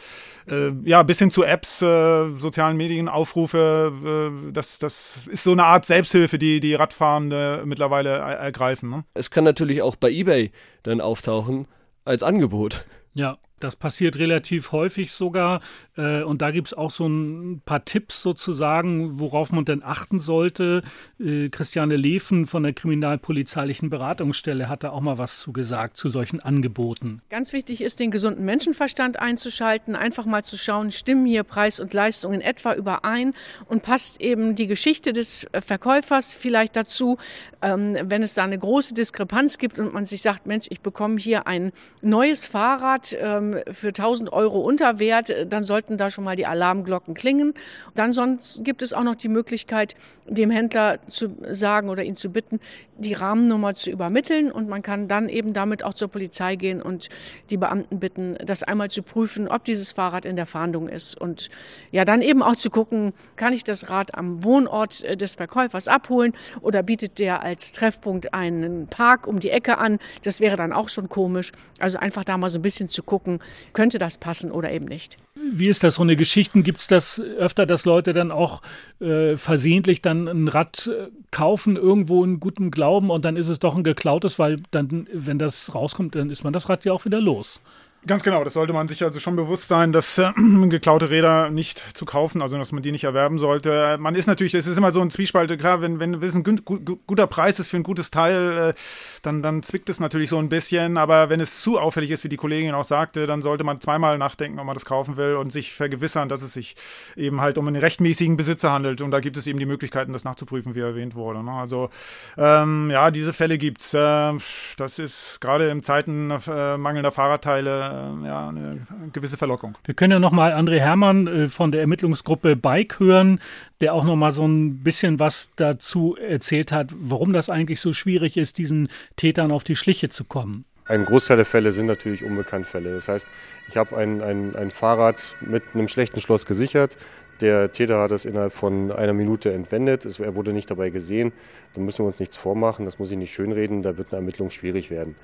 äh, 0.51 0.73
ja, 0.85 1.05
bis 1.05 1.19
hin 1.21 1.31
zu 1.31 1.45
Apps, 1.45 1.79
sozialen 1.79 2.77
Medien, 2.77 3.09
Aufrufe, 3.09 4.33
das, 4.53 4.79
das 4.79 5.27
ist 5.27 5.43
so 5.43 5.53
eine 5.53 5.65
Art 5.65 5.85
Selbsthilfe, 5.85 6.39
die 6.39 6.56
die, 6.61 6.75
Radfahrende 6.75 7.63
mittlerweile 7.65 8.11
ergreifen. 8.11 8.91
Ne? 8.91 9.05
Es 9.15 9.31
kann 9.31 9.45
natürlich 9.45 9.83
auch 9.83 9.97
bei 9.97 10.11
eBay 10.11 10.51
dann 10.83 11.01
auftauchen 11.01 11.67
als 12.05 12.23
Angebot. 12.23 12.85
Ja, 13.15 13.39
das 13.61 13.77
passiert 13.77 14.19
relativ 14.19 14.73
häufig 14.73 15.13
sogar. 15.13 15.61
Äh, 15.97 16.23
und 16.23 16.43
da 16.43 16.51
gibt 16.51 16.69
es 16.69 16.75
auch 16.75 16.91
so 16.91 17.07
ein 17.07 17.63
paar 17.65 17.85
Tipps 17.85 18.23
sozusagen, 18.23 19.19
worauf 19.19 19.53
man 19.53 19.65
denn 19.65 19.83
achten 19.83 20.21
sollte. 20.21 20.83
Äh, 21.19 21.49
Christiane 21.49 21.97
Leven 21.97 22.47
von 22.47 22.63
der 22.63 22.73
Kriminalpolizeilichen 22.73 23.89
Beratungsstelle 23.89 24.69
hat 24.69 24.85
da 24.85 24.91
auch 24.91 25.01
mal 25.01 25.19
was 25.19 25.41
zu 25.41 25.53
gesagt 25.53 25.97
zu 25.97 26.09
solchen 26.09 26.41
Angeboten. 26.41 27.23
Ganz 27.31 27.53
wichtig 27.53 27.81
ist, 27.81 28.01
den 28.01 28.11
gesunden 28.11 28.45
Menschenverstand 28.45 29.19
einzuschalten, 29.19 29.97
einfach 29.97 30.27
mal 30.27 30.45
zu 30.45 30.59
schauen, 30.59 30.91
stimmen 30.91 31.27
hier 31.27 31.43
Preis 31.43 31.81
und 31.81 31.95
Leistung 31.95 32.33
in 32.35 32.41
etwa 32.41 32.75
überein 32.75 33.35
und 33.67 33.83
passt 33.83 34.21
eben 34.21 34.55
die 34.55 34.67
Geschichte 34.67 35.13
des 35.13 35.47
Verkäufers 35.65 36.35
vielleicht 36.35 36.77
dazu, 36.77 37.17
ähm, 37.63 37.97
wenn 38.03 38.23
es 38.23 38.35
da 38.35 38.45
eine 38.45 38.59
große 38.59 38.95
Diskrepanz 38.95 39.59
gibt 39.59 39.79
und 39.79 39.95
man 39.95 40.05
sich 40.05 40.23
sagt, 40.23 40.47
Mensch, 40.47 40.67
ich 40.71 40.81
bekomme 40.81 41.19
hier 41.19 41.47
ein 41.47 41.73
neues 42.03 42.47
Fahrrad. 42.47 43.17
Ähm, 43.19 43.46
für 43.71 43.89
1000 43.89 44.33
Euro 44.33 44.61
Unterwert, 44.61 45.33
dann 45.49 45.65
sollten 45.65 45.97
da 45.97 46.11
schon 46.11 46.25
mal 46.25 46.37
die 46.37 46.47
Alarmglocken 46.47 47.15
klingen. 47.15 47.55
Dann 47.95 48.13
sonst 48.13 48.65
gibt 48.65 48.83
es 48.83 48.93
auch 48.93 49.05
noch 49.05 49.17
die 49.17 49.29
Möglichkeit, 49.29 49.95
dem 50.27 50.51
Händler 50.51 50.99
zu 51.09 51.37
sagen 51.51 51.89
oder 51.89 52.03
ihn 52.03 52.15
zu 52.15 52.31
bitten, 52.31 52.61
die 52.99 53.13
Rahmennummer 53.13 53.75
zu 53.75 53.91
übermitteln 53.91 54.51
und 54.51 54.69
man 54.69 54.83
kann 54.83 55.09
dann 55.09 55.29
eben 55.29 55.53
damit 55.53 55.85
auch 55.85 55.95
zur 55.95 56.09
Polizei 56.09 56.57
gehen 56.57 56.81
und 56.81 57.09
die 57.51 57.57
Beamten 57.57 58.01
bitten, 58.01 58.37
das 58.45 58.63
einmal 58.63 58.91
zu 58.91 59.03
prüfen, 59.03 59.49
ob 59.49 59.65
dieses 59.65 59.93
Fahrrad 59.93 60.25
in 60.25 60.37
der 60.37 60.47
Fahndung 60.47 60.89
ist 60.89 61.21
und 61.21 61.51
ja, 61.93 62.05
dann 62.05 62.23
eben 62.23 62.43
auch 62.43 62.57
zu 62.57 62.71
gucken, 62.71 63.13
kann 63.37 63.53
ich 63.53 63.65
das 63.65 63.91
Rad 63.91 64.15
am 64.15 64.43
Wohnort 64.45 65.05
äh, 65.05 65.17
des 65.17 65.35
Verkäufers 65.35 65.89
abholen 65.89 66.33
oder 66.61 66.83
bietet 66.83 67.19
der 67.19 67.43
als 67.43 67.73
Treffpunkt 67.73 68.35
einen 68.35 68.87
Park 68.87 69.27
um 69.27 69.41
die 69.41 69.51
Ecke 69.51 69.79
an? 69.79 69.99
Das 70.23 70.41
wäre 70.41 70.57
dann 70.57 70.73
auch 70.73 70.89
schon 70.89 71.09
komisch. 71.09 71.53
Also 71.79 71.99
einfach 71.99 72.25
da 72.25 72.39
mal 72.39 72.51
so 72.51 72.59
ein 72.59 72.63
bisschen 72.63 72.89
zu 72.89 73.03
gucken, 73.03 73.36
könnte 73.73 73.99
das 73.99 74.19
passen 74.19 74.51
oder 74.51 74.71
eben 74.71 74.87
nicht. 74.87 75.17
Wie 75.35 75.69
ist 75.69 75.85
das? 75.85 75.97
So 75.97 76.03
eine 76.03 76.17
Geschichten 76.17 76.63
gibt 76.63 76.81
es 76.81 76.87
das 76.87 77.21
öfter, 77.21 77.67
dass 77.67 77.85
Leute 77.85 78.13
dann 78.13 78.31
auch 78.31 78.63
äh, 79.01 79.37
versehentlich 79.37 80.03
dann 80.03 80.29
ein 80.29 80.49
Rad 80.49 80.87
äh, 80.87 81.11
kaufen, 81.31 81.77
irgendwo 81.77 82.25
in 82.25 82.41
gutem 82.41 82.71
Glauben 82.71 83.11
und 83.11 83.25
dann 83.25 83.37
ist 83.37 83.49
es 83.49 83.59
doch 83.59 83.77
ein 83.77 83.85
geklautes, 83.85 84.39
weil 84.39 84.59
dann, 84.71 85.09
wenn 85.13 85.39
das 85.39 85.75
rauskommt, 85.75 86.15
dann 86.15 86.31
ist 86.31 86.45
man 86.45 86.53
das 86.53 86.69
Rad 86.69 86.85
ja 86.85 86.93
auch 86.93 87.05
wieder 87.05 87.21
los. 87.21 87.61
Ganz 88.07 88.23
genau, 88.23 88.45
das 88.45 88.53
sollte 88.53 88.73
man 88.73 88.87
sich 88.87 89.03
also 89.03 89.19
schon 89.19 89.35
bewusst 89.35 89.67
sein, 89.67 89.93
dass 89.93 90.17
äh, 90.19 90.31
geklaute 90.69 91.11
Räder 91.11 91.51
nicht 91.51 91.83
zu 91.97 92.05
kaufen, 92.05 92.41
also 92.41 92.57
dass 92.57 92.71
man 92.71 92.83
die 92.85 92.93
nicht 92.93 93.03
erwerben 93.03 93.41
sollte. 93.41 93.97
Man 93.99 94.15
ist 94.15 94.27
natürlich, 94.29 94.55
es 94.55 94.69
ist 94.69 94.77
immer 94.79 94.93
so 94.93 95.01
ein 95.01 95.11
Zwiespalt, 95.11 95.59
klar, 95.59 95.81
wenn, 95.81 95.99
wenn 95.99 96.15
es 96.23 96.35
ein 96.37 96.45
guter 96.45 97.27
Preis 97.27 97.59
ist 97.59 97.69
für 97.69 97.79
ein 97.79 97.83
gutes 97.83 98.13
Teil, 98.13 98.71
äh, 98.71 98.75
dann, 99.23 99.43
dann 99.43 99.65
zwickt 99.65 99.89
es 99.89 99.99
natürlich 99.99 100.31
so 100.31 100.39
ein 100.39 100.49
bisschen, 100.49 100.99
aber 100.99 101.31
wenn 101.31 101.41
es 101.41 101.61
zu 101.61 101.81
auffällig 101.81 102.13
ist, 102.13 102.23
wie 102.23 102.29
die 102.29 102.37
Kollegin 102.37 102.75
auch 102.75 102.85
sagte, 102.85 103.27
dann 103.27 103.43
sollte 103.43 103.65
man 103.65 103.81
zweimal 103.81 104.19
nachdenken, 104.19 104.61
ob 104.61 104.67
man 104.67 104.75
das 104.75 104.85
kaufen 104.85 105.17
will 105.17 105.35
und 105.35 105.51
sich 105.51 105.75
vergewissern, 105.75 106.29
dass 106.29 106.43
es 106.43 106.53
sich 106.53 106.77
eben 107.17 107.41
halt 107.41 107.59
um 107.59 107.67
einen 107.67 107.75
rechtmäßigen 107.75 108.37
Besitzer 108.37 108.71
handelt 108.71 109.01
und 109.01 109.11
da 109.11 109.19
gibt 109.19 109.37
es 109.37 109.49
eben 109.49 109.59
die 109.59 109.67
Möglichkeiten, 109.67 110.13
das 110.13 110.23
nachzuprüfen, 110.23 110.77
wie 110.77 110.81
erwähnt 110.81 111.17
wurde. 111.17 111.43
Ne? 111.43 111.51
Also 111.51 111.91
ähm, 112.39 112.89
ja, 112.89 113.11
diese 113.11 113.33
Fälle 113.33 113.59
gibt's. 113.59 113.95
Äh, 113.95 114.33
das 114.77 115.01
ist 115.01 115.41
gerade 115.41 115.71
in 115.71 115.83
Zeiten 115.83 116.31
äh, 116.31 116.77
mangelnder 116.77 117.11
Fahrradteile 117.11 117.96
ja, 118.25 118.49
eine 118.49 118.81
gewisse 119.13 119.37
Verlockung. 119.37 119.77
Wir 119.85 119.95
können 119.95 120.13
ja 120.13 120.19
nochmal 120.19 120.53
André 120.53 120.79
Hermann 120.79 121.27
äh, 121.27 121.49
von 121.49 121.73
der 121.73 121.81
Ermittlungsgruppe 121.81 122.57
Bike 122.57 123.01
hören, 123.01 123.41
der 123.81 123.95
auch 123.95 124.05
nochmal 124.05 124.33
so 124.33 124.47
ein 124.47 124.83
bisschen 124.83 125.19
was 125.19 125.51
dazu 125.57 126.17
erzählt 126.17 126.73
hat, 126.73 126.95
warum 126.99 127.33
das 127.33 127.51
eigentlich 127.51 127.81
so 127.81 127.93
schwierig 127.93 128.37
ist, 128.37 128.59
diesen 128.59 128.89
Tätern 129.17 129.51
auf 129.51 129.65
die 129.65 129.77
Schliche 129.77 130.09
zu 130.09 130.25
kommen. 130.25 130.65
Ein 130.89 131.05
Großteil 131.05 131.37
der 131.37 131.47
Fälle 131.47 131.73
sind 131.73 131.87
natürlich 131.87 132.25
Unbekanntfälle. 132.25 132.95
Das 132.95 133.09
heißt, 133.09 133.29
ich 133.69 133.77
habe 133.77 133.97
ein, 133.97 134.23
ein, 134.23 134.55
ein 134.55 134.71
Fahrrad 134.71 135.37
mit 135.41 135.65
einem 135.75 135.89
schlechten 135.89 136.21
Schloss 136.21 136.47
gesichert. 136.47 136.97
Der 137.41 137.73
Täter 137.73 137.99
hat 137.99 138.13
es 138.13 138.25
innerhalb 138.25 138.53
von 138.53 138.93
einer 138.93 139.13
Minute 139.13 139.53
entwendet. 139.53 140.05
Es, 140.05 140.21
er 140.21 140.37
wurde 140.37 140.53
nicht 140.53 140.71
dabei 140.71 140.91
gesehen. 140.91 141.33
Da 141.75 141.81
müssen 141.81 142.05
wir 142.05 142.07
uns 142.07 142.21
nichts 142.21 142.37
vormachen. 142.37 142.85
Das 142.85 142.99
muss 142.99 143.11
ich 143.11 143.19
nicht 143.19 143.35
schönreden. 143.35 143.83
Da 143.83 143.99
wird 143.99 144.09
eine 144.09 144.19
Ermittlung 144.19 144.51
schwierig 144.51 144.91
werden. 144.91 145.17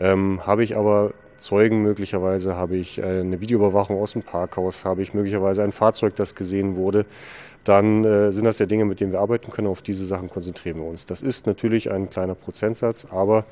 Ähm, 0.00 0.44
habe 0.46 0.64
ich 0.64 0.76
aber 0.76 1.12
Zeugen. 1.42 1.82
Möglicherweise, 1.82 2.56
habe 2.56 2.76
ich 2.76 2.98
äh, 2.98 3.02
eine 3.02 3.40
Videoüberwachung 3.40 4.00
aus 4.00 4.12
dem 4.12 4.22
Parkhaus, 4.22 4.84
habe 4.84 5.02
ich 5.02 5.12
möglicherweise 5.12 5.62
ein 5.62 5.72
Fahrzeug, 5.72 6.16
das 6.16 6.34
gesehen 6.34 6.76
wurde, 6.76 7.04
dann 7.64 8.04
äh, 8.04 8.32
sind 8.32 8.44
das 8.44 8.58
ja 8.58 8.66
Dinge, 8.66 8.84
mit 8.84 9.00
denen 9.00 9.12
wir 9.12 9.20
arbeiten 9.20 9.50
können. 9.50 9.68
Auf 9.68 9.82
diese 9.82 10.04
Sachen 10.04 10.28
konzentrieren 10.28 10.78
wir 10.78 10.84
uns. 10.84 11.06
Das 11.06 11.22
ist 11.22 11.46
natürlich 11.46 11.90
ein 11.90 12.10
kleiner 12.10 12.34
Prozentsatz, 12.34 13.06
aber 13.10 13.44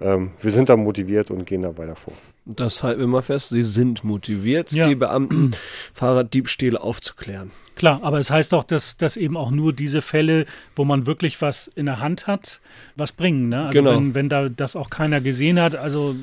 ähm, 0.00 0.30
wir 0.40 0.50
sind 0.50 0.68
da 0.68 0.76
motiviert 0.76 1.30
und 1.30 1.44
gehen 1.44 1.62
da 1.62 1.76
weiter 1.76 1.96
vor. 1.96 2.14
Das 2.46 2.82
halten 2.82 3.00
wir 3.00 3.06
mal 3.06 3.22
fest. 3.22 3.50
Sie 3.50 3.62
sind 3.62 4.04
motiviert, 4.04 4.72
ja. 4.72 4.88
die 4.88 4.94
Beamten 4.94 5.54
Fahrraddiebstähle 5.92 6.80
aufzuklären. 6.80 7.50
Klar, 7.74 8.00
aber 8.02 8.18
es 8.18 8.30
heißt 8.30 8.54
auch, 8.54 8.64
dass, 8.64 8.96
dass 8.96 9.16
eben 9.16 9.36
auch 9.36 9.50
nur 9.50 9.72
diese 9.72 10.02
Fälle, 10.02 10.46
wo 10.74 10.84
man 10.84 11.06
wirklich 11.06 11.40
was 11.42 11.68
in 11.68 11.86
der 11.86 12.00
Hand 12.00 12.26
hat, 12.26 12.60
was 12.96 13.12
bringen. 13.12 13.50
Ne? 13.50 13.66
Also 13.66 13.78
genau. 13.78 13.94
wenn, 13.94 14.14
wenn 14.14 14.28
da 14.28 14.48
das 14.48 14.76
auch 14.76 14.90
keiner 14.90 15.20
gesehen 15.20 15.60
hat, 15.60 15.76
also 15.76 16.16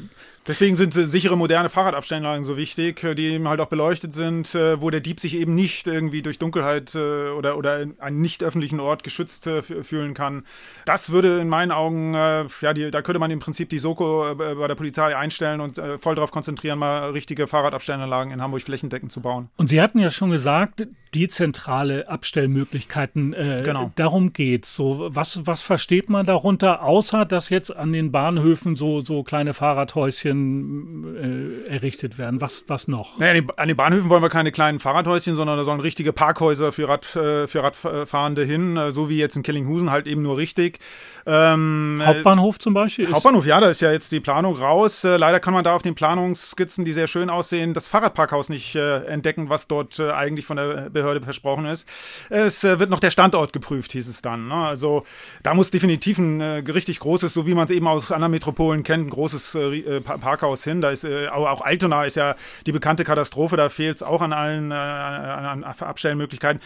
Deswegen 0.47 0.75
sind 0.75 0.93
sichere 0.93 1.35
moderne 1.35 1.69
Fahrradabstellanlagen 1.69 2.43
so 2.43 2.55
wichtig, 2.55 3.03
äh, 3.03 3.15
die 3.15 3.29
eben 3.29 3.47
halt 3.47 3.59
auch 3.59 3.67
beleuchtet 3.67 4.13
sind, 4.13 4.53
äh, 4.53 4.79
wo 4.79 4.91
der 4.91 5.01
Dieb 5.01 5.19
sich 5.19 5.35
eben 5.35 5.55
nicht 5.55 5.87
irgendwie 5.87 6.21
durch 6.21 6.37
Dunkelheit 6.37 6.93
äh, 6.93 7.29
oder, 7.35 7.57
oder 7.57 7.85
einen 7.99 8.21
nicht 8.21 8.43
öffentlichen 8.43 8.79
Ort 8.79 9.03
geschützt 9.03 9.49
fühlen 9.81 10.13
kann. 10.13 10.43
Das 10.85 11.11
würde 11.11 11.39
in 11.39 11.49
meinen 11.49 11.71
Augen, 11.71 12.13
ja, 12.13 12.73
die, 12.73 12.91
da 12.91 13.01
könnte 13.01 13.19
man 13.19 13.31
im 13.31 13.39
Prinzip 13.39 13.69
die 13.69 13.79
Soko 13.79 14.35
bei 14.35 14.67
der 14.67 14.75
Polizei 14.75 15.15
einstellen 15.15 15.61
und 15.61 15.81
voll 15.99 16.15
darauf 16.15 16.31
konzentrieren, 16.31 16.79
mal 16.79 17.11
richtige 17.11 17.47
Fahrradabstellanlagen 17.47 18.33
in 18.33 18.41
Hamburg 18.41 18.61
flächendeckend 18.61 19.11
zu 19.11 19.21
bauen. 19.21 19.49
Und 19.57 19.69
Sie 19.69 19.81
hatten 19.81 19.99
ja 19.99 20.09
schon 20.09 20.31
gesagt, 20.31 20.87
dezentrale 21.15 22.09
Abstellmöglichkeiten. 22.09 23.33
Äh, 23.33 23.61
genau. 23.63 23.91
Darum 23.95 24.33
geht's. 24.33 24.75
So, 24.75 25.09
was, 25.11 25.47
was 25.47 25.61
versteht 25.61 26.09
man 26.09 26.25
darunter, 26.25 26.83
außer 26.83 27.25
dass 27.25 27.49
jetzt 27.49 27.75
an 27.75 27.93
den 27.93 28.11
Bahnhöfen 28.11 28.75
so, 28.75 29.01
so 29.01 29.23
kleine 29.23 29.53
Fahrradhäuschen 29.53 31.65
äh, 31.69 31.73
errichtet 31.73 32.17
werden? 32.17 32.41
Was, 32.41 32.65
was 32.67 32.87
noch? 32.87 33.17
Naja, 33.17 33.41
an 33.55 33.67
den 33.67 33.77
Bahnhöfen 33.77 34.09
wollen 34.09 34.21
wir 34.21 34.29
keine 34.29 34.51
kleinen 34.51 34.79
Fahrradhäuschen, 34.79 35.35
sondern 35.35 35.57
da 35.57 35.63
sollen 35.63 35.79
richtige 35.79 36.11
Parkhäuser 36.11 36.71
für, 36.71 36.89
Rad, 36.89 37.15
äh, 37.25 37.47
für 37.47 37.63
Radfahrende 37.63 38.43
hin, 38.43 38.77
äh, 38.77 38.91
so 38.91 39.09
wie 39.09 39.17
jetzt 39.17 39.35
in 39.35 39.43
Kellinghusen 39.43 39.91
halt 39.91 40.07
eben 40.07 40.21
nur 40.21 40.37
richtig. 40.37 40.79
Ähm, 41.27 42.01
Hauptbahnhof 42.05 42.59
zum 42.59 42.73
Beispiel? 42.73 43.11
Hauptbahnhof, 43.11 43.47
ja, 43.47 43.59
da 43.59 43.69
ist 43.69 43.81
ja 43.81 43.91
jetzt 43.91 44.11
die 44.11 44.19
Planung 44.19 44.55
raus. 44.57 45.03
Äh, 45.03 45.17
leider 45.17 45.39
kann 45.39 45.53
man 45.53 45.63
da 45.63 45.75
auf 45.75 45.81
den 45.81 45.95
Planungsskizzen, 45.95 46.85
die 46.85 46.93
sehr 46.93 47.07
schön 47.07 47.31
aussehen, 47.31 47.73
das 47.73 47.89
Fahrradparkhaus 47.89 48.49
nicht 48.49 48.75
äh, 48.75 49.05
entdecken, 49.05 49.49
was 49.49 49.67
dort 49.67 49.97
äh, 49.97 50.11
eigentlich 50.11 50.45
von 50.45 50.57
der 50.57 50.89
Behörde 50.91 51.21
versprochen 51.21 51.65
ist. 51.65 51.87
Es 52.29 52.63
äh, 52.63 52.79
wird 52.79 52.91
noch 52.91 52.99
der 52.99 53.09
Standort 53.09 53.53
geprüft, 53.53 53.93
hieß 53.93 54.07
es 54.07 54.21
dann. 54.21 54.47
Ne? 54.47 54.53
Also 54.53 55.03
da 55.41 55.55
muss 55.55 55.71
definitiv 55.71 56.19
ein 56.19 56.41
äh, 56.41 56.63
richtig 56.71 56.99
großes, 56.99 57.33
so 57.33 57.47
wie 57.47 57.55
man 57.55 57.65
es 57.65 57.71
eben 57.71 57.87
aus 57.87 58.11
anderen 58.11 58.31
Metropolen 58.31 58.83
kennt, 58.83 59.07
ein 59.07 59.09
großes 59.09 59.55
äh, 59.55 60.01
Parkhaus 60.01 60.63
hin. 60.63 60.81
Da 60.81 60.91
ist 60.91 61.05
auch 61.05 61.61
Altona 61.61 62.05
ist 62.05 62.15
ja 62.15 62.35
die 62.65 62.71
bekannte 62.71 63.03
Katastrophe, 63.03 63.57
da 63.57 63.69
fehlt 63.69 63.97
es 63.97 64.03
auch 64.03 64.21
an 64.21 64.33
allen 64.33 64.71
an, 64.71 65.63
an 65.63 65.63
Abstellmöglichkeiten. 65.63 66.61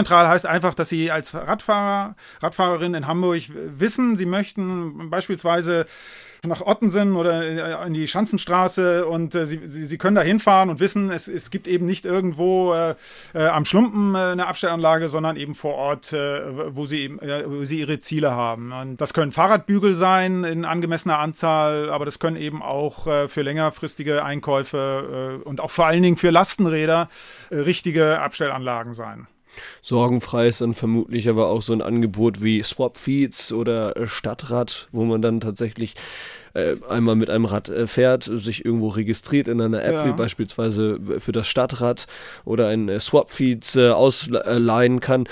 Dezentral 0.00 0.28
heißt 0.28 0.46
einfach, 0.46 0.72
dass 0.72 0.88
Sie 0.88 1.10
als 1.10 1.34
Radfahrer, 1.34 2.14
Radfahrerin 2.40 2.94
in 2.94 3.06
Hamburg 3.06 3.42
wissen, 3.54 4.16
sie 4.16 4.24
möchten 4.24 5.10
beispielsweise 5.10 5.84
nach 6.46 6.62
Ottensen 6.62 7.16
oder 7.16 7.86
in 7.86 7.92
die 7.92 8.08
Schanzenstraße 8.08 9.04
und 9.04 9.34
äh, 9.34 9.44
sie, 9.44 9.60
sie, 9.66 9.84
sie, 9.84 9.98
können 9.98 10.16
da 10.16 10.22
hinfahren 10.22 10.70
und 10.70 10.80
wissen, 10.80 11.10
es, 11.10 11.28
es 11.28 11.50
gibt 11.50 11.68
eben 11.68 11.84
nicht 11.84 12.06
irgendwo 12.06 12.72
äh, 12.72 12.94
äh, 13.34 13.46
am 13.46 13.66
Schlumpen 13.66 14.14
äh, 14.14 14.18
eine 14.18 14.46
Abstellanlage, 14.46 15.10
sondern 15.10 15.36
eben 15.36 15.54
vor 15.54 15.74
Ort, 15.74 16.14
äh, 16.14 16.74
wo, 16.74 16.86
sie 16.86 17.00
eben, 17.00 17.20
wo 17.20 17.66
sie 17.66 17.80
ihre 17.80 17.98
Ziele 17.98 18.30
haben. 18.30 18.72
Und 18.72 19.02
das 19.02 19.12
können 19.12 19.32
Fahrradbügel 19.32 19.94
sein 19.94 20.44
in 20.44 20.64
angemessener 20.64 21.18
Anzahl, 21.18 21.90
aber 21.90 22.06
das 22.06 22.18
können 22.18 22.36
eben 22.36 22.62
auch 22.62 23.06
äh, 23.06 23.28
für 23.28 23.42
längerfristige 23.42 24.24
Einkäufe 24.24 25.42
und 25.44 25.60
auch 25.60 25.70
vor 25.70 25.88
allen 25.88 26.02
Dingen 26.02 26.16
für 26.16 26.30
Lastenräder 26.30 27.10
richtige 27.50 28.20
Abstellanlagen 28.20 28.94
sein. 28.94 29.26
Sorgenfrei 29.82 30.48
ist 30.48 30.60
dann 30.60 30.74
vermutlich 30.74 31.28
aber 31.28 31.48
auch 31.48 31.62
so 31.62 31.72
ein 31.72 31.82
Angebot 31.82 32.42
wie 32.42 32.62
Swap 32.62 32.96
Feeds 32.96 33.52
oder 33.52 33.96
äh, 33.96 34.06
Stadtrad, 34.06 34.88
wo 34.92 35.04
man 35.04 35.22
dann 35.22 35.40
tatsächlich 35.40 35.94
äh, 36.54 36.76
einmal 36.88 37.16
mit 37.16 37.30
einem 37.30 37.44
Rad 37.44 37.68
äh, 37.68 37.86
fährt, 37.86 38.24
sich 38.24 38.64
irgendwo 38.64 38.88
registriert 38.88 39.48
in 39.48 39.60
einer 39.60 39.82
App, 39.82 39.92
ja. 39.92 40.06
wie 40.06 40.12
beispielsweise 40.12 40.98
für 41.18 41.32
das 41.32 41.46
Stadtrad 41.46 42.06
oder 42.44 42.68
ein 42.68 42.88
äh, 42.88 42.98
Swap-Feeds 42.98 43.76
äh, 43.76 43.90
ausleihen 43.90 45.00
kann 45.00 45.28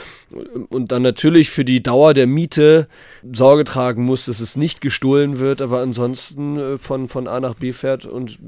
und 0.69 0.93
dann 0.93 1.03
natürlich 1.03 1.51
für 1.51 1.65
die 1.65 1.83
Dauer 1.83 2.15
der 2.15 2.27
Miete 2.27 2.87
Sorge 3.33 3.65
tragen 3.65 4.05
muss, 4.05 4.27
dass 4.27 4.41
es 4.41 4.57
nicht 4.57 4.81
gestohlen 4.81 5.39
wird, 5.39 5.61
aber 5.61 5.81
ansonsten 5.81 6.59
äh, 6.59 6.79
von, 6.79 7.09
von 7.09 7.27
A 7.27 7.41
nach 7.41 7.55
B 7.55 7.73
fährt 7.73 8.07
und 8.07 8.39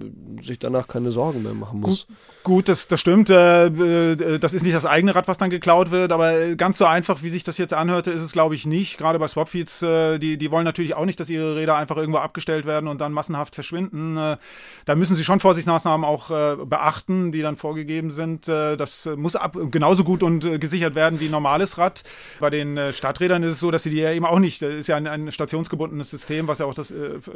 sich 0.42 0.58
danach 0.58 0.88
keine 0.88 1.10
Sorgen 1.10 1.42
mehr 1.42 1.54
machen 1.54 1.80
muss. 1.80 2.06
Gut, 2.06 2.16
gut 2.44 2.68
das, 2.68 2.86
das 2.86 3.00
stimmt. 3.00 3.30
Äh, 3.30 4.38
das 4.38 4.54
ist 4.54 4.62
nicht 4.62 4.74
das 4.74 4.86
eigene 4.86 5.14
Rad, 5.14 5.26
was 5.28 5.38
dann 5.38 5.50
geklaut 5.50 5.90
wird, 5.90 6.12
aber 6.12 6.54
ganz 6.54 6.78
so 6.78 6.84
einfach, 6.84 7.22
wie 7.22 7.30
sich 7.30 7.44
das 7.44 7.58
jetzt 7.58 7.74
anhörte, 7.74 8.10
ist 8.10 8.22
es, 8.22 8.32
glaube 8.32 8.54
ich, 8.54 8.66
nicht. 8.66 8.98
Gerade 8.98 9.18
bei 9.18 9.28
Swapfeeds, 9.28 9.80
die, 9.80 10.36
die 10.36 10.50
wollen 10.50 10.64
natürlich 10.64 10.94
auch 10.94 11.04
nicht, 11.04 11.18
dass 11.18 11.30
ihre 11.30 11.56
Räder 11.56 11.76
einfach 11.76 11.96
irgendwo 11.96 12.18
abgestellt 12.18 12.59
hergestellt 12.60 12.66
werden 12.66 12.88
und 12.88 13.00
dann 13.00 13.12
massenhaft 13.12 13.54
verschwinden. 13.54 14.16
Äh, 14.16 14.36
da 14.84 14.94
müssen 14.94 15.16
Sie 15.16 15.24
schon 15.24 15.40
Vorsichtsmaßnahmen 15.40 16.04
auch 16.04 16.30
äh, 16.30 16.56
beachten, 16.64 17.32
die 17.32 17.42
dann 17.42 17.56
vorgegeben 17.56 18.10
sind. 18.10 18.48
Äh, 18.48 18.76
das 18.76 19.08
muss 19.16 19.36
ab, 19.36 19.56
genauso 19.70 20.04
gut 20.04 20.22
und 20.22 20.60
gesichert 20.60 20.94
werden 20.94 21.20
wie 21.20 21.28
normales 21.28 21.78
Rad. 21.78 22.02
Bei 22.38 22.50
den 22.50 22.92
Stadträdern 22.92 23.42
ist 23.42 23.52
es 23.52 23.60
so, 23.60 23.70
dass 23.70 23.82
Sie 23.82 23.90
die 23.90 23.98
ja 23.98 24.12
eben 24.12 24.24
auch 24.24 24.38
nicht, 24.38 24.62
das 24.62 24.74
ist 24.74 24.86
ja 24.88 24.96
ein, 24.96 25.06
ein 25.06 25.32
stationsgebundenes 25.32 26.10
System, 26.10 26.48
was 26.48 26.58
ja 26.58 26.66
auch 26.66 26.74
das 26.74 26.92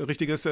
Richtige 0.07 0.33
ist. 0.33 0.49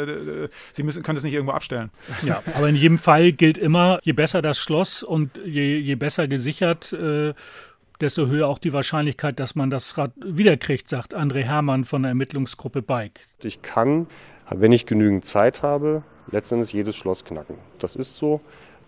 Sie 0.72 0.82
müssen, 0.82 1.02
können 1.02 1.16
das 1.16 1.24
nicht 1.24 1.35
irgendwo 1.35 1.52
abstellen. 1.52 1.90
Ja, 2.22 2.42
aber 2.54 2.68
in 2.68 2.76
jedem 2.76 2.98
Fall 2.98 3.32
gilt 3.32 3.58
immer, 3.58 3.98
je 4.02 4.12
besser 4.12 4.42
das 4.42 4.58
Schloss 4.58 5.02
und 5.02 5.38
je, 5.44 5.78
je 5.78 5.94
besser 5.94 6.28
gesichert, 6.28 6.94
desto 8.02 8.26
höher 8.26 8.48
auch 8.48 8.58
die 8.58 8.72
Wahrscheinlichkeit, 8.72 9.38
dass 9.40 9.54
man 9.54 9.70
das 9.70 9.96
Rad 9.96 10.12
wiederkriegt, 10.16 10.88
sagt 10.88 11.16
André 11.16 11.42
Hermann 11.42 11.84
von 11.84 12.02
der 12.02 12.10
Ermittlungsgruppe 12.10 12.82
Bike. 12.82 13.20
Ich 13.42 13.62
kann, 13.62 14.08
wenn 14.50 14.72
ich 14.72 14.86
genügend 14.86 15.24
Zeit 15.24 15.62
habe, 15.62 16.02
letztendlich 16.30 16.72
jedes 16.72 16.96
Schloss 16.96 17.24
knacken. 17.24 17.56
Das 17.78 17.96
ist 17.96 18.16
so 18.16 18.40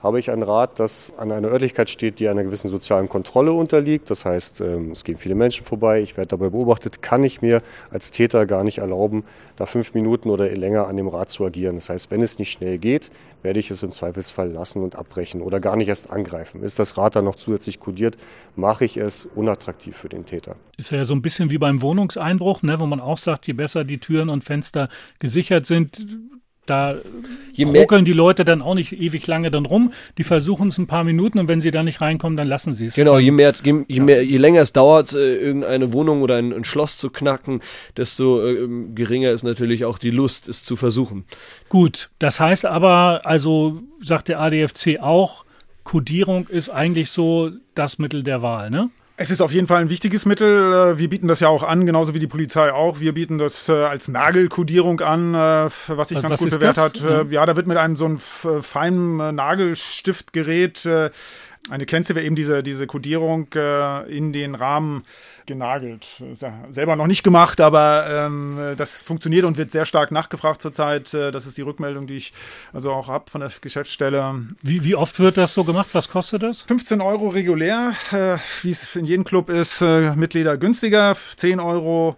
habe 0.05 0.21
ich 0.21 0.31
ein 0.31 0.43
Rad, 0.43 0.79
das 0.79 1.14
an 1.17 1.33
einer 1.33 1.49
Örtlichkeit 1.49 1.88
steht, 1.88 2.21
die 2.21 2.29
einer 2.29 2.45
gewissen 2.45 2.69
sozialen 2.69 3.09
Kontrolle 3.09 3.55
unterliegt. 3.55 4.11
Das 4.11 4.27
heißt, 4.27 4.61
ähm, 4.61 4.90
es 4.90 5.03
gehen 5.03 5.17
viele 5.17 5.35
Menschen 5.35 5.64
vorbei, 5.64 6.03
ich 6.03 6.19
werde 6.19 6.29
dabei 6.29 6.51
beobachtet, 6.51 7.01
kann 7.01 7.25
ich 7.25 7.40
mir 7.40 7.62
als 7.90 8.11
Täter 8.11 8.45
gar 8.45 8.64
nicht 8.64 8.79
erlauben, 8.79 9.25
da 9.57 9.64
fünf 9.64 9.95
Minuten 9.95 10.29
oder 10.29 10.51
länger 10.51 10.88
an 10.88 10.99
dem 10.99 11.09
Rad 11.09 11.31
zu 11.31 11.47
agieren. 11.47 11.77
Das 11.77 11.88
heißt, 11.88 12.11
wenn 12.11 12.21
es 12.21 12.38
nicht 12.38 12.53
schnell 12.53 12.79
geht, 12.79 13.11
werde 13.43 13.59
ich 13.59 13.71
es 13.71 13.83
im 13.83 13.93
Zweifelsfall 13.93 14.51
lassen 14.51 14.83
und 14.83 14.95
abbrechen 14.95 15.40
oder 15.40 15.59
gar 15.59 15.75
nicht 15.75 15.88
erst 15.88 16.11
angreifen. 16.11 16.62
Ist 16.62 16.79
das 16.79 16.99
Rad 16.99 17.17
dann 17.17 17.25
noch 17.25 17.37
zusätzlich 17.37 17.81
kodiert, 17.81 18.19
mache 18.57 18.85
ich 18.85 18.99
es 18.99 19.27
unattraktiv 19.35 19.97
für 19.97 20.11
den 20.11 20.27
Täter. 20.27 20.57
Ist 20.77 20.90
ja 20.90 21.07
so 21.07 21.14
ein 21.14 21.23
bisschen 21.23 21.49
wie 21.49 21.59
beim 21.59 21.81
Wohnungseinbruch, 21.81 22.62
ne, 22.62 22.79
wo 22.79 22.85
man 22.85 23.01
auch 23.01 23.19
sagt, 23.19 23.47
je 23.47 23.55
besser 23.55 23.85
die 23.85 23.99
Türen 23.99 24.29
und 24.29 24.45
Fenster 24.45 24.90
gesichert 25.19 25.64
sind, 25.64 26.05
Da 26.66 26.96
ruckeln 27.59 28.05
die 28.05 28.12
Leute 28.12 28.44
dann 28.44 28.62
auch 28.62 28.74
nicht 28.74 28.92
ewig 28.92 29.27
lange 29.27 29.50
dann 29.50 29.66
rum. 29.66 29.92
Die 30.16 30.24
versuchen 30.24 30.68
es 30.68 30.79
ein 30.79 30.87
paar 30.87 31.05
Minuten 31.05 31.38
und 31.38 31.48
wenn 31.48 31.61
sie 31.61 31.70
da 31.70 31.83
nicht 31.83 32.00
reinkommen, 32.00 32.37
dann 32.37 32.48
lassen 32.48 32.72
sie 32.72 32.87
es. 32.87 32.94
Genau, 32.94 33.18
je 33.18 33.31
mehr, 33.31 33.53
je, 33.62 33.85
je, 33.87 34.00
mehr, 34.00 34.24
je 34.24 34.38
länger 34.38 34.62
es 34.62 34.72
dauert, 34.72 35.12
äh, 35.12 35.37
irgendeine 35.37 35.92
Wohnung 35.92 36.22
oder 36.22 36.37
ein, 36.37 36.53
ein, 36.53 36.64
Schloss 36.64 36.98
zu 36.98 37.11
knacken, 37.11 37.61
desto 37.96 38.46
äh, 38.46 38.68
geringer 38.94 39.31
ist 39.31 39.42
natürlich 39.42 39.85
auch 39.85 39.98
die 39.98 40.11
Lust, 40.11 40.48
es 40.48 40.64
zu 40.64 40.77
versuchen. 40.77 41.24
Gut, 41.68 42.11
das 42.18 42.40
heißt 42.40 42.64
aber, 42.64 43.22
also 43.24 43.83
sagt 44.03 44.29
der 44.29 44.40
ADFC 44.40 45.00
auch, 45.00 45.44
Codierung 45.85 46.48
ist 46.48 46.70
eigentlich 46.70 47.11
so 47.11 47.50
das 47.74 47.98
Mittel 47.98 48.22
der 48.22 48.40
Wahl, 48.42 48.70
ne? 48.70 48.90
Es 49.16 49.31
ist 49.31 49.40
auf 49.40 49.53
jeden 49.53 49.68
Fall 49.68 49.81
ein 49.81 49.90
wichtiges 49.90 50.27
Mittel. 50.27 50.72
Äh, 50.94 50.98
wir 50.98 51.09
bieten 51.09 51.29
das 51.29 51.38
ja 51.38 51.48
auch 51.48 51.62
an, 51.62 51.87
genauso 51.87 52.14
wie 52.14 52.18
die 52.18 52.27
Polizei 52.27 52.72
auch. 52.72 52.98
Wir 52.98 53.14
bieten 53.14 53.38
das 53.38 53.68
äh, 53.68 53.72
als 53.72 54.09
Nagelkodierung 54.09 55.00
an, 55.00 55.35
äh, 55.35 55.70
was 55.87 56.09
sich 56.09 56.20
ganz 56.20 56.37
gut 56.38 56.50
bewährt 56.50 56.77
das? 56.77 56.85
hat. 56.85 57.00
Ja. 57.00 57.22
ja. 57.22 57.46
da 57.46 57.55
wird 57.55 57.68
mit 57.68 57.77
einem 57.77 57.94
so 57.94 58.07
einem 58.07 58.18
feinen 58.18 59.37
Nagelstiftgerät 59.37 60.88
eine 61.70 61.87
Kennziffer, 61.87 62.20
eben 62.20 62.37
diese, 62.37 62.62
diese 62.62 62.87
Codierung 62.87 63.48
in 64.09 64.33
den 64.33 64.55
Rahmen 64.55 65.05
genagelt. 65.46 66.22
Ja 66.40 66.55
selber 66.70 66.96
noch 66.96 67.07
nicht 67.07 67.22
gemacht, 67.22 67.61
aber 67.61 68.07
ähm, 68.09 68.74
das 68.77 69.00
funktioniert 69.00 69.44
und 69.44 69.57
wird 69.57 69.70
sehr 69.70 69.85
stark 69.85 70.11
nachgefragt 70.11 70.62
zurzeit. 70.62 71.12
Äh, 71.14 71.31
das 71.31 71.46
ist 71.46 71.57
die 71.57 71.62
Rückmeldung, 71.62 72.06
die 72.06 72.17
ich 72.17 72.33
also 72.73 72.92
auch 72.92 73.08
habe 73.08 73.31
von 73.31 73.40
der 73.40 73.50
Geschäftsstelle. 73.60 74.44
Wie, 74.62 74.85
wie 74.85 74.94
oft 74.94 75.19
wird 75.21 75.37
das 75.37 75.54
so 75.54 75.65
gemacht? 75.65 75.88
Was 75.92 76.08
kostet 76.08 76.42
das? 76.42 76.62
15 76.62 77.00
Euro 77.00 77.29
regulär, 77.29 77.94
äh, 78.12 78.37
wie 78.62 78.71
es 78.71 78.96
in 78.96 79.06
jedem 79.06 79.25
Club 79.25 79.50
ist. 79.50 79.81
Äh, 79.81 80.15
Mitglieder 80.15 80.56
günstiger, 80.56 81.17
10 81.37 81.60
Euro 81.60 82.17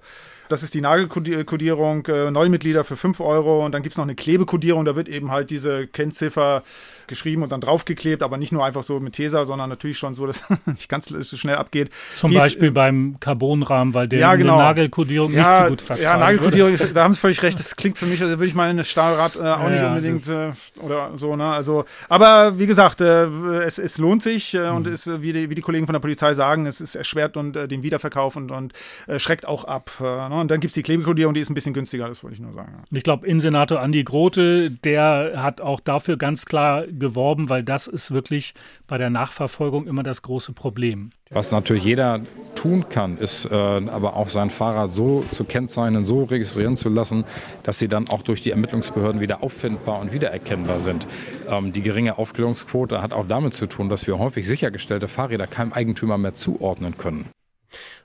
das 0.48 0.62
ist 0.62 0.74
die 0.74 0.80
Nagelkodierung, 0.80 2.06
äh, 2.06 2.30
Neumitglieder 2.30 2.84
für 2.84 2.96
5 2.96 3.18
Euro 3.18 3.64
und 3.64 3.72
dann 3.72 3.82
gibt 3.82 3.94
es 3.94 3.96
noch 3.96 4.04
eine 4.04 4.14
Klebekodierung, 4.14 4.84
da 4.84 4.94
wird 4.94 5.08
eben 5.08 5.32
halt 5.32 5.50
diese 5.50 5.88
Kennziffer 5.88 6.62
geschrieben 7.08 7.42
und 7.42 7.52
dann 7.52 7.60
draufgeklebt, 7.60 8.22
aber 8.22 8.36
nicht 8.36 8.52
nur 8.52 8.64
einfach 8.64 8.82
so 8.82 9.00
mit 9.00 9.14
Tesa, 9.14 9.44
sondern 9.44 9.68
natürlich 9.70 9.98
schon 9.98 10.14
so, 10.14 10.26
dass 10.26 10.44
nicht 10.66 10.88
ganz 10.88 11.06
so 11.06 11.36
schnell 11.36 11.56
abgeht. 11.56 11.90
Zum 12.16 12.30
die 12.30 12.36
Beispiel 12.36 12.68
ist, 12.68 12.74
beim 12.74 13.16
Carbonrahmen, 13.20 13.94
weil 13.94 14.08
der 14.08 14.18
ja, 14.18 14.34
genau. 14.36 14.58
Nagelkodierung 14.58 15.32
ja, 15.32 15.48
nicht 15.48 15.62
so 15.62 15.68
gut 15.70 15.82
vertragen 15.82 16.02
Ja, 16.02 16.16
Nagelkodierung, 16.18 16.78
da 16.94 17.04
haben 17.04 17.14
Sie 17.14 17.20
völlig 17.20 17.42
recht, 17.42 17.58
das 17.58 17.76
klingt 17.76 17.98
für 17.98 18.06
mich, 18.06 18.22
also 18.22 18.38
würde 18.38 18.46
ich 18.46 18.54
mal 18.54 18.68
eine 18.68 18.84
Stahlrad 18.84 19.36
äh, 19.36 19.40
auch 19.40 19.62
ja, 19.64 19.70
nicht 19.70 19.82
unbedingt 19.82 20.28
äh, 20.28 20.52
oder 20.82 21.12
so, 21.16 21.36
ne? 21.36 21.46
Also, 21.46 21.84
aber 22.08 22.58
wie 22.58 22.66
gesagt, 22.66 23.00
äh, 23.00 23.26
es, 23.64 23.78
es 23.78 23.98
lohnt 23.98 24.22
sich 24.22 24.54
äh, 24.54 24.70
mhm. 24.70 24.76
und 24.76 24.86
ist, 24.86 25.22
wie 25.22 25.32
die, 25.32 25.50
wie 25.50 25.54
die 25.54 25.62
Kollegen 25.62 25.86
von 25.86 25.92
der 25.92 26.00
Polizei 26.00 26.34
sagen, 26.34 26.66
es 26.66 26.80
ist 26.80 26.94
erschwert 26.94 27.36
und 27.36 27.56
äh, 27.56 27.68
den 27.68 27.82
Wiederverkauf 27.82 28.36
und, 28.36 28.50
und 28.50 28.72
schreckt 29.18 29.46
auch 29.46 29.64
ab. 29.64 29.90
Ne? 30.00 30.28
Und 30.28 30.50
dann 30.50 30.60
gibt 30.60 30.70
es 30.70 30.74
die 30.74 30.82
Klebekodierung, 30.82 31.34
die 31.34 31.40
ist 31.40 31.50
ein 31.50 31.54
bisschen 31.54 31.74
günstiger, 31.74 32.08
das 32.08 32.22
wollte 32.22 32.34
ich 32.34 32.40
nur 32.40 32.52
sagen. 32.52 32.82
Und 32.90 32.96
ich 32.96 33.02
glaube, 33.02 33.26
Innensenator 33.26 33.80
Andi 33.80 34.04
Grote, 34.04 34.70
der 34.70 35.34
hat 35.36 35.60
auch 35.60 35.80
dafür 35.80 36.16
ganz 36.16 36.46
klar 36.46 36.84
geworben, 36.98 37.48
weil 37.48 37.62
das 37.62 37.86
ist 37.86 38.10
wirklich 38.10 38.54
bei 38.86 38.98
der 38.98 39.10
Nachverfolgung 39.10 39.86
immer 39.86 40.02
das 40.02 40.22
große 40.22 40.52
Problem. 40.52 41.10
Was 41.30 41.50
natürlich 41.50 41.84
jeder 41.84 42.20
tun 42.54 42.88
kann, 42.88 43.18
ist 43.18 43.46
äh, 43.46 43.54
aber 43.54 44.14
auch 44.14 44.28
sein 44.28 44.50
Fahrrad 44.50 44.92
so 44.92 45.24
zu 45.30 45.44
kennzeichnen, 45.44 46.06
so 46.06 46.24
registrieren 46.24 46.76
zu 46.76 46.88
lassen, 46.88 47.24
dass 47.64 47.78
sie 47.78 47.88
dann 47.88 48.08
auch 48.08 48.22
durch 48.22 48.42
die 48.42 48.52
Ermittlungsbehörden 48.52 49.20
wieder 49.20 49.42
auffindbar 49.42 50.00
und 50.00 50.12
wiedererkennbar 50.12 50.80
sind. 50.80 51.06
Ähm, 51.48 51.72
die 51.72 51.82
geringe 51.82 52.18
Aufklärungsquote 52.18 53.02
hat 53.02 53.12
auch 53.12 53.26
damit 53.26 53.54
zu 53.54 53.66
tun, 53.66 53.88
dass 53.88 54.06
wir 54.06 54.18
häufig 54.18 54.46
sichergestellte 54.46 55.08
Fahrräder 55.08 55.46
keinem 55.46 55.72
Eigentümer 55.72 56.16
mehr 56.16 56.34
zuordnen 56.34 56.96
können. 56.96 57.26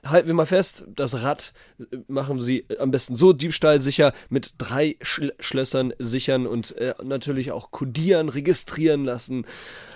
Halten 0.04 0.26
wir 0.26 0.34
mal 0.34 0.46
fest, 0.46 0.84
das 0.94 1.22
Rad 1.22 1.52
äh, 1.78 1.98
machen 2.08 2.38
Sie 2.38 2.64
am 2.78 2.90
besten 2.90 3.16
so 3.16 3.32
diebstahlsicher 3.32 4.12
mit 4.28 4.54
drei 4.58 4.96
Schl 5.00 5.32
Schlössern 5.38 5.92
sichern 5.98 6.46
und 6.46 6.76
äh, 6.76 6.94
natürlich 7.02 7.52
auch 7.52 7.70
kodieren, 7.70 8.28
registrieren 8.28 9.04
lassen. 9.04 9.46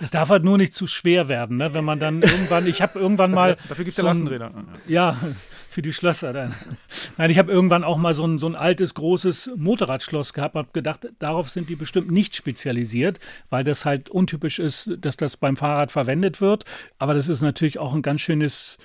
Es 0.01 0.11
darf 0.11 0.29
halt 0.29 0.43
nur 0.43 0.57
nicht 0.57 0.73
zu 0.73 0.87
schwer 0.87 1.27
werden, 1.27 1.57
ne? 1.57 1.73
wenn 1.73 1.85
man 1.85 1.99
dann 1.99 2.21
irgendwann, 2.21 2.67
ich 2.67 2.81
habe 2.81 2.99
irgendwann 2.99 3.31
mal. 3.31 3.57
Dafür 3.69 3.85
gibt 3.85 3.97
es 3.97 4.01
so 4.01 4.03
ja 4.03 4.09
Lastenräder. 4.09 4.51
Ja, 4.87 5.17
für 5.77 5.83
die 5.83 5.93
Schlösser 5.93 6.33
dann. 6.33 6.55
Nein, 7.17 7.29
ich 7.29 7.37
habe 7.37 7.51
irgendwann 7.51 7.83
auch 7.83 7.97
mal 7.97 8.15
so 8.15 8.25
ein, 8.25 8.39
so 8.39 8.47
ein 8.47 8.55
altes, 8.55 8.95
großes 8.95 9.51
Motorradschloss 9.57 10.33
gehabt, 10.33 10.55
habe 10.55 10.69
gedacht, 10.73 11.07
darauf 11.19 11.51
sind 11.51 11.69
die 11.69 11.75
bestimmt 11.75 12.09
nicht 12.09 12.35
spezialisiert, 12.35 13.19
weil 13.51 13.63
das 13.63 13.85
halt 13.85 14.09
untypisch 14.09 14.57
ist, 14.57 14.97
dass 15.01 15.17
das 15.17 15.37
beim 15.37 15.55
Fahrrad 15.55 15.91
verwendet 15.91 16.41
wird. 16.41 16.65
Aber 16.97 17.13
das 17.13 17.29
ist 17.29 17.41
natürlich 17.41 17.77
auch 17.77 17.93
ein 17.93 18.01
ganz 18.01 18.21
schönes 18.21 18.79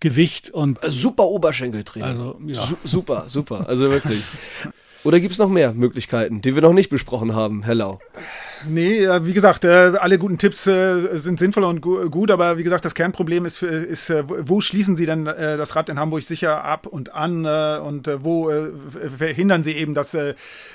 Gewicht 0.00 0.50
und. 0.50 0.78
Super 0.86 1.24
Oberschenkeltraining. 1.24 2.08
Also, 2.08 2.38
ja. 2.46 2.60
Su 2.60 2.76
super, 2.84 3.24
super. 3.26 3.68
Also 3.68 3.90
wirklich. 3.90 4.22
Oder 5.04 5.20
gibt 5.20 5.32
es 5.32 5.38
noch 5.38 5.50
mehr 5.50 5.74
Möglichkeiten, 5.74 6.40
die 6.40 6.54
wir 6.54 6.62
noch 6.62 6.72
nicht 6.72 6.88
besprochen 6.88 7.34
haben, 7.34 7.62
Herr 7.62 7.74
Lau? 7.74 7.98
Nee, 8.66 9.06
wie 9.20 9.34
gesagt, 9.34 9.64
äh, 9.64 9.92
alle 9.98 10.16
guten 10.16 10.38
Tipps 10.38 10.66
äh, 10.66 11.18
sind 11.18 11.38
sinnvoll 11.38 11.64
und 11.64 11.82
gut, 11.82 12.30
aber 12.30 12.56
wie 12.56 12.64
gesagt, 12.64 12.86
das 12.86 12.94
Kernproblem 12.94 13.44
ist, 13.44 13.62
ist 13.62 14.08
äh, 14.08 14.24
wo 14.26 14.62
schließen 14.62 14.96
Sie 14.96 15.04
denn 15.04 15.26
das 15.26 15.76
Rad 15.76 15.90
in 15.90 15.98
Hamburg 15.98 16.22
sicher 16.22 16.64
ab 16.64 16.86
und 16.86 17.14
an 17.14 17.44
und 17.44 18.08
wo 18.22 18.50
verhindern 19.18 19.62
Sie 19.62 19.72
eben, 19.72 19.92
dass 19.92 20.16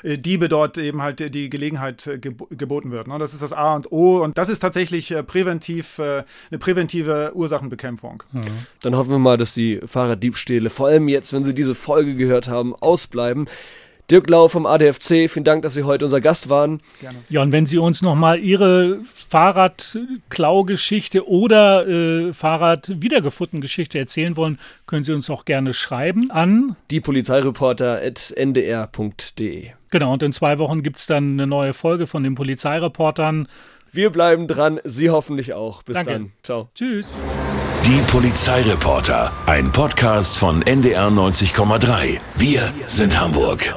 Diebe 0.04 0.50
dort 0.50 0.78
eben 0.78 1.02
halt 1.02 1.34
die 1.34 1.50
Gelegenheit 1.50 2.08
geboten 2.22 2.92
wird. 2.92 3.08
Ne? 3.08 3.18
Das 3.18 3.34
ist 3.34 3.42
das 3.42 3.54
A 3.54 3.76
und 3.76 3.92
O 3.92 4.22
und 4.22 4.38
das 4.38 4.50
ist 4.50 4.60
tatsächlich 4.60 5.16
präventiv, 5.26 6.00
eine 6.00 6.60
präventive 6.60 7.32
Ursachenbekämpfung. 7.34 8.22
Mhm. 8.32 8.42
Dann 8.84 8.96
hoffen 8.96 9.09
wir 9.12 9.20
mal, 9.20 9.38
dass 9.38 9.54
die 9.54 9.80
Fahrraddiebstähle, 9.86 10.70
vor 10.70 10.88
allem 10.88 11.08
jetzt, 11.08 11.34
wenn 11.34 11.44
Sie 11.44 11.54
diese 11.54 11.76
Folge 11.76 12.16
gehört 12.16 12.48
haben, 12.48 12.76
ausbleiben. 12.76 13.48
Dirk 14.10 14.30
Lau 14.30 14.48
vom 14.48 14.66
ADFC, 14.66 15.30
vielen 15.30 15.44
Dank, 15.44 15.62
dass 15.62 15.74
Sie 15.76 15.84
heute 15.84 16.06
unser 16.06 16.20
Gast 16.20 16.50
waren. 16.50 16.82
Gerne. 17.00 17.20
Ja, 17.30 17.44
und 17.44 17.52
wenn 17.52 17.68
Sie 17.68 17.78
uns 17.78 18.02
nochmal 18.02 18.40
Ihre 18.40 19.02
Fahrradklaugeschichte 19.04 21.28
oder 21.28 21.88
äh, 21.88 22.34
Fahrrad-Wiedergefunden-Geschichte 22.34 24.00
erzählen 24.00 24.36
wollen, 24.36 24.58
können 24.88 25.04
Sie 25.04 25.14
uns 25.14 25.30
auch 25.30 25.46
gerne 25.46 25.76
schreiben 25.76 26.32
an 26.32 26.76
die 26.90 27.02
Polizeireporter.ndr.de. 27.02 29.68
Genau, 29.92 30.14
und 30.14 30.24
in 30.24 30.34
zwei 30.34 30.58
Wochen 30.58 30.82
gibt 30.82 30.98
es 30.98 31.06
dann 31.06 31.34
eine 31.34 31.46
neue 31.46 31.74
Folge 31.74 32.08
von 32.08 32.24
den 32.24 32.34
Polizeireportern. 32.34 33.48
Wir 33.92 34.12
bleiben 34.12 34.48
dran, 34.48 34.80
Sie 34.84 35.12
hoffentlich 35.12 35.54
auch. 35.54 35.84
Bis 35.84 35.94
Danke. 35.96 36.12
dann. 36.12 36.32
Ciao. 36.44 36.70
Tschüss. 36.74 37.20
Die 37.86 38.02
Polizeireporter, 38.08 39.32
ein 39.46 39.72
Podcast 39.72 40.38
von 40.38 40.62
NDR 40.62 41.08
90,3. 41.08 42.20
Wir 42.36 42.74
sind 42.86 43.20
Hamburg. 43.20 43.74